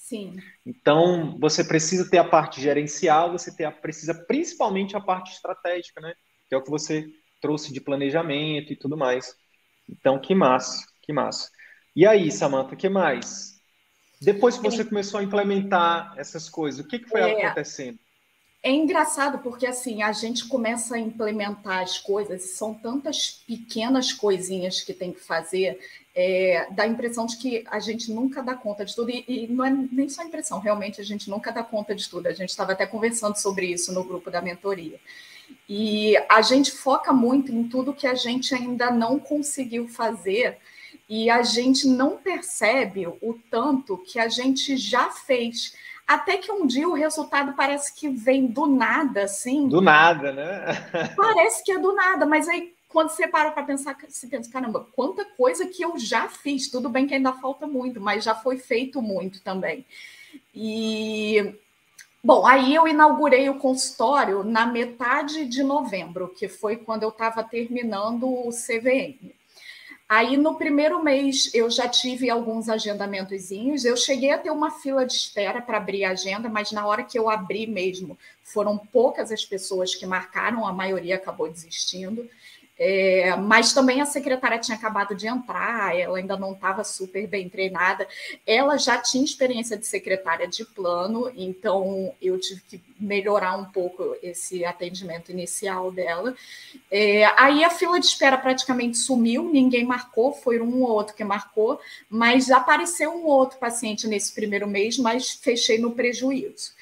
Sim. 0.09 0.39
Então, 0.65 1.37
você 1.39 1.63
precisa 1.63 2.09
ter 2.09 2.17
a 2.17 2.25
parte 2.25 2.63
gerencial, 2.63 3.31
você 3.31 3.55
ter 3.55 3.67
a, 3.67 3.71
precisa 3.71 4.15
principalmente 4.15 4.97
a 4.97 5.01
parte 5.03 5.35
estratégica, 5.35 6.01
né? 6.01 6.15
Que 6.49 6.55
é 6.55 6.59
o 6.59 6.63
que 6.63 6.71
você 6.71 7.07
trouxe 7.43 7.75
de 7.75 7.81
planejamento 7.81 8.73
e 8.73 8.77
tudo 8.77 8.97
mais. 8.97 9.35
Então, 9.87 10.19
que 10.19 10.35
massa, 10.35 10.83
que 11.03 11.13
massa. 11.13 11.51
E 11.95 12.07
aí, 12.07 12.33
Samantha, 12.33 12.75
que 12.75 12.89
mais? 12.89 13.61
Depois 14.19 14.57
que 14.57 14.65
você 14.65 14.83
começou 14.83 15.21
a 15.21 15.23
implementar 15.23 16.15
essas 16.17 16.49
coisas, 16.49 16.83
o 16.83 16.89
que, 16.89 17.01
que 17.01 17.09
foi 17.11 17.21
é, 17.21 17.45
acontecendo? 17.45 17.99
É 18.61 18.71
engraçado 18.71 19.39
porque 19.39 19.67
assim 19.67 20.03
a 20.03 20.11
gente 20.13 20.49
começa 20.49 20.97
a 20.97 20.99
implementar 20.99 21.83
as 21.83 21.99
coisas, 21.99 22.43
são 22.51 22.75
tantas 22.75 23.43
pequenas 23.47 24.13
coisinhas 24.13 24.81
que 24.81 24.93
tem 24.93 25.13
que 25.13 25.21
fazer 25.21 25.79
é, 26.21 26.67
dá 26.73 26.83
a 26.83 26.89
impressão 26.89 27.27
de 27.27 27.37
que 27.37 27.65
a 27.71 27.79
gente 27.79 28.11
nunca 28.11 28.43
dá 28.43 28.53
conta 28.53 28.85
de 28.85 28.93
tudo, 28.93 29.09
e, 29.09 29.25
e, 29.29 29.47
não 29.47 29.65
é 29.65 29.71
nem 29.71 30.09
só 30.09 30.25
impressão, 30.25 30.59
realmente 30.59 31.01
a 31.01 31.05
gente 31.05 31.31
nunca 31.31 31.53
dá 31.53 31.63
conta 31.63 31.95
de 31.95 32.09
tudo. 32.09 32.27
A 32.27 32.33
gente 32.33 32.51
estava 32.51 32.73
até 32.73 32.85
conversando 32.85 33.37
sobre 33.37 33.67
isso 33.67 33.93
no 33.93 34.03
grupo 34.03 34.29
da 34.29 34.43
mentoria. 34.43 34.99
E 35.69 36.17
a 36.29 36.43
gente 36.43 36.73
foca 36.73 37.13
muito 37.13 37.53
em 37.53 37.69
tudo 37.69 37.95
que 37.95 38.05
a 38.05 38.17
gente 38.17 38.53
ainda 38.53 38.91
não 38.91 39.21
conseguiu 39.21 39.87
fazer, 39.87 40.59
e 41.09 41.31
a 41.31 41.41
gente 41.43 41.87
não 41.87 42.17
percebe 42.17 43.07
o 43.07 43.39
tanto 43.49 43.97
que 43.99 44.19
a 44.19 44.27
gente 44.29 44.77
já 44.77 45.11
fez. 45.11 45.73
Até 46.09 46.39
que 46.39 46.51
um 46.51 46.67
dia 46.67 46.89
o 46.89 46.95
resultado 46.95 47.53
parece 47.53 47.95
que 47.95 48.09
vem 48.09 48.47
do 48.47 48.67
nada, 48.67 49.25
assim. 49.25 49.69
Do 49.69 49.83
nada, 49.83 50.33
né? 50.33 51.13
Parece 51.15 51.63
que 51.63 51.71
é 51.71 51.79
do 51.79 51.95
nada, 51.95 52.25
mas 52.25 52.49
aí 52.49 52.75
quando 52.89 53.11
você 53.11 53.29
para 53.29 53.51
para 53.51 53.63
pensar, 53.63 53.95
você 54.09 54.27
pensa, 54.27 54.51
caramba, 54.51 54.87
quanta 54.97 55.23
coisa 55.23 55.67
que 55.67 55.83
eu 55.83 55.99
já 55.99 56.27
fiz. 56.27 56.71
Tudo 56.71 56.89
bem 56.89 57.07
que 57.07 57.13
ainda 57.13 57.35
falta 57.35 57.67
muito, 57.67 58.01
mas 58.01 58.25
já 58.25 58.35
foi 58.35 58.57
feito 58.57 59.03
muito 59.03 59.43
também. 59.43 59.85
E 60.55 61.55
Bom, 62.23 62.45
aí 62.45 62.75
eu 62.75 62.89
inaugurei 62.89 63.49
o 63.49 63.59
consultório 63.59 64.43
na 64.43 64.67
metade 64.67 65.47
de 65.47 65.63
novembro, 65.63 66.29
que 66.29 66.49
foi 66.49 66.77
quando 66.77 67.05
eu 67.05 67.11
estava 67.11 67.45
terminando 67.45 68.29
o 68.29 68.51
CVM. 68.51 69.33
Aí 70.09 70.39
no 70.39 70.55
primeiro 70.55 71.05
mês 71.05 71.51
eu 71.53 71.71
já 71.71 71.87
tive 71.87 72.31
alguns 72.31 72.71
agendamentozinhos. 72.71 73.85
Eu 73.85 73.95
cheguei 73.95 74.31
a 74.31 74.39
ter 74.39 74.51
uma 74.51 74.71
fila 74.71 75.05
de 75.05 75.13
espera 75.13 75.61
para 75.61 75.77
abrir 75.77 76.05
a 76.05 76.13
agenda, 76.13 76.49
mas 76.49 76.73
na 76.73 76.87
hora 76.87 77.05
que 77.05 77.19
eu 77.19 77.29
abri 77.29 77.67
mesmo, 77.67 78.17
foram 78.43 78.79
poucas 78.79 79.31
as 79.31 79.45
pessoas 79.45 79.95
que 79.95 80.07
marcaram, 80.07 80.67
a 80.67 80.73
maioria 80.73 81.17
acabou 81.17 81.51
desistindo. 81.51 82.27
É, 82.79 83.35
mas 83.35 83.73
também 83.73 84.01
a 84.01 84.07
secretária 84.07 84.59
tinha 84.59 84.77
acabado 84.77 85.15
de 85.15 85.27
entrar, 85.27 85.99
ela 85.99 86.19
ainda 86.19 86.37
não 86.37 86.53
estava 86.53 86.85
super 86.85 87.27
bem 87.27 87.49
treinada. 87.49 88.07
Ela 88.47 88.77
já 88.77 88.97
tinha 88.99 89.25
experiência 89.25 89.77
de 89.77 89.85
secretária 89.87 90.47
de 90.47 90.65
plano, 90.65 91.33
então 91.37 92.15
eu 92.23 92.39
tive 92.39 92.61
que 92.63 92.81
melhorar 92.99 93.57
um 93.57 93.65
pouco 93.65 94.17
esse 94.23 94.65
atendimento 94.65 95.33
inicial 95.33 95.91
dela. 95.91 96.35
É, 96.91 97.25
aí 97.37 97.65
a 97.65 97.71
fila 97.71 97.99
de 97.99 98.07
espera 98.07 98.39
praticamente 98.39 98.97
sumiu, 98.97 99.45
ninguém 99.45 99.85
marcou, 99.85 100.33
foi 100.33 100.61
um 100.61 100.83
ou 100.83 100.91
outro 100.91 101.15
que 101.17 101.25
marcou, 101.25 101.81
mas 102.09 102.51
apareceu 102.51 103.13
um 103.13 103.27
outro 103.27 103.59
paciente 103.59 104.07
nesse 104.07 104.33
primeiro 104.33 104.69
mês, 104.69 104.99
mas 104.99 105.33
fechei 105.33 105.79
no 105.79 105.93
prejuízo. 105.93 106.78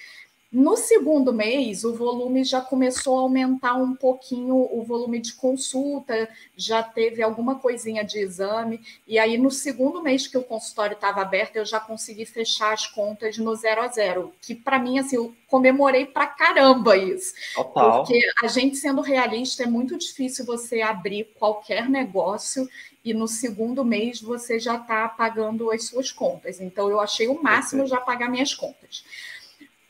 No 0.56 0.74
segundo 0.74 1.34
mês, 1.34 1.84
o 1.84 1.92
volume 1.92 2.42
já 2.42 2.62
começou 2.62 3.18
a 3.18 3.20
aumentar 3.20 3.74
um 3.74 3.94
pouquinho 3.94 4.56
o 4.56 4.82
volume 4.82 5.20
de 5.20 5.34
consulta, 5.34 6.26
já 6.56 6.82
teve 6.82 7.22
alguma 7.22 7.56
coisinha 7.56 8.02
de 8.02 8.18
exame, 8.18 8.80
e 9.06 9.18
aí 9.18 9.36
no 9.36 9.50
segundo 9.50 10.02
mês 10.02 10.26
que 10.26 10.38
o 10.38 10.42
consultório 10.42 10.94
estava 10.94 11.20
aberto, 11.20 11.56
eu 11.56 11.66
já 11.66 11.78
consegui 11.78 12.24
fechar 12.24 12.72
as 12.72 12.86
contas 12.86 13.36
no 13.36 13.54
zero 13.54 13.82
a 13.82 13.88
zero, 13.88 14.32
que 14.40 14.54
para 14.54 14.78
mim, 14.78 14.98
assim, 14.98 15.16
eu 15.16 15.36
comemorei 15.46 16.06
para 16.06 16.26
caramba 16.26 16.96
isso. 16.96 17.34
Total. 17.54 17.98
Porque 17.98 18.18
a 18.42 18.46
gente 18.46 18.76
sendo 18.76 19.02
realista, 19.02 19.64
é 19.64 19.66
muito 19.66 19.98
difícil 19.98 20.46
você 20.46 20.80
abrir 20.80 21.34
qualquer 21.38 21.86
negócio 21.86 22.66
e 23.04 23.12
no 23.12 23.28
segundo 23.28 23.84
mês 23.84 24.22
você 24.22 24.58
já 24.58 24.76
está 24.76 25.06
pagando 25.06 25.70
as 25.70 25.84
suas 25.84 26.10
contas. 26.10 26.62
Então, 26.62 26.88
eu 26.88 26.98
achei 26.98 27.28
o 27.28 27.42
máximo 27.42 27.86
já 27.86 28.00
pagar 28.00 28.30
minhas 28.30 28.54
contas. 28.54 29.04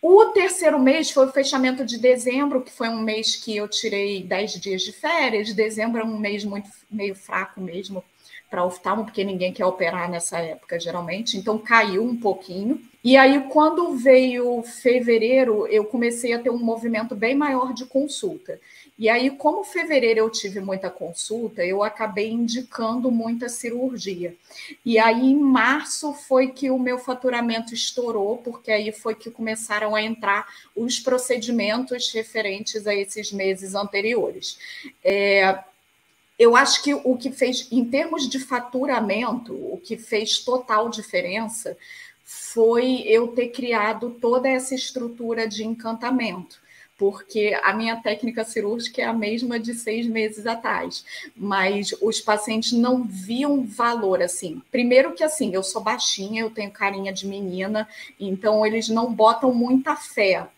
O 0.08 0.26
terceiro 0.26 0.78
mês 0.78 1.10
foi 1.10 1.26
o 1.26 1.32
fechamento 1.32 1.84
de 1.84 1.98
dezembro, 1.98 2.62
que 2.62 2.70
foi 2.70 2.88
um 2.88 3.00
mês 3.00 3.34
que 3.34 3.56
eu 3.56 3.66
tirei 3.66 4.22
10 4.22 4.60
dias 4.60 4.82
de 4.82 4.92
férias. 4.92 5.52
Dezembro 5.52 6.00
é 6.00 6.04
um 6.04 6.16
mês 6.16 6.44
muito 6.44 6.70
meio 6.88 7.12
fraco 7.16 7.60
mesmo 7.60 8.04
para 8.48 8.64
oftalmo, 8.64 9.04
porque 9.04 9.24
ninguém 9.24 9.52
quer 9.52 9.64
operar 9.66 10.08
nessa 10.08 10.38
época, 10.38 10.78
geralmente. 10.78 11.36
Então 11.36 11.58
caiu 11.58 12.04
um 12.04 12.16
pouquinho. 12.16 12.80
E 13.02 13.16
aí, 13.16 13.48
quando 13.48 13.96
veio 13.96 14.62
fevereiro, 14.62 15.66
eu 15.66 15.84
comecei 15.84 16.32
a 16.32 16.38
ter 16.38 16.50
um 16.50 16.58
movimento 16.58 17.16
bem 17.16 17.34
maior 17.34 17.74
de 17.74 17.84
consulta. 17.84 18.60
E 18.98 19.10
aí, 19.10 19.30
como 19.30 19.62
fevereiro 19.62 20.20
eu 20.20 20.30
tive 20.30 20.58
muita 20.58 20.88
consulta, 20.88 21.62
eu 21.62 21.82
acabei 21.82 22.30
indicando 22.30 23.10
muita 23.10 23.46
cirurgia. 23.46 24.34
E 24.84 24.98
aí, 24.98 25.32
em 25.32 25.38
março, 25.38 26.14
foi 26.14 26.48
que 26.48 26.70
o 26.70 26.78
meu 26.78 26.98
faturamento 26.98 27.74
estourou, 27.74 28.38
porque 28.38 28.72
aí 28.72 28.90
foi 28.92 29.14
que 29.14 29.30
começaram 29.30 29.94
a 29.94 30.02
entrar 30.02 30.48
os 30.74 30.98
procedimentos 30.98 32.10
referentes 32.10 32.86
a 32.86 32.94
esses 32.94 33.30
meses 33.32 33.74
anteriores. 33.74 34.58
É, 35.04 35.58
eu 36.38 36.56
acho 36.56 36.82
que 36.82 36.94
o 36.94 37.16
que 37.18 37.30
fez, 37.30 37.68
em 37.70 37.84
termos 37.84 38.26
de 38.26 38.38
faturamento, 38.38 39.52
o 39.52 39.78
que 39.78 39.98
fez 39.98 40.38
total 40.38 40.88
diferença 40.88 41.76
foi 42.24 43.02
eu 43.06 43.28
ter 43.28 43.48
criado 43.48 44.16
toda 44.20 44.48
essa 44.48 44.74
estrutura 44.74 45.46
de 45.46 45.64
encantamento 45.64 46.64
porque 46.98 47.58
a 47.62 47.72
minha 47.72 47.96
técnica 47.96 48.44
cirúrgica 48.44 49.02
é 49.02 49.04
a 49.04 49.12
mesma 49.12 49.58
de 49.58 49.74
seis 49.74 50.06
meses 50.06 50.46
atrás, 50.46 51.04
mas 51.36 51.94
os 52.00 52.20
pacientes 52.20 52.72
não 52.72 53.04
viam 53.04 53.64
valor 53.64 54.22
assim. 54.22 54.62
Primeiro 54.70 55.12
que 55.12 55.22
assim, 55.22 55.54
eu 55.54 55.62
sou 55.62 55.82
baixinha, 55.82 56.42
eu 56.42 56.50
tenho 56.50 56.70
carinha 56.70 57.12
de 57.12 57.26
menina, 57.26 57.88
então 58.18 58.64
eles 58.64 58.88
não 58.88 59.12
botam 59.12 59.52
muita 59.52 59.94
fé 59.96 60.48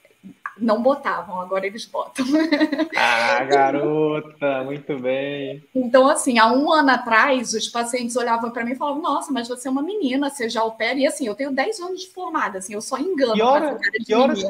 não 0.61 0.83
botavam, 0.83 1.41
agora 1.41 1.67
eles 1.67 1.85
botam. 1.87 2.25
Ah, 2.97 3.45
garota, 3.45 4.65
muito 4.65 4.99
bem. 4.99 5.63
Então, 5.73 6.09
assim, 6.09 6.39
há 6.39 6.53
um 6.53 6.73
ano 6.73 6.91
atrás, 6.91 7.53
os 7.53 7.69
pacientes 7.69 8.17
olhavam 8.17 8.51
para 8.51 8.65
mim 8.65 8.73
e 8.73 8.77
falavam: 8.77 9.01
Nossa, 9.01 9.33
mas 9.33 9.47
você 9.47 9.69
é 9.69 9.71
uma 9.71 9.83
menina, 9.83 10.29
você 10.29 10.49
já 10.49 10.65
opera. 10.65 10.99
E 10.99 11.07
assim, 11.07 11.27
eu 11.27 11.35
tenho 11.35 11.53
10 11.53 11.81
anos 11.81 12.01
de 12.01 12.09
formada, 12.09 12.59
assim, 12.59 12.75
eu 12.75 12.81
só 12.81 12.99
engano. 12.99 13.35
Que, 13.35 13.43
hora, 13.43 13.79
que 14.05 14.15
horas, 14.15 14.43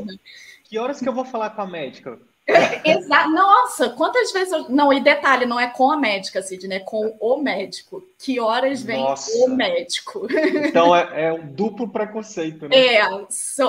que 0.69 0.79
horas 0.79 1.01
que 1.01 1.09
eu 1.09 1.15
vou 1.15 1.25
falar 1.25 1.51
com 1.51 1.63
a 1.63 1.67
médica? 1.67 2.19
Exato. 2.85 3.31
Nossa, 3.31 3.89
quantas 3.91 4.31
vezes 4.33 4.53
eu... 4.53 4.69
Não, 4.69 4.93
e 4.93 5.01
detalhe, 5.01 5.47
não 5.47 5.59
é 5.59 5.67
com 5.69 5.91
a 5.91 5.97
médica, 5.97 6.43
Sidney, 6.43 6.77
é 6.77 6.81
com 6.81 7.17
o 7.21 7.39
médico. 7.39 8.03
Que 8.19 8.39
horas 8.39 8.83
vem 8.83 9.01
Nossa. 9.01 9.31
o 9.45 9.49
médico? 9.49 10.27
Então 10.31 10.95
é, 10.95 11.25
é, 11.25 11.33
um 11.33 11.47
duplo 11.53 11.89
preconceito, 11.89 12.69
né? 12.69 12.77
É, 12.77 13.01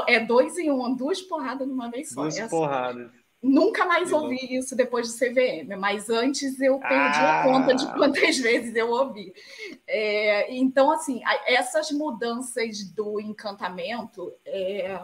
é 0.08 0.20
dois 0.20 0.58
em 0.58 0.70
um, 0.70 0.94
duas 0.94 1.22
porradas 1.22 1.68
numa 1.68 1.90
vez 1.90 2.10
só. 2.10 2.22
Duas 2.22 2.38
é 2.38 2.42
assim. 2.42 2.50
porradas. 2.50 3.10
Nunca 3.42 3.86
mais 3.86 4.12
ouvi 4.12 4.58
isso 4.58 4.76
depois 4.76 5.08
do 5.08 5.18
CVM, 5.18 5.78
mas 5.80 6.10
antes 6.10 6.60
eu 6.60 6.78
perdi 6.80 7.20
ah. 7.20 7.40
a 7.40 7.44
conta 7.46 7.74
de 7.74 7.86
quantas 7.94 8.36
vezes 8.40 8.76
eu 8.76 8.90
ouvi. 8.90 9.34
É, 9.88 10.54
então, 10.54 10.92
assim, 10.92 11.22
essas 11.48 11.90
mudanças 11.92 12.84
do 12.94 13.18
encantamento. 13.22 14.34
É, 14.46 15.00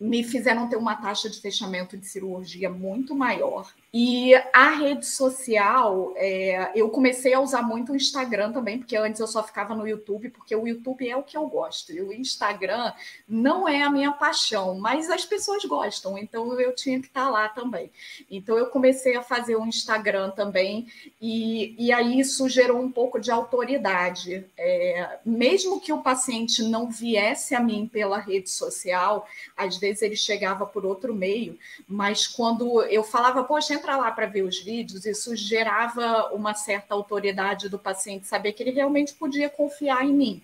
me 0.00 0.24
fizeram 0.24 0.68
ter 0.68 0.76
uma 0.76 0.96
taxa 0.96 1.28
de 1.28 1.40
fechamento 1.40 1.96
de 1.96 2.06
cirurgia 2.06 2.70
muito 2.70 3.14
maior. 3.14 3.70
E 3.92 4.34
a 4.52 4.70
rede 4.70 5.04
social, 5.04 6.12
é, 6.14 6.70
eu 6.76 6.90
comecei 6.90 7.34
a 7.34 7.40
usar 7.40 7.62
muito 7.62 7.90
o 7.90 7.96
Instagram 7.96 8.52
também, 8.52 8.78
porque 8.78 8.96
antes 8.96 9.20
eu 9.20 9.26
só 9.26 9.42
ficava 9.42 9.74
no 9.74 9.86
YouTube, 9.86 10.30
porque 10.30 10.54
o 10.54 10.64
YouTube 10.64 11.08
é 11.08 11.16
o 11.16 11.24
que 11.24 11.36
eu 11.36 11.48
gosto. 11.48 11.92
E 11.92 12.00
o 12.00 12.12
Instagram 12.12 12.92
não 13.28 13.68
é 13.68 13.82
a 13.82 13.90
minha 13.90 14.12
paixão, 14.12 14.78
mas 14.78 15.10
as 15.10 15.24
pessoas 15.24 15.64
gostam, 15.64 16.16
então 16.16 16.60
eu 16.60 16.72
tinha 16.72 17.00
que 17.00 17.08
estar 17.08 17.28
lá 17.28 17.48
também. 17.48 17.90
Então 18.30 18.56
eu 18.56 18.66
comecei 18.66 19.16
a 19.16 19.22
fazer 19.22 19.56
o 19.56 19.66
Instagram 19.66 20.30
também, 20.30 20.86
e, 21.20 21.74
e 21.76 21.92
aí 21.92 22.20
isso 22.20 22.48
gerou 22.48 22.80
um 22.80 22.92
pouco 22.92 23.18
de 23.18 23.32
autoridade. 23.32 24.46
É, 24.56 25.18
mesmo 25.26 25.80
que 25.80 25.92
o 25.92 26.00
paciente 26.00 26.62
não 26.62 26.88
viesse 26.88 27.56
a 27.56 27.60
mim 27.60 27.90
pela 27.92 28.20
rede 28.20 28.50
social, 28.50 29.26
às 29.56 29.76
vezes 29.78 30.02
ele 30.02 30.16
chegava 30.16 30.64
por 30.64 30.86
outro 30.86 31.12
meio, 31.12 31.58
mas 31.88 32.28
quando 32.28 32.82
eu 32.82 33.02
falava, 33.02 33.42
poxa, 33.42 33.79
entra 33.80 33.96
lá 33.96 34.12
para 34.12 34.26
ver 34.26 34.42
os 34.42 34.62
vídeos, 34.62 35.06
isso 35.06 35.34
gerava 35.34 36.30
uma 36.32 36.54
certa 36.54 36.94
autoridade 36.94 37.68
do 37.68 37.78
paciente, 37.78 38.26
saber 38.26 38.52
que 38.52 38.62
ele 38.62 38.70
realmente 38.70 39.14
podia 39.14 39.48
confiar 39.48 40.04
em 40.04 40.12
mim. 40.12 40.42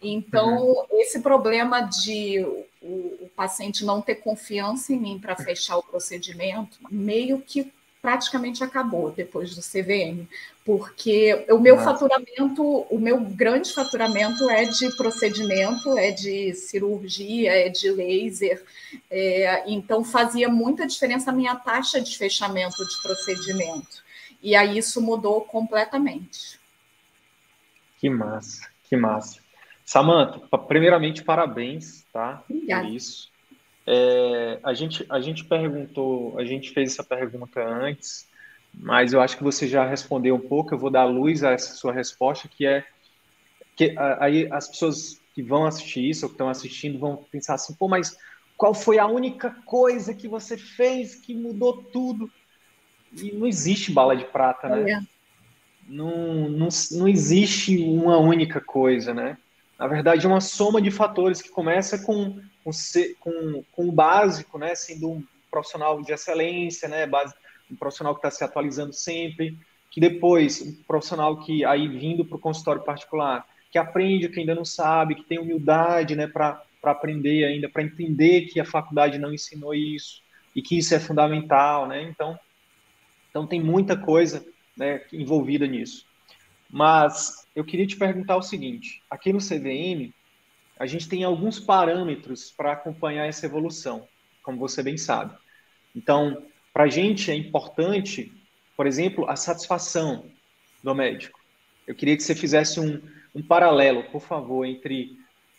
Então, 0.00 0.62
uhum. 0.62 0.84
esse 0.92 1.20
problema 1.20 1.80
de 1.80 2.40
o, 2.80 3.24
o 3.24 3.30
paciente 3.34 3.84
não 3.84 4.00
ter 4.00 4.16
confiança 4.16 4.92
em 4.92 4.98
mim 4.98 5.18
para 5.18 5.34
fechar 5.34 5.76
o 5.76 5.82
procedimento, 5.82 6.78
meio 6.88 7.40
que 7.40 7.72
praticamente 8.06 8.62
acabou 8.62 9.10
depois 9.10 9.52
do 9.56 9.60
CVM, 9.60 10.28
porque 10.64 11.44
o 11.50 11.58
meu 11.58 11.74
Nossa. 11.74 11.90
faturamento, 11.90 12.62
o 12.62 13.00
meu 13.00 13.18
grande 13.18 13.74
faturamento 13.74 14.48
é 14.48 14.64
de 14.64 14.96
procedimento, 14.96 15.98
é 15.98 16.12
de 16.12 16.54
cirurgia, 16.54 17.50
é 17.50 17.68
de 17.68 17.90
laser, 17.90 18.64
é, 19.10 19.64
então 19.68 20.04
fazia 20.04 20.48
muita 20.48 20.86
diferença 20.86 21.32
a 21.32 21.34
minha 21.34 21.56
taxa 21.56 22.00
de 22.00 22.16
fechamento 22.16 22.76
de 22.76 23.02
procedimento. 23.02 24.04
E 24.40 24.54
aí 24.54 24.78
isso 24.78 25.02
mudou 25.02 25.40
completamente. 25.40 26.60
Que 27.98 28.08
massa, 28.08 28.68
que 28.88 28.96
massa. 28.96 29.40
Samanta, 29.84 30.38
primeiramente 30.58 31.24
parabéns, 31.24 32.06
tá? 32.12 32.44
Obrigada. 32.48 32.84
Por 32.86 32.94
isso. 32.94 33.32
É, 33.86 34.58
a, 34.62 34.74
gente, 34.74 35.06
a 35.08 35.20
gente 35.20 35.44
perguntou, 35.44 36.36
a 36.38 36.44
gente 36.44 36.70
fez 36.70 36.92
essa 36.92 37.04
pergunta 37.04 37.64
antes, 37.64 38.28
mas 38.74 39.12
eu 39.12 39.20
acho 39.20 39.36
que 39.36 39.44
você 39.44 39.68
já 39.68 39.86
respondeu 39.86 40.34
um 40.34 40.40
pouco. 40.40 40.74
Eu 40.74 40.78
vou 40.78 40.90
dar 40.90 41.04
luz 41.04 41.44
a 41.44 41.52
essa 41.52 41.74
sua 41.74 41.92
resposta, 41.92 42.48
que 42.48 42.66
é 42.66 42.84
que 43.76 43.94
aí 44.18 44.48
as 44.50 44.68
pessoas 44.68 45.20
que 45.34 45.42
vão 45.42 45.66
assistir 45.66 46.08
isso 46.08 46.24
ou 46.24 46.30
que 46.30 46.34
estão 46.34 46.48
assistindo 46.48 46.98
vão 46.98 47.24
pensar 47.30 47.54
assim: 47.54 47.74
pô, 47.74 47.86
mas 47.86 48.16
qual 48.56 48.74
foi 48.74 48.98
a 48.98 49.06
única 49.06 49.50
coisa 49.64 50.14
que 50.14 50.26
você 50.26 50.56
fez 50.56 51.14
que 51.14 51.34
mudou 51.34 51.82
tudo? 51.82 52.30
E 53.12 53.32
não 53.32 53.46
existe 53.46 53.92
bala 53.92 54.16
de 54.16 54.24
prata, 54.24 54.68
né? 54.68 54.90
É. 54.90 55.00
Não, 55.88 56.48
não, 56.48 56.68
não 56.92 57.06
existe 57.06 57.78
uma 57.78 58.18
única 58.18 58.60
coisa, 58.60 59.14
né? 59.14 59.38
Na 59.78 59.86
verdade, 59.86 60.24
é 60.24 60.28
uma 60.28 60.40
soma 60.40 60.80
de 60.80 60.90
fatores 60.90 61.40
que 61.40 61.50
começa 61.50 61.98
com 61.98 62.40
com, 62.66 62.72
com, 63.20 63.64
com 63.70 63.88
o 63.88 63.92
básico, 63.92 64.58
né, 64.58 64.74
sendo 64.74 65.10
um 65.10 65.24
profissional 65.50 66.02
de 66.02 66.12
excelência, 66.12 66.88
né, 66.88 67.06
base, 67.06 67.32
um 67.70 67.76
profissional 67.76 68.14
que 68.14 68.18
está 68.18 68.30
se 68.30 68.42
atualizando 68.42 68.92
sempre, 68.92 69.56
que 69.90 70.00
depois, 70.00 70.60
um 70.60 70.82
profissional 70.82 71.38
que 71.38 71.64
aí 71.64 71.86
vindo 71.86 72.24
para 72.24 72.36
o 72.36 72.40
consultório 72.40 72.82
particular, 72.82 73.46
que 73.70 73.78
aprende 73.78 74.26
o 74.26 74.32
que 74.32 74.40
ainda 74.40 74.54
não 74.54 74.64
sabe, 74.64 75.14
que 75.14 75.24
tem 75.24 75.38
humildade, 75.38 76.16
né, 76.16 76.26
para 76.26 76.60
aprender 76.82 77.44
ainda, 77.44 77.68
para 77.68 77.82
entender 77.82 78.46
que 78.46 78.58
a 78.58 78.64
faculdade 78.64 79.18
não 79.18 79.32
ensinou 79.32 79.74
isso 79.74 80.22
e 80.54 80.60
que 80.60 80.78
isso 80.78 80.94
é 80.94 80.98
fundamental, 80.98 81.86
né, 81.86 82.02
então, 82.02 82.36
então 83.30 83.46
tem 83.46 83.62
muita 83.62 83.96
coisa, 83.96 84.44
né, 84.76 85.02
envolvida 85.12 85.66
nisso. 85.66 86.04
Mas 86.68 87.46
eu 87.54 87.64
queria 87.64 87.86
te 87.86 87.96
perguntar 87.96 88.36
o 88.36 88.42
seguinte, 88.42 89.00
aqui 89.08 89.32
no 89.32 89.38
CVM, 89.38 90.12
a 90.78 90.86
gente 90.86 91.08
tem 91.08 91.24
alguns 91.24 91.58
parâmetros 91.58 92.50
para 92.50 92.72
acompanhar 92.72 93.26
essa 93.26 93.46
evolução, 93.46 94.06
como 94.42 94.58
você 94.58 94.82
bem 94.82 94.96
sabe. 94.96 95.34
Então, 95.94 96.42
para 96.72 96.84
a 96.84 96.88
gente 96.88 97.30
é 97.30 97.34
importante, 97.34 98.32
por 98.76 98.86
exemplo, 98.86 99.28
a 99.28 99.36
satisfação 99.36 100.26
do 100.82 100.94
médico. 100.94 101.40
Eu 101.86 101.94
queria 101.94 102.16
que 102.16 102.22
você 102.22 102.34
fizesse 102.34 102.78
um, 102.78 103.00
um 103.34 103.42
paralelo, 103.42 104.04
por 104.04 104.20
favor, 104.20 104.64
entre 104.64 105.16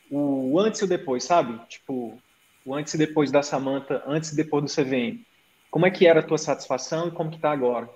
o 0.09 0.59
antes 0.59 0.81
e 0.81 0.83
o 0.83 0.87
depois, 0.87 1.23
sabe? 1.23 1.59
Tipo, 1.67 2.21
o 2.63 2.75
antes 2.75 2.93
e 2.93 2.97
depois 2.97 3.31
da 3.31 3.41
Samanta, 3.41 4.03
antes 4.05 4.31
e 4.31 4.35
depois 4.35 4.63
do 4.63 4.69
CVM. 4.69 5.25
Como 5.71 5.85
é 5.85 5.91
que 5.91 6.05
era 6.05 6.19
a 6.19 6.23
tua 6.23 6.37
satisfação 6.37 7.07
e 7.07 7.11
como 7.11 7.29
que 7.29 7.37
está 7.37 7.51
agora, 7.51 7.89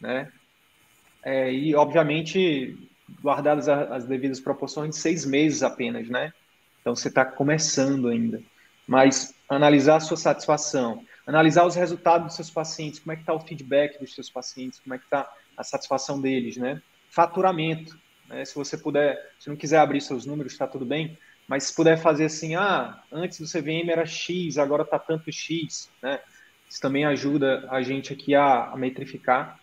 né? 0.00 0.30
É, 1.22 1.52
e, 1.52 1.74
obviamente, 1.74 2.78
guardadas 3.22 3.68
as 3.68 4.04
devidas 4.04 4.40
proporções, 4.40 4.96
seis 4.96 5.24
meses 5.24 5.62
apenas, 5.62 6.08
né? 6.08 6.32
Então 6.80 6.94
você 6.94 7.08
está 7.08 7.24
começando 7.24 8.08
ainda. 8.08 8.42
Mas 8.86 9.34
analisar 9.48 9.96
a 9.96 10.00
sua 10.00 10.16
satisfação, 10.16 11.04
analisar 11.26 11.66
os 11.66 11.74
resultados 11.74 12.28
dos 12.28 12.36
seus 12.36 12.50
pacientes, 12.50 13.00
como 13.00 13.12
é 13.12 13.16
que 13.16 13.22
está 13.22 13.34
o 13.34 13.40
feedback 13.40 13.98
dos 13.98 14.14
seus 14.14 14.30
pacientes, 14.30 14.78
como 14.80 14.94
é 14.94 14.98
que 14.98 15.04
está 15.04 15.28
a 15.56 15.64
satisfação 15.64 16.20
deles, 16.20 16.56
né? 16.56 16.80
Faturamento, 17.10 17.98
né? 18.28 18.44
Se 18.44 18.54
você 18.54 18.76
puder, 18.76 19.32
se 19.38 19.48
não 19.48 19.56
quiser 19.56 19.78
abrir 19.78 20.00
seus 20.00 20.26
números, 20.26 20.52
está 20.52 20.66
tudo 20.66 20.84
bem, 20.84 21.18
mas 21.48 21.64
se 21.64 21.74
puder 21.74 21.96
fazer 21.96 22.26
assim, 22.26 22.54
ah, 22.54 23.02
antes 23.10 23.40
do 23.40 23.46
CVM 23.46 23.88
era 23.88 24.04
X, 24.04 24.58
agora 24.58 24.82
está 24.82 24.98
tanto 24.98 25.30
X, 25.32 25.90
né? 26.02 26.20
Isso 26.68 26.80
também 26.80 27.04
ajuda 27.04 27.66
a 27.70 27.80
gente 27.80 28.12
aqui 28.12 28.34
a, 28.34 28.70
a 28.70 28.76
metrificar. 28.76 29.58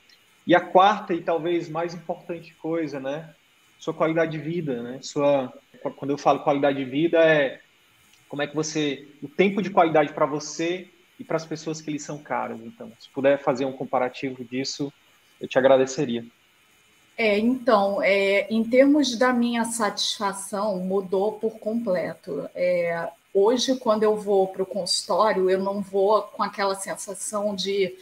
E 0.46 0.56
a 0.56 0.60
quarta 0.60 1.14
e 1.14 1.22
talvez 1.22 1.70
mais 1.70 1.94
importante 1.94 2.54
coisa, 2.56 3.00
né? 3.00 3.34
Sua 3.80 3.94
qualidade 3.94 4.32
de 4.32 4.38
vida, 4.38 4.82
né? 4.82 5.00
Sua, 5.02 5.54
quando 5.96 6.12
eu 6.12 6.18
falo 6.18 6.44
qualidade 6.44 6.78
de 6.78 6.90
vida 6.90 7.20
é 7.20 7.62
como 8.28 8.42
é 8.42 8.48
que 8.48 8.56
você, 8.56 9.08
o 9.22 9.28
tempo 9.28 9.62
de 9.62 9.70
qualidade 9.70 10.12
para 10.12 10.26
você 10.26 10.90
e 11.20 11.24
para 11.24 11.38
as 11.38 11.46
pessoas 11.46 11.80
que 11.80 11.92
lhe 11.92 12.00
são 12.00 12.18
caras. 12.18 12.60
Então, 12.62 12.92
se 13.00 13.08
puder 13.10 13.38
fazer 13.38 13.66
um 13.66 13.72
comparativo 13.72 14.44
disso, 14.44 14.92
eu 15.40 15.48
te 15.48 15.58
agradeceria. 15.58 16.26
É, 17.18 17.38
então, 17.38 18.02
é, 18.02 18.48
em 18.50 18.64
termos 18.64 19.16
da 19.18 19.32
minha 19.32 19.66
satisfação, 19.66 20.80
mudou 20.80 21.34
por 21.34 21.60
completo. 21.60 22.50
É, 22.56 23.08
hoje, 23.34 23.76
quando 23.76 24.04
eu 24.04 24.18
vou 24.18 24.48
para 24.48 24.64
o 24.64 24.66
consultório, 24.66 25.50
eu 25.50 25.60
não 25.60 25.82
vou 25.82 26.24
com 26.24 26.42
aquela 26.42 26.74
sensação 26.76 27.56
de 27.56 27.96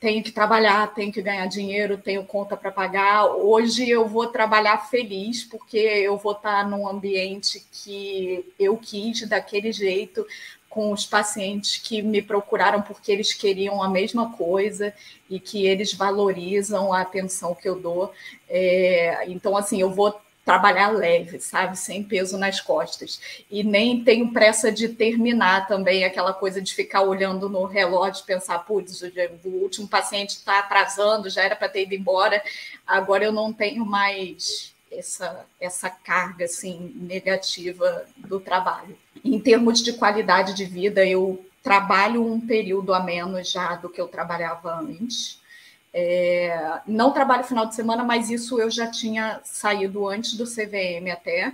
tenho 0.00 0.22
que 0.22 0.30
trabalhar, 0.30 0.94
tenho 0.94 1.12
que 1.12 1.20
ganhar 1.20 1.46
dinheiro, 1.46 1.98
tenho 1.98 2.24
conta 2.24 2.56
para 2.56 2.70
pagar. 2.70 3.26
Hoje 3.26 3.88
eu 3.88 4.06
vou 4.06 4.28
trabalhar 4.28 4.88
feliz, 4.88 5.44
porque 5.44 5.76
eu 5.76 6.16
vou 6.16 6.32
estar 6.32 6.68
num 6.68 6.88
ambiente 6.88 7.64
que 7.72 8.44
eu 8.58 8.76
quis 8.76 9.28
daquele 9.28 9.72
jeito, 9.72 10.24
com 10.68 10.92
os 10.92 11.04
pacientes 11.04 11.78
que 11.78 12.02
me 12.02 12.22
procuraram 12.22 12.82
porque 12.82 13.10
eles 13.10 13.32
queriam 13.32 13.82
a 13.82 13.88
mesma 13.88 14.32
coisa 14.32 14.94
e 15.28 15.40
que 15.40 15.66
eles 15.66 15.92
valorizam 15.94 16.92
a 16.92 17.00
atenção 17.00 17.54
que 17.54 17.68
eu 17.68 17.80
dou. 17.80 18.12
É, 18.48 19.24
então, 19.28 19.56
assim, 19.56 19.80
eu 19.80 19.90
vou 19.90 20.20
trabalhar 20.48 20.88
leve, 20.88 21.38
sabe? 21.38 21.78
Sem 21.78 22.02
peso 22.02 22.38
nas 22.38 22.58
costas. 22.58 23.20
E 23.50 23.62
nem 23.62 24.02
tenho 24.02 24.32
pressa 24.32 24.72
de 24.72 24.88
terminar 24.88 25.66
também 25.66 26.06
aquela 26.06 26.32
coisa 26.32 26.62
de 26.62 26.74
ficar 26.74 27.02
olhando 27.02 27.50
no 27.50 27.66
relógio, 27.66 28.24
pensar, 28.24 28.60
putz, 28.60 29.02
o 29.44 29.48
último 29.48 29.86
paciente 29.86 30.30
está 30.30 30.60
atrasando, 30.60 31.28
já 31.28 31.42
era 31.42 31.54
para 31.54 31.68
ter 31.68 31.82
ido 31.82 31.94
embora, 31.94 32.42
agora 32.86 33.24
eu 33.24 33.30
não 33.30 33.52
tenho 33.52 33.84
mais 33.84 34.74
essa, 34.90 35.44
essa 35.60 35.90
carga 35.90 36.46
assim 36.46 36.94
negativa 36.96 38.06
do 38.16 38.40
trabalho. 38.40 38.96
Em 39.22 39.38
termos 39.38 39.82
de 39.82 39.92
qualidade 39.92 40.54
de 40.54 40.64
vida, 40.64 41.04
eu 41.04 41.44
trabalho 41.62 42.24
um 42.24 42.40
período 42.40 42.94
a 42.94 43.00
menos 43.00 43.50
já 43.50 43.74
do 43.74 43.90
que 43.90 44.00
eu 44.00 44.08
trabalhava 44.08 44.80
antes. 44.80 45.37
É, 45.92 46.80
não 46.86 47.12
trabalho 47.12 47.44
final 47.44 47.66
de 47.66 47.74
semana, 47.74 48.04
mas 48.04 48.30
isso 48.30 48.60
eu 48.60 48.70
já 48.70 48.86
tinha 48.86 49.40
saído 49.44 50.06
antes 50.06 50.34
do 50.34 50.44
CVM 50.44 51.10
até. 51.12 51.52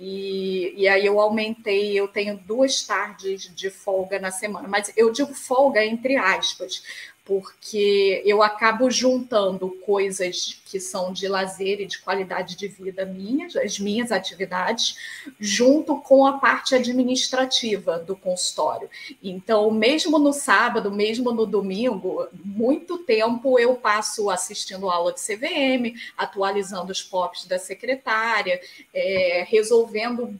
E, 0.00 0.74
e 0.76 0.86
aí 0.86 1.04
eu 1.04 1.18
aumentei, 1.20 1.98
eu 1.98 2.06
tenho 2.06 2.38
duas 2.38 2.82
tardes 2.86 3.52
de 3.52 3.68
folga 3.68 4.20
na 4.20 4.30
semana, 4.30 4.68
mas 4.68 4.92
eu 4.96 5.10
digo 5.10 5.34
folga 5.34 5.84
entre 5.84 6.16
aspas, 6.16 6.84
porque 7.28 8.22
eu 8.24 8.42
acabo 8.42 8.90
juntando 8.90 9.68
coisas 9.84 10.58
que 10.64 10.80
são 10.80 11.12
de 11.12 11.28
lazer 11.28 11.78
e 11.78 11.84
de 11.84 11.98
qualidade 11.98 12.56
de 12.56 12.66
vida 12.68 13.04
minhas, 13.04 13.54
as 13.54 13.78
minhas 13.78 14.10
atividades, 14.10 14.96
junto 15.38 16.00
com 16.00 16.24
a 16.24 16.38
parte 16.38 16.74
administrativa 16.74 17.98
do 17.98 18.16
consultório. 18.16 18.88
Então, 19.22 19.70
mesmo 19.70 20.18
no 20.18 20.32
sábado, 20.32 20.90
mesmo 20.90 21.30
no 21.30 21.44
domingo, 21.44 22.26
muito 22.32 22.96
tempo 22.96 23.58
eu 23.58 23.74
passo 23.74 24.30
assistindo 24.30 24.88
aula 24.88 25.12
de 25.12 25.20
CVM, 25.20 26.00
atualizando 26.16 26.90
os 26.90 27.02
POPs 27.02 27.44
da 27.44 27.58
secretária, 27.58 28.58
é, 28.94 29.44
resolvendo 29.46 30.34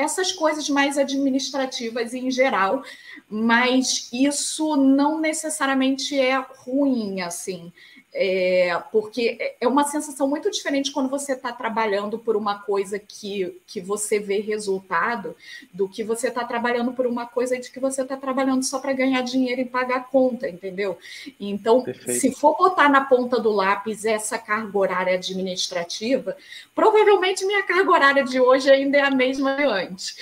essas 0.00 0.32
coisas 0.32 0.68
mais 0.68 0.96
administrativas 0.96 2.14
em 2.14 2.30
geral, 2.30 2.82
mas 3.28 4.08
isso 4.12 4.76
não 4.76 5.20
necessariamente 5.20 6.18
é 6.18 6.36
ruim, 6.38 7.20
assim. 7.20 7.72
É, 8.12 8.76
porque 8.90 9.54
é 9.60 9.68
uma 9.68 9.84
sensação 9.84 10.28
muito 10.28 10.50
diferente 10.50 10.90
quando 10.90 11.08
você 11.08 11.32
está 11.32 11.52
trabalhando 11.52 12.18
por 12.18 12.36
uma 12.36 12.58
coisa 12.58 12.98
que, 12.98 13.60
que 13.66 13.80
você 13.80 14.18
vê 14.18 14.40
resultado 14.40 15.36
do 15.72 15.88
que 15.88 16.02
você 16.02 16.26
está 16.26 16.44
trabalhando 16.44 16.92
por 16.92 17.06
uma 17.06 17.26
coisa 17.26 17.58
de 17.58 17.70
que 17.70 17.78
você 17.78 18.02
está 18.02 18.16
trabalhando 18.16 18.64
só 18.64 18.80
para 18.80 18.92
ganhar 18.92 19.22
dinheiro 19.22 19.60
e 19.60 19.64
pagar 19.64 19.98
a 19.98 20.00
conta, 20.00 20.48
entendeu? 20.48 20.98
Então, 21.38 21.82
Perfeito. 21.82 22.20
se 22.20 22.32
for 22.32 22.56
botar 22.56 22.88
na 22.88 23.04
ponta 23.04 23.38
do 23.38 23.52
lápis 23.52 24.04
essa 24.04 24.38
carga 24.38 24.76
horária 24.76 25.14
administrativa, 25.14 26.36
provavelmente 26.74 27.44
minha 27.46 27.62
carga 27.62 27.90
horária 27.90 28.24
de 28.24 28.40
hoje 28.40 28.70
ainda 28.70 28.98
é 28.98 29.02
a 29.02 29.10
mesma 29.10 29.54
de 29.54 29.62
antes 29.62 30.16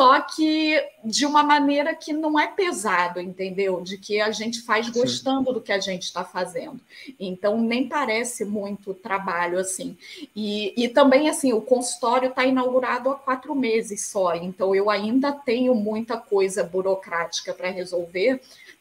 só 0.00 0.18
que 0.18 0.82
de 1.04 1.26
uma 1.26 1.42
maneira 1.42 1.94
que 1.94 2.10
não 2.10 2.40
é 2.40 2.46
pesado, 2.46 3.20
entendeu? 3.20 3.82
De 3.82 3.98
que 3.98 4.18
a 4.18 4.30
gente 4.30 4.62
faz 4.62 4.88
gostando 4.88 5.48
Sim. 5.48 5.52
do 5.52 5.60
que 5.60 5.70
a 5.70 5.78
gente 5.78 6.04
está 6.04 6.24
fazendo. 6.24 6.80
Então, 7.20 7.60
nem 7.60 7.86
parece 7.86 8.46
muito 8.46 8.94
trabalho 8.94 9.58
assim. 9.58 9.96
E, 10.34 10.72
e 10.82 10.88
também, 10.88 11.28
assim, 11.28 11.52
o 11.52 11.60
consultório 11.60 12.30
está 12.30 12.46
inaugurado 12.46 13.10
há 13.10 13.14
quatro 13.14 13.54
meses 13.54 14.06
só, 14.06 14.34
então 14.34 14.74
eu 14.74 14.88
ainda 14.88 15.30
tenho 15.32 15.74
muita 15.74 16.16
coisa 16.16 16.64
burocrática 16.64 17.52
para 17.52 17.70
resolver, 17.70 18.40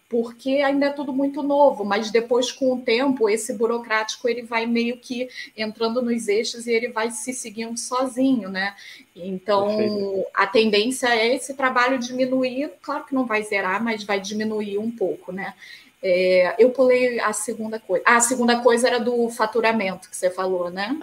porque 0.10 0.62
ainda 0.66 0.88
é 0.88 0.90
tudo 0.90 1.14
muito 1.14 1.44
novo, 1.44 1.86
mas 1.86 2.10
depois, 2.10 2.52
com 2.52 2.74
o 2.74 2.82
tempo, 2.82 3.30
esse 3.30 3.54
burocrático 3.54 4.28
ele 4.28 4.42
vai 4.42 4.66
meio 4.66 4.98
que 4.98 5.30
entrando 5.56 6.02
nos 6.02 6.28
eixos 6.28 6.66
e 6.66 6.72
ele 6.72 6.88
vai 6.88 7.12
se 7.12 7.32
seguindo 7.32 7.78
sozinho, 7.78 8.50
né? 8.50 8.76
Então, 9.16 9.68
Perfeito. 9.68 10.26
a 10.34 10.48
tendência 10.48 11.08
é 11.08 11.36
esse 11.36 11.54
trabalho 11.54 12.00
diminuir, 12.00 12.72
claro 12.82 13.06
que 13.06 13.14
não 13.14 13.26
vai 13.26 13.44
zerar, 13.44 13.84
mas 13.84 14.04
vai 14.04 14.20
diminuir 14.20 14.80
um 14.80 14.90
pouco, 14.90 15.32
né? 15.32 15.54
É, 16.02 16.56
eu 16.58 16.70
pulei 16.72 17.20
a 17.20 17.34
segunda 17.34 17.80
coisa. 17.80 18.04
Ah, 18.06 18.18
a 18.18 18.22
segunda 18.22 18.62
coisa 18.62 18.88
era 18.88 19.00
do 19.00 19.30
faturamento 19.30 20.10
que 20.10 20.16
você 20.16 20.30
falou, 20.30 20.70
né? 20.70 20.98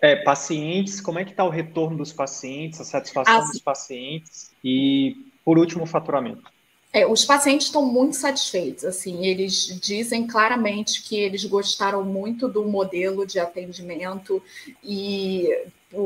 É, 0.00 0.16
pacientes, 0.16 1.00
como 1.00 1.18
é 1.18 1.24
que 1.24 1.32
está 1.32 1.44
o 1.44 1.50
retorno 1.50 1.98
dos 1.98 2.12
pacientes, 2.12 2.80
a 2.80 2.84
satisfação 2.84 3.46
dos 3.46 3.60
pacientes 3.60 4.50
e, 4.64 5.16
por 5.44 5.58
último, 5.58 5.84
o 5.84 5.86
faturamento. 5.86 6.50
É, 6.90 7.06
os 7.06 7.24
pacientes 7.24 7.66
estão 7.66 7.84
muito 7.84 8.16
satisfeitos, 8.16 8.82
assim, 8.82 9.26
eles 9.26 9.78
dizem 9.78 10.26
claramente 10.26 11.02
que 11.02 11.20
eles 11.20 11.44
gostaram 11.44 12.02
muito 12.02 12.48
do 12.48 12.64
modelo 12.64 13.26
de 13.26 13.38
atendimento 13.38 14.42
e 14.82 15.48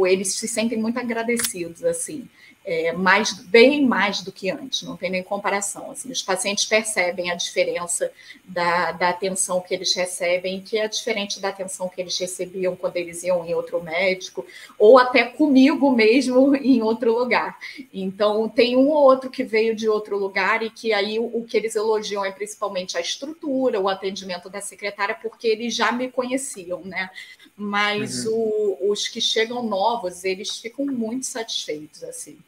eles 0.06 0.34
se 0.34 0.46
sentem 0.46 0.78
muito 0.78 0.98
agradecidos, 0.98 1.84
assim 1.84 2.28
é, 2.64 2.92
mais, 2.92 3.32
bem 3.32 3.84
mais 3.84 4.22
do 4.22 4.30
que 4.30 4.50
antes, 4.50 4.82
não 4.82 4.96
tem 4.96 5.10
nem 5.10 5.22
comparação. 5.22 5.90
Assim, 5.90 6.10
os 6.10 6.22
pacientes 6.22 6.64
percebem 6.64 7.30
a 7.30 7.34
diferença 7.34 8.10
da, 8.44 8.92
da 8.92 9.08
atenção 9.08 9.60
que 9.60 9.74
eles 9.74 9.94
recebem, 9.94 10.60
que 10.60 10.78
é 10.78 10.86
diferente 10.86 11.40
da 11.40 11.48
atenção 11.48 11.88
que 11.88 12.00
eles 12.00 12.16
recebiam 12.18 12.76
quando 12.76 12.96
eles 12.96 13.22
iam 13.24 13.44
em 13.44 13.54
outro 13.54 13.82
médico, 13.82 14.46
ou 14.78 14.98
até 14.98 15.24
comigo 15.24 15.90
mesmo 15.90 16.54
em 16.56 16.82
outro 16.82 17.12
lugar. 17.12 17.58
Então, 17.92 18.48
tem 18.48 18.76
um 18.76 18.88
ou 18.88 19.02
outro 19.02 19.28
que 19.28 19.42
veio 19.42 19.74
de 19.74 19.88
outro 19.88 20.16
lugar 20.16 20.62
e 20.62 20.70
que 20.70 20.92
aí 20.92 21.18
o, 21.18 21.24
o 21.24 21.44
que 21.44 21.56
eles 21.56 21.74
elogiam 21.74 22.24
é 22.24 22.30
principalmente 22.30 22.96
a 22.96 23.00
estrutura, 23.00 23.80
o 23.80 23.88
atendimento 23.88 24.48
da 24.48 24.60
secretária, 24.60 25.16
porque 25.20 25.48
eles 25.48 25.74
já 25.74 25.90
me 25.90 26.10
conheciam, 26.10 26.80
né? 26.84 27.10
Mas 27.56 28.26
uhum. 28.26 28.78
o, 28.80 28.92
os 28.92 29.08
que 29.08 29.20
chegam 29.20 29.62
novos, 29.62 30.24
eles 30.24 30.56
ficam 30.56 30.86
muito 30.86 31.26
satisfeitos, 31.26 32.02
assim. 32.02 32.38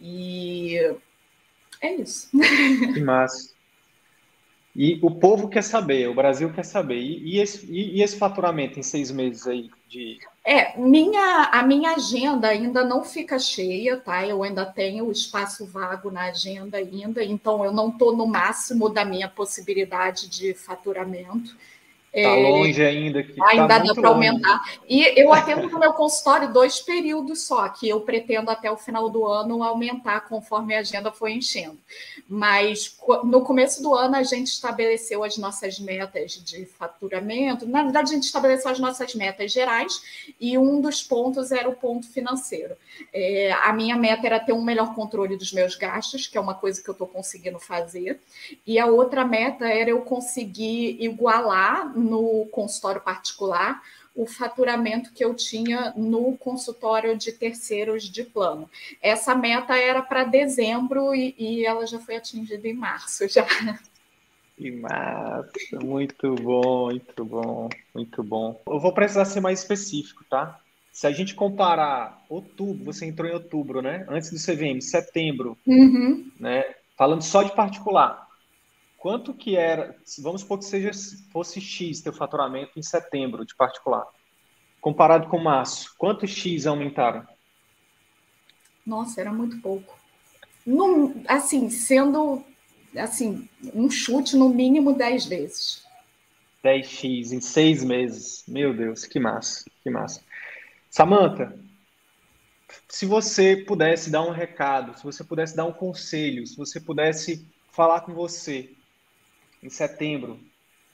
E 0.00 0.78
é 1.80 1.94
isso. 1.94 2.28
Que 2.94 3.00
massa. 3.00 3.56
E 4.78 4.98
o 5.00 5.10
povo 5.10 5.48
quer 5.48 5.62
saber, 5.62 6.06
o 6.06 6.14
Brasil 6.14 6.52
quer 6.52 6.62
saber. 6.62 6.98
E, 6.98 7.36
e, 7.36 7.40
esse, 7.40 7.64
e, 7.64 7.96
e 7.96 8.02
esse 8.02 8.18
faturamento 8.18 8.78
em 8.78 8.82
seis 8.82 9.10
meses 9.10 9.46
aí 9.46 9.70
de. 9.88 10.18
É, 10.44 10.78
minha, 10.78 11.48
a 11.50 11.62
minha 11.62 11.92
agenda 11.92 12.48
ainda 12.48 12.84
não 12.84 13.02
fica 13.02 13.38
cheia, 13.38 13.96
tá? 13.96 14.26
Eu 14.26 14.42
ainda 14.42 14.66
tenho 14.66 15.10
espaço 15.10 15.64
vago 15.64 16.10
na 16.10 16.24
agenda 16.24 16.76
ainda, 16.76 17.24
então 17.24 17.64
eu 17.64 17.72
não 17.72 17.88
estou 17.88 18.14
no 18.14 18.26
máximo 18.26 18.90
da 18.90 19.02
minha 19.02 19.28
possibilidade 19.28 20.28
de 20.28 20.52
faturamento. 20.52 21.56
Está 22.16 22.30
é, 22.30 22.48
longe 22.48 22.82
ainda. 22.82 23.22
Que 23.22 23.34
tá 23.34 23.46
ainda 23.46 23.68
tá 23.68 23.78
dá 23.78 23.94
para 23.94 24.08
aumentar. 24.08 24.64
E 24.88 25.20
eu 25.20 25.34
atendo 25.34 25.68
no 25.68 25.78
meu 25.78 25.92
consultório 25.92 26.50
dois 26.50 26.80
períodos 26.80 27.42
só, 27.42 27.68
que 27.68 27.86
eu 27.86 28.00
pretendo 28.00 28.50
até 28.50 28.70
o 28.70 28.76
final 28.78 29.10
do 29.10 29.26
ano 29.26 29.62
aumentar 29.62 30.22
conforme 30.22 30.74
a 30.74 30.80
agenda 30.80 31.12
for 31.12 31.28
enchendo. 31.28 31.76
Mas 32.26 32.96
no 33.24 33.42
começo 33.42 33.82
do 33.82 33.94
ano 33.94 34.16
a 34.16 34.22
gente 34.22 34.46
estabeleceu 34.46 35.22
as 35.22 35.36
nossas 35.36 35.78
metas 35.78 36.32
de 36.32 36.64
faturamento. 36.64 37.68
Na 37.68 37.82
verdade, 37.82 38.10
a 38.10 38.14
gente 38.14 38.24
estabeleceu 38.24 38.70
as 38.70 38.78
nossas 38.78 39.14
metas 39.14 39.52
gerais 39.52 40.32
e 40.40 40.56
um 40.56 40.80
dos 40.80 41.02
pontos 41.02 41.52
era 41.52 41.68
o 41.68 41.76
ponto 41.76 42.10
financeiro. 42.10 42.74
É, 43.12 43.52
a 43.62 43.74
minha 43.74 43.94
meta 43.94 44.26
era 44.26 44.40
ter 44.40 44.54
um 44.54 44.62
melhor 44.62 44.94
controle 44.94 45.36
dos 45.36 45.52
meus 45.52 45.76
gastos, 45.76 46.26
que 46.26 46.38
é 46.38 46.40
uma 46.40 46.54
coisa 46.54 46.82
que 46.82 46.88
eu 46.88 46.92
estou 46.92 47.06
conseguindo 47.06 47.58
fazer. 47.58 48.18
E 48.66 48.78
a 48.78 48.86
outra 48.86 49.22
meta 49.22 49.68
era 49.68 49.90
eu 49.90 50.00
conseguir 50.00 50.96
igualar 50.98 51.92
no 52.06 52.46
consultório 52.46 53.00
particular 53.00 53.82
o 54.16 54.26
faturamento 54.26 55.12
que 55.12 55.22
eu 55.22 55.34
tinha 55.34 55.92
no 55.94 56.36
consultório 56.38 57.16
de 57.16 57.32
terceiros 57.32 58.04
de 58.04 58.24
plano. 58.24 58.68
Essa 59.02 59.34
meta 59.34 59.76
era 59.76 60.00
para 60.00 60.24
dezembro 60.24 61.14
e, 61.14 61.34
e, 61.38 61.66
ela 61.66 61.86
já 61.86 62.00
foi 62.00 62.16
atingida 62.16 62.66
em 62.66 62.72
março 62.72 63.28
já. 63.28 63.46
Em 64.58 64.74
março, 64.80 65.84
muito 65.84 66.34
bom, 66.34 66.86
muito 66.86 67.24
bom, 67.26 67.68
muito 67.94 68.22
bom. 68.22 68.62
Eu 68.66 68.80
vou 68.80 68.90
precisar 68.90 69.26
ser 69.26 69.40
mais 69.40 69.60
específico, 69.60 70.24
tá? 70.30 70.58
Se 70.90 71.06
a 71.06 71.12
gente 71.12 71.34
comparar 71.34 72.24
outubro, 72.26 72.86
você 72.86 73.04
entrou 73.04 73.28
em 73.28 73.34
outubro, 73.34 73.82
né? 73.82 74.06
Antes 74.08 74.30
do 74.30 74.38
CVM, 74.38 74.80
setembro, 74.80 75.58
uhum. 75.66 76.30
né? 76.40 76.64
Falando 76.96 77.20
só 77.20 77.42
de 77.42 77.54
particular, 77.54 78.25
quanto 79.06 79.32
que 79.32 79.54
era, 79.56 79.94
vamos 80.18 80.40
supor 80.40 80.58
que 80.58 80.64
seja, 80.64 80.90
fosse 81.30 81.60
X 81.60 82.00
teu 82.00 82.12
faturamento 82.12 82.72
em 82.76 82.82
setembro 82.82 83.46
de 83.46 83.54
particular, 83.54 84.04
comparado 84.80 85.28
com 85.28 85.38
março, 85.38 85.94
quanto 85.96 86.26
X 86.26 86.66
aumentaram? 86.66 87.24
Nossa, 88.84 89.20
era 89.20 89.32
muito 89.32 89.60
pouco. 89.60 89.96
No, 90.66 91.22
assim, 91.28 91.70
sendo 91.70 92.44
assim, 92.98 93.48
um 93.72 93.88
chute 93.88 94.36
no 94.36 94.48
mínimo 94.48 94.92
10 94.92 95.26
vezes. 95.26 95.86
10x 96.64 97.30
em 97.30 97.40
seis 97.40 97.84
meses. 97.84 98.42
Meu 98.48 98.74
Deus, 98.74 99.04
que 99.06 99.20
massa, 99.20 99.70
que 99.84 99.88
massa. 99.88 100.20
Samantha, 100.90 101.56
se 102.88 103.06
você 103.06 103.56
pudesse 103.56 104.10
dar 104.10 104.22
um 104.22 104.32
recado, 104.32 104.98
se 104.98 105.04
você 105.04 105.22
pudesse 105.22 105.54
dar 105.54 105.64
um 105.64 105.72
conselho, 105.72 106.44
se 106.44 106.56
você 106.56 106.80
pudesse 106.80 107.46
falar 107.70 108.00
com 108.00 108.12
você 108.12 108.75
em 109.62 109.68
setembro. 109.68 110.38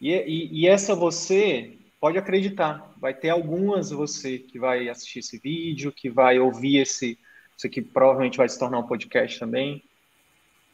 E, 0.00 0.12
e, 0.12 0.60
e 0.60 0.66
essa 0.66 0.94
você 0.94 1.78
pode 2.00 2.18
acreditar, 2.18 2.92
vai 2.96 3.14
ter 3.14 3.30
algumas 3.30 3.90
você 3.90 4.38
que 4.38 4.58
vai 4.58 4.88
assistir 4.88 5.20
esse 5.20 5.38
vídeo, 5.38 5.92
que 5.92 6.10
vai 6.10 6.38
ouvir 6.38 6.78
esse, 6.78 7.18
isso 7.56 7.66
aqui 7.66 7.80
provavelmente 7.80 8.38
vai 8.38 8.48
se 8.48 8.58
tornar 8.58 8.80
um 8.80 8.86
podcast 8.86 9.38
também. 9.38 9.82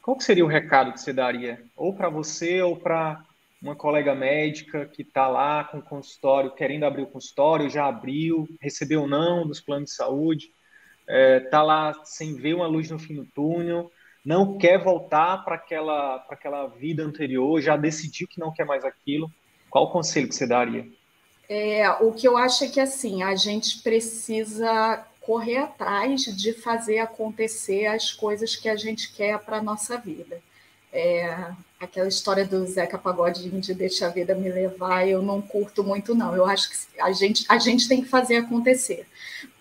Qual 0.00 0.18
seria 0.20 0.44
o 0.44 0.48
recado 0.48 0.92
que 0.92 1.00
você 1.00 1.12
daria, 1.12 1.62
ou 1.76 1.92
para 1.92 2.08
você, 2.08 2.62
ou 2.62 2.76
para 2.76 3.22
uma 3.60 3.76
colega 3.76 4.14
médica 4.14 4.86
que 4.86 5.02
está 5.02 5.28
lá 5.28 5.64
com 5.64 5.78
o 5.78 5.82
consultório, 5.82 6.54
querendo 6.54 6.84
abrir 6.84 7.02
o 7.02 7.08
consultório, 7.08 7.68
já 7.68 7.86
abriu, 7.86 8.48
recebeu 8.60 9.06
não 9.06 9.46
dos 9.46 9.60
planos 9.60 9.90
de 9.90 9.96
saúde, 9.96 10.46
está 11.00 11.12
é, 11.14 11.40
tá 11.40 11.62
lá 11.62 11.92
sem 12.04 12.34
ver 12.36 12.54
uma 12.54 12.66
luz 12.66 12.90
no 12.90 12.98
fim 12.98 13.16
do 13.16 13.26
túnel, 13.26 13.90
não 14.28 14.58
quer 14.58 14.76
voltar 14.76 15.42
para 15.42 15.54
aquela, 15.54 16.16
aquela 16.28 16.66
vida 16.66 17.02
anterior, 17.02 17.62
já 17.62 17.78
decidiu 17.78 18.28
que 18.28 18.38
não 18.38 18.52
quer 18.52 18.66
mais 18.66 18.84
aquilo. 18.84 19.32
Qual 19.70 19.84
o 19.86 19.90
conselho 19.90 20.28
que 20.28 20.34
você 20.34 20.46
daria? 20.46 20.86
É, 21.48 21.88
o 22.02 22.12
que 22.12 22.28
eu 22.28 22.36
acho 22.36 22.64
é 22.64 22.68
que 22.68 22.78
assim, 22.78 23.22
a 23.22 23.34
gente 23.34 23.78
precisa 23.78 25.02
correr 25.22 25.56
atrás 25.56 26.24
de 26.24 26.52
fazer 26.52 26.98
acontecer 26.98 27.86
as 27.86 28.12
coisas 28.12 28.54
que 28.54 28.68
a 28.68 28.76
gente 28.76 29.14
quer 29.14 29.38
para 29.38 29.56
a 29.56 29.62
nossa 29.62 29.96
vida. 29.96 30.42
É, 30.92 31.50
aquela 31.80 32.08
história 32.08 32.44
do 32.44 32.66
Zeca 32.66 32.98
Pagodinho 32.98 33.58
de 33.62 33.72
deixa 33.72 34.08
a 34.08 34.10
vida 34.10 34.34
me 34.34 34.50
levar, 34.50 35.08
eu 35.08 35.22
não 35.22 35.40
curto 35.40 35.82
muito, 35.82 36.14
não. 36.14 36.36
Eu 36.36 36.44
acho 36.44 36.68
que 36.68 37.00
a 37.00 37.12
gente, 37.12 37.46
a 37.48 37.56
gente 37.56 37.88
tem 37.88 38.02
que 38.02 38.08
fazer 38.08 38.36
acontecer. 38.36 39.06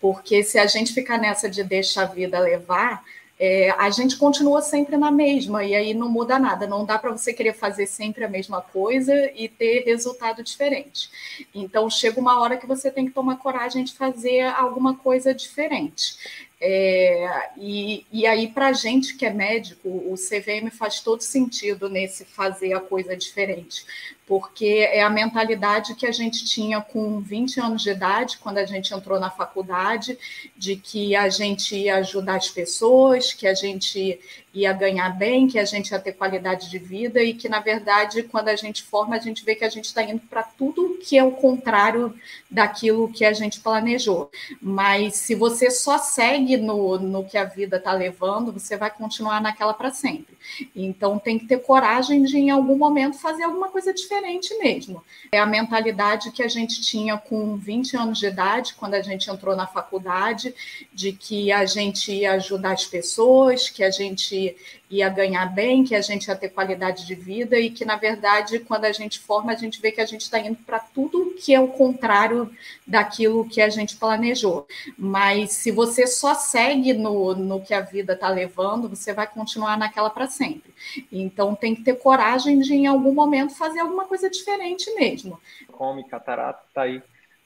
Porque 0.01 0.43
se 0.43 0.59
a 0.59 0.67
gente 0.67 0.91
ficar 0.91 1.17
nessa 1.17 1.49
de 1.49 1.63
deixa 1.63 2.01
a 2.01 2.05
vida 2.05 2.37
levar, 2.37 3.01
é, 3.39 3.69
a 3.71 3.89
gente 3.91 4.17
continua 4.17 4.61
sempre 4.61 4.97
na 4.97 5.11
mesma, 5.11 5.63
e 5.63 5.75
aí 5.75 5.93
não 5.93 6.09
muda 6.09 6.39
nada. 6.39 6.65
Não 6.65 6.85
dá 6.85 6.97
para 6.97 7.11
você 7.11 7.31
querer 7.31 7.53
fazer 7.53 7.85
sempre 7.85 8.23
a 8.23 8.29
mesma 8.29 8.61
coisa 8.61 9.13
e 9.35 9.47
ter 9.47 9.83
resultado 9.85 10.43
diferente. 10.43 11.09
Então, 11.53 11.89
chega 11.89 12.19
uma 12.19 12.39
hora 12.41 12.57
que 12.57 12.65
você 12.65 12.89
tem 12.89 13.05
que 13.05 13.11
tomar 13.11 13.37
coragem 13.37 13.83
de 13.83 13.93
fazer 13.93 14.41
alguma 14.41 14.95
coisa 14.95 15.33
diferente. 15.33 16.47
É, 16.59 17.51
e, 17.57 18.07
e 18.11 18.25
aí, 18.25 18.47
para 18.47 18.69
a 18.69 18.73
gente 18.73 19.15
que 19.15 19.25
é 19.25 19.31
médico, 19.31 19.87
o 19.87 20.15
CVM 20.15 20.71
faz 20.71 20.99
todo 21.01 21.21
sentido 21.21 21.87
nesse 21.87 22.25
fazer 22.25 22.73
a 22.73 22.79
coisa 22.79 23.15
diferente, 23.15 23.85
porque 24.27 24.89
é 24.91 25.01
a 25.01 25.09
mentalidade 25.09 25.95
que 25.95 26.05
a 26.05 26.11
gente 26.11 26.43
tinha 26.43 26.81
com 26.81 27.21
20 27.21 27.61
anos 27.61 27.81
de 27.81 27.91
idade, 27.91 28.37
quando 28.37 28.57
a 28.57 28.65
gente 28.65 28.93
entrou 28.93 29.17
na 29.17 29.29
faculdade, 29.29 30.19
de 30.55 30.75
que 30.75 31.15
a 31.15 31.29
gente 31.29 31.73
ia 31.77 31.95
ajudar 31.95 32.35
as 32.35 32.49
pessoas, 32.49 33.33
que 33.33 33.47
a 33.47 33.53
gente 33.53 34.19
ia 34.53 34.73
ganhar 34.73 35.09
bem, 35.11 35.47
que 35.47 35.57
a 35.57 35.63
gente 35.63 35.91
ia 35.91 35.99
ter 35.99 36.11
qualidade 36.11 36.69
de 36.69 36.77
vida 36.77 37.23
e 37.23 37.33
que, 37.33 37.47
na 37.47 37.61
verdade, 37.61 38.23
quando 38.23 38.49
a 38.49 38.55
gente 38.55 38.83
forma, 38.83 39.15
a 39.15 39.19
gente 39.19 39.45
vê 39.45 39.55
que 39.55 39.63
a 39.63 39.69
gente 39.69 39.85
está 39.85 40.03
indo 40.03 40.19
para 40.29 40.43
tudo 40.43 40.97
que 41.01 41.17
é 41.17 41.23
o 41.23 41.31
contrário 41.31 42.13
daquilo 42.51 43.11
que 43.11 43.23
a 43.23 43.31
gente 43.31 43.61
planejou. 43.61 44.29
Mas 44.61 45.15
se 45.15 45.35
você 45.35 45.71
só 45.71 45.97
segue 45.97 46.57
no, 46.57 46.99
no 46.99 47.23
que 47.23 47.37
a 47.37 47.45
vida 47.45 47.77
está 47.77 47.93
levando, 47.93 48.51
você 48.51 48.75
vai 48.75 48.89
continuar 48.89 49.39
naquela 49.39 49.73
para 49.73 49.91
sempre. 49.91 50.35
Então, 50.75 51.17
tem 51.17 51.39
que 51.39 51.45
ter 51.45 51.59
coragem 51.59 52.23
de, 52.23 52.37
em 52.37 52.49
algum 52.49 52.77
momento, 52.77 53.17
fazer 53.19 53.43
alguma 53.43 53.69
coisa 53.69 53.93
diferente 53.93 54.16
mesmo. 54.57 55.03
É 55.31 55.39
a 55.39 55.45
mentalidade 55.45 56.31
que 56.31 56.43
a 56.43 56.47
gente 56.47 56.81
tinha 56.81 57.17
com 57.17 57.55
20 57.55 57.97
anos 57.97 58.19
de 58.19 58.27
idade, 58.27 58.73
quando 58.75 58.93
a 58.93 59.01
gente 59.01 59.29
entrou 59.29 59.55
na 59.55 59.67
faculdade, 59.67 60.53
de 60.93 61.11
que 61.11 61.51
a 61.51 61.65
gente 61.65 62.11
ia 62.11 62.33
ajudar 62.33 62.73
as 62.73 62.85
pessoas, 62.85 63.69
que 63.69 63.83
a 63.83 63.91
gente 63.91 64.55
ia 64.89 65.09
ganhar 65.09 65.45
bem, 65.47 65.83
que 65.83 65.93
a 65.93 66.01
gente 66.01 66.27
ia 66.27 66.35
ter 66.35 66.49
qualidade 66.49 67.05
de 67.05 67.13
vida 67.13 67.59
e 67.59 67.69
que, 67.69 67.83
na 67.83 67.97
verdade, 67.97 68.59
quando 68.59 68.85
a 68.85 68.91
gente 68.91 69.19
forma, 69.19 69.51
a 69.51 69.55
gente 69.55 69.81
vê 69.81 69.91
que 69.91 69.99
a 69.99 70.05
gente 70.05 70.21
está 70.21 70.39
indo 70.39 70.57
para 70.65 70.79
tudo 70.79 71.35
que 71.37 71.53
é 71.53 71.59
o 71.59 71.67
contrário 71.67 72.49
daquilo 72.85 73.47
que 73.47 73.61
a 73.61 73.69
gente 73.69 73.97
planejou. 73.97 74.65
Mas 74.97 75.51
se 75.51 75.71
você 75.71 76.07
só 76.07 76.33
segue 76.33 76.93
no, 76.93 77.35
no 77.35 77.61
que 77.61 77.73
a 77.73 77.81
vida 77.81 78.13
está 78.13 78.29
levando, 78.29 78.87
você 78.87 79.13
vai 79.13 79.27
continuar 79.27 79.77
naquela 79.77 80.09
para 80.09 80.27
sempre. 80.27 80.73
Então 81.11 81.53
tem 81.53 81.75
que 81.75 81.83
ter 81.83 81.95
coragem 81.95 82.59
de, 82.59 82.73
em 82.73 82.87
algum 82.87 83.13
momento, 83.13 83.55
fazer 83.55 83.81
alguma 83.81 84.05
coisa 84.05 84.29
diferente 84.29 84.89
mesmo. 84.95 85.39
Come, 85.71 86.03
catarata, 86.05 86.63
tá 86.73 86.83
aí. 86.83 87.01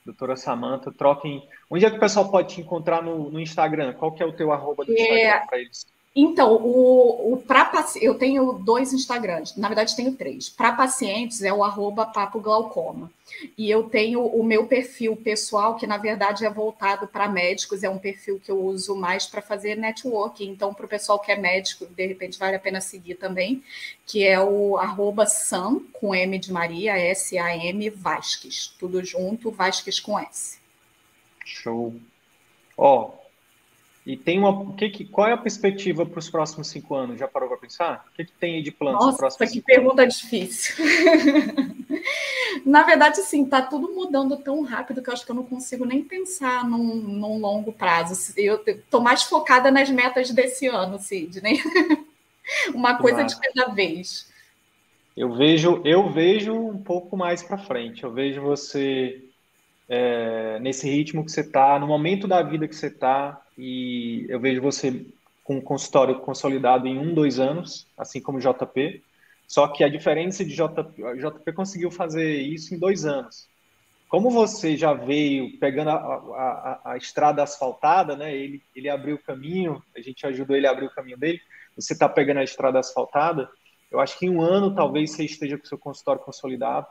Doutora 0.06 0.36
Samanta, 0.36 0.92
troquem. 0.92 1.48
Onde 1.70 1.86
é 1.86 1.90
que 1.90 1.98
o 1.98 2.00
pessoal 2.00 2.30
pode 2.30 2.56
te 2.56 2.62
encontrar 2.62 3.04
no, 3.04 3.30
no 3.30 3.40
Instagram? 3.40 3.94
Qual 3.94 4.12
que 4.12 4.24
é 4.24 4.26
o 4.26 4.34
teu 4.34 4.52
arroba 4.52 4.84
do 4.84 4.92
Instagram 4.92 5.20
é... 5.20 5.46
para 5.46 5.60
eles? 5.60 5.86
Então, 6.14 6.56
o, 6.56 7.34
o 7.34 7.38
para 7.38 7.72
eu 8.02 8.16
tenho 8.16 8.52
dois 8.54 8.92
Instagrams, 8.92 9.56
na 9.56 9.70
verdade 9.70 9.96
tenho 9.96 10.14
três. 10.14 10.50
Para 10.50 10.74
pacientes 10.74 11.42
é 11.42 11.54
o 11.54 11.64
arroba 11.64 12.06
papo 12.06 12.42
glaucoma. 12.42 13.10
E 13.58 13.72
eu 13.72 13.84
tenho 13.84 14.26
o 14.26 14.44
meu 14.44 14.68
perfil 14.68 15.16
pessoal, 15.16 15.78
que 15.78 15.88
na 15.88 15.98
verdade 15.98 16.46
é 16.46 16.50
voltado 16.50 17.08
para 17.08 17.30
médicos, 17.30 17.82
é 17.82 17.90
um 17.90 17.98
perfil 17.98 18.42
que 18.44 18.52
eu 18.52 18.62
uso 18.62 18.94
mais 18.94 19.26
para 19.26 19.42
fazer 19.42 19.78
networking. 19.78 20.50
Então, 20.50 20.74
para 20.74 20.86
o 20.86 20.90
pessoal 20.90 21.18
que 21.18 21.32
é 21.32 21.38
médico, 21.38 21.86
de 21.86 22.06
repente 22.06 22.38
vale 22.38 22.58
a 22.58 22.60
pena 22.60 22.82
seguir 22.82 23.16
também, 23.16 23.64
que 24.06 24.26
é 24.26 24.38
o 24.38 24.78
arroba 24.78 25.26
Sam, 25.26 25.80
com 25.94 26.14
M 26.14 26.38
de 26.38 26.52
Maria, 26.52 26.98
S-A-M, 26.98 27.90
Vasques. 27.90 28.68
Tudo 28.78 29.02
junto, 29.04 29.50
Vasques 29.50 29.98
com 29.98 30.20
S. 30.20 30.60
Show. 31.46 31.96
Ó, 32.78 33.06
oh, 33.06 33.21
e 34.06 34.18
tem 34.18 34.40
uma. 34.40 34.74
Que, 34.74 34.90
que, 34.90 35.06
qual 35.06 35.28
é 35.28 35.34
a 35.34 35.38
perspectiva 35.38 36.06
para 36.06 36.18
os 36.18 36.30
próximos 36.30 36.68
cinco 36.68 36.96
anos? 36.96 37.20
Já 37.20 37.28
parou 37.28 37.48
para 37.48 37.60
pensar? 37.60 38.06
O 38.12 38.16
que, 38.16 38.26
que 38.26 38.32
tem 38.32 38.56
aí 38.56 38.62
de 38.64 38.72
plano 38.72 38.98
Nossa, 38.98 39.18
próximos 39.18 39.52
que 39.52 39.62
pergunta 39.62 40.02
anos? 40.02 40.20
difícil. 40.20 40.84
Na 42.66 42.82
verdade, 42.82 43.18
sim, 43.18 43.44
está 43.44 43.62
tudo 43.62 43.94
mudando 43.94 44.38
tão 44.38 44.64
rápido 44.64 45.04
que 45.04 45.10
eu 45.10 45.14
acho 45.14 45.24
que 45.24 45.32
eu 45.32 45.36
não 45.36 45.44
consigo 45.44 45.86
nem 45.86 46.04
pensar 46.04 46.68
num, 46.68 46.96
num 46.96 47.38
longo 47.38 47.72
prazo. 47.72 48.34
Eu 48.36 48.64
estou 48.66 49.02
mais 49.02 49.24
focada 49.24 49.70
nas 49.70 49.90
metas 49.90 50.32
desse 50.32 50.66
ano, 50.66 50.98
Sidney. 50.98 51.62
uma 52.74 52.98
coisa 52.98 53.24
de 53.24 53.40
cada 53.40 53.72
vez. 53.72 54.32
Eu 55.16 55.32
vejo, 55.34 55.82
eu 55.86 56.10
vejo 56.10 56.54
um 56.54 56.82
pouco 56.82 57.16
mais 57.16 57.44
para 57.44 57.58
frente. 57.58 58.04
Eu 58.04 58.12
vejo 58.12 58.42
você 58.42 59.24
é, 59.94 60.58
nesse 60.62 60.90
ritmo 60.90 61.26
que 61.26 61.30
você 61.30 61.42
está, 61.42 61.78
no 61.78 61.86
momento 61.86 62.26
da 62.26 62.42
vida 62.42 62.66
que 62.66 62.74
você 62.74 62.88
está, 62.88 63.42
e 63.58 64.26
eu 64.30 64.40
vejo 64.40 64.62
você 64.62 65.06
com 65.44 65.58
um 65.58 65.62
consultório 65.62 66.18
consolidado 66.20 66.88
em 66.88 66.98
um, 66.98 67.14
dois 67.14 67.42
anos, 67.42 67.86
assim 67.98 68.22
como 68.22 68.40
JP. 68.40 69.04
Só 69.46 69.68
que 69.68 69.84
a 69.84 69.90
diferença 69.90 70.46
de 70.46 70.56
JP, 70.56 70.94
JP 71.18 71.52
conseguiu 71.52 71.92
fazer 71.92 72.38
isso 72.40 72.74
em 72.74 72.80
dois 72.80 73.04
anos. 73.04 73.50
Como 74.08 74.30
você 74.30 74.78
já 74.78 74.94
veio 74.94 75.60
pegando 75.60 75.90
a, 75.90 75.96
a, 75.96 76.80
a, 76.86 76.92
a 76.94 76.98
estrada 76.98 77.44
asfaltada, 77.44 78.16
né? 78.16 78.34
Ele, 78.34 78.64
ele 78.74 78.88
abriu 78.88 79.16
o 79.16 79.22
caminho, 79.22 79.84
a 79.94 80.00
gente 80.00 80.26
ajudou 80.26 80.56
ele 80.56 80.68
a 80.68 80.72
abrir 80.72 80.86
o 80.86 80.96
caminho 80.96 81.18
dele. 81.18 81.42
Você 81.76 81.92
está 81.92 82.08
pegando 82.08 82.40
a 82.40 82.46
estrada 82.46 82.80
asfaltada. 82.80 83.50
Eu 83.92 84.00
acho 84.00 84.18
que 84.18 84.26
em 84.26 84.30
um 84.30 84.42
ano 84.42 84.74
talvez 84.74 85.12
você 85.12 85.26
esteja 85.26 85.58
com 85.58 85.66
o 85.66 85.68
seu 85.68 85.78
consultório 85.78 86.22
consolidado 86.22 86.88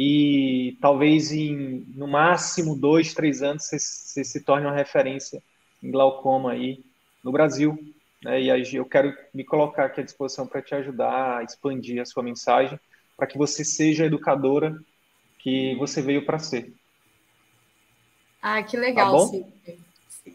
e 0.00 0.78
talvez 0.80 1.32
em 1.32 1.84
no 1.96 2.06
máximo 2.06 2.76
dois, 2.76 3.12
três 3.12 3.42
anos 3.42 3.64
você, 3.64 3.80
você 3.80 4.22
se 4.22 4.44
torne 4.44 4.64
uma 4.64 4.76
referência 4.76 5.42
em 5.82 5.90
glaucoma 5.90 6.52
aí 6.52 6.84
no 7.22 7.32
Brasil. 7.32 7.76
Né? 8.22 8.42
E 8.42 8.48
aí 8.48 8.62
eu 8.76 8.84
quero 8.84 9.12
me 9.34 9.42
colocar 9.42 9.86
aqui 9.86 10.00
à 10.00 10.04
disposição 10.04 10.46
para 10.46 10.62
te 10.62 10.72
ajudar 10.72 11.38
a 11.38 11.42
expandir 11.42 12.00
a 12.00 12.04
sua 12.04 12.22
mensagem, 12.22 12.78
para 13.16 13.26
que 13.26 13.36
você 13.36 13.64
seja 13.64 14.04
a 14.04 14.06
educadora 14.06 14.78
que 15.40 15.74
você 15.74 16.00
veio 16.00 16.24
para 16.24 16.38
ser. 16.38 16.72
Ah, 18.40 18.62
que 18.62 18.76
legal, 18.76 19.28
tá 19.28 19.38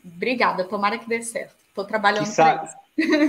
Obrigada, 0.03 0.65
tomara 0.65 0.99
que 0.99 1.07
dê 1.07 1.21
certo. 1.21 1.55
Estou 1.69 1.85
trabalhando 1.85 2.35
para 2.35 2.65
isso. 2.65 2.75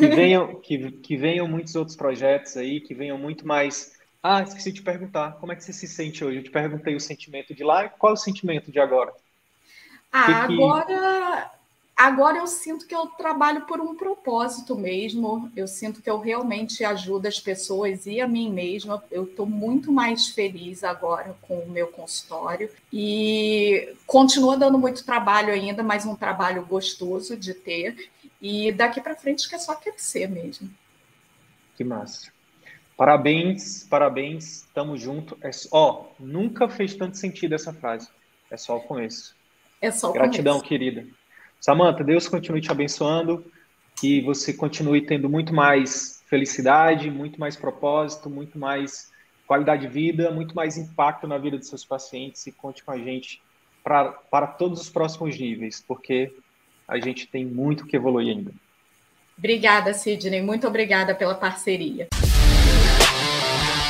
Que 0.00 0.08
venham, 0.08 0.58
que, 0.60 0.90
que 0.90 1.16
venham 1.16 1.46
muitos 1.46 1.76
outros 1.76 1.96
projetos 1.96 2.56
aí, 2.56 2.80
que 2.80 2.92
venham 2.92 3.16
muito 3.16 3.46
mais. 3.46 3.93
Ah, 4.26 4.42
esqueci 4.42 4.72
de 4.72 4.80
te 4.80 4.82
perguntar, 4.82 5.32
como 5.32 5.52
é 5.52 5.56
que 5.56 5.62
você 5.62 5.70
se 5.70 5.86
sente 5.86 6.24
hoje? 6.24 6.38
Eu 6.38 6.44
te 6.44 6.50
perguntei 6.50 6.96
o 6.96 7.00
sentimento 7.00 7.54
de 7.54 7.62
lá, 7.62 7.90
qual 7.90 8.12
é 8.12 8.14
o 8.14 8.16
sentimento 8.16 8.72
de 8.72 8.80
agora? 8.80 9.12
Ah, 10.10 10.46
que 10.46 10.46
que... 10.46 10.54
agora 10.54 11.50
Agora 11.96 12.38
eu 12.38 12.46
sinto 12.46 12.86
que 12.88 12.94
eu 12.94 13.06
trabalho 13.06 13.66
por 13.66 13.80
um 13.80 13.94
propósito 13.94 14.76
mesmo. 14.76 15.50
Eu 15.54 15.68
sinto 15.68 16.02
que 16.02 16.10
eu 16.10 16.18
realmente 16.18 16.84
ajudo 16.84 17.26
as 17.26 17.38
pessoas 17.38 18.04
e 18.06 18.20
a 18.20 18.26
mim 18.26 18.52
mesma. 18.52 19.02
Eu 19.12 19.24
estou 19.24 19.46
muito 19.46 19.92
mais 19.92 20.28
feliz 20.28 20.82
agora 20.82 21.36
com 21.42 21.60
o 21.60 21.70
meu 21.70 21.86
consultório 21.86 22.68
e 22.92 23.94
continua 24.06 24.56
dando 24.56 24.76
muito 24.76 25.04
trabalho 25.04 25.52
ainda, 25.52 25.84
mas 25.84 26.04
um 26.04 26.16
trabalho 26.16 26.66
gostoso 26.66 27.36
de 27.36 27.54
ter. 27.54 28.10
E 28.42 28.72
daqui 28.72 29.00
para 29.00 29.14
frente 29.14 29.48
que 29.48 29.54
é 29.54 29.58
só 29.58 29.76
crescer 29.76 30.28
mesmo. 30.28 30.68
Que 31.76 31.84
massa. 31.84 32.33
Parabéns, 32.96 33.84
parabéns, 33.88 34.66
tamo 34.72 34.96
junto. 34.96 35.36
É, 35.42 35.50
ó, 35.72 36.06
nunca 36.18 36.68
fez 36.68 36.94
tanto 36.94 37.16
sentido 37.16 37.54
essa 37.54 37.72
frase. 37.72 38.08
É 38.50 38.56
só 38.56 38.76
o 38.76 38.80
começo. 38.80 39.34
É 39.80 39.90
só 39.90 40.10
o 40.10 40.12
Gratidão, 40.12 40.54
começo. 40.54 40.68
querida. 40.68 41.06
Samanta, 41.60 42.04
Deus 42.04 42.28
continue 42.28 42.60
te 42.60 42.70
abençoando, 42.70 43.44
que 43.96 44.20
você 44.20 44.52
continue 44.52 45.00
tendo 45.00 45.28
muito 45.28 45.52
mais 45.52 46.22
felicidade, 46.26 47.10
muito 47.10 47.40
mais 47.40 47.56
propósito, 47.56 48.30
muito 48.30 48.58
mais 48.58 49.12
qualidade 49.46 49.82
de 49.82 49.92
vida, 49.92 50.30
muito 50.30 50.54
mais 50.54 50.76
impacto 50.76 51.26
na 51.26 51.38
vida 51.38 51.58
dos 51.58 51.68
seus 51.68 51.84
pacientes 51.84 52.46
e 52.46 52.52
conte 52.52 52.82
com 52.84 52.92
a 52.92 52.98
gente 52.98 53.42
pra, 53.82 54.12
para 54.12 54.46
todos 54.46 54.80
os 54.80 54.88
próximos 54.88 55.38
níveis, 55.38 55.84
porque 55.86 56.34
a 56.86 56.98
gente 56.98 57.26
tem 57.26 57.44
muito 57.44 57.86
que 57.86 57.96
evoluir 57.96 58.36
ainda. 58.36 58.52
Obrigada, 59.36 59.92
Sidney. 59.92 60.42
Muito 60.42 60.66
obrigada 60.66 61.14
pela 61.14 61.34
parceria. 61.34 62.08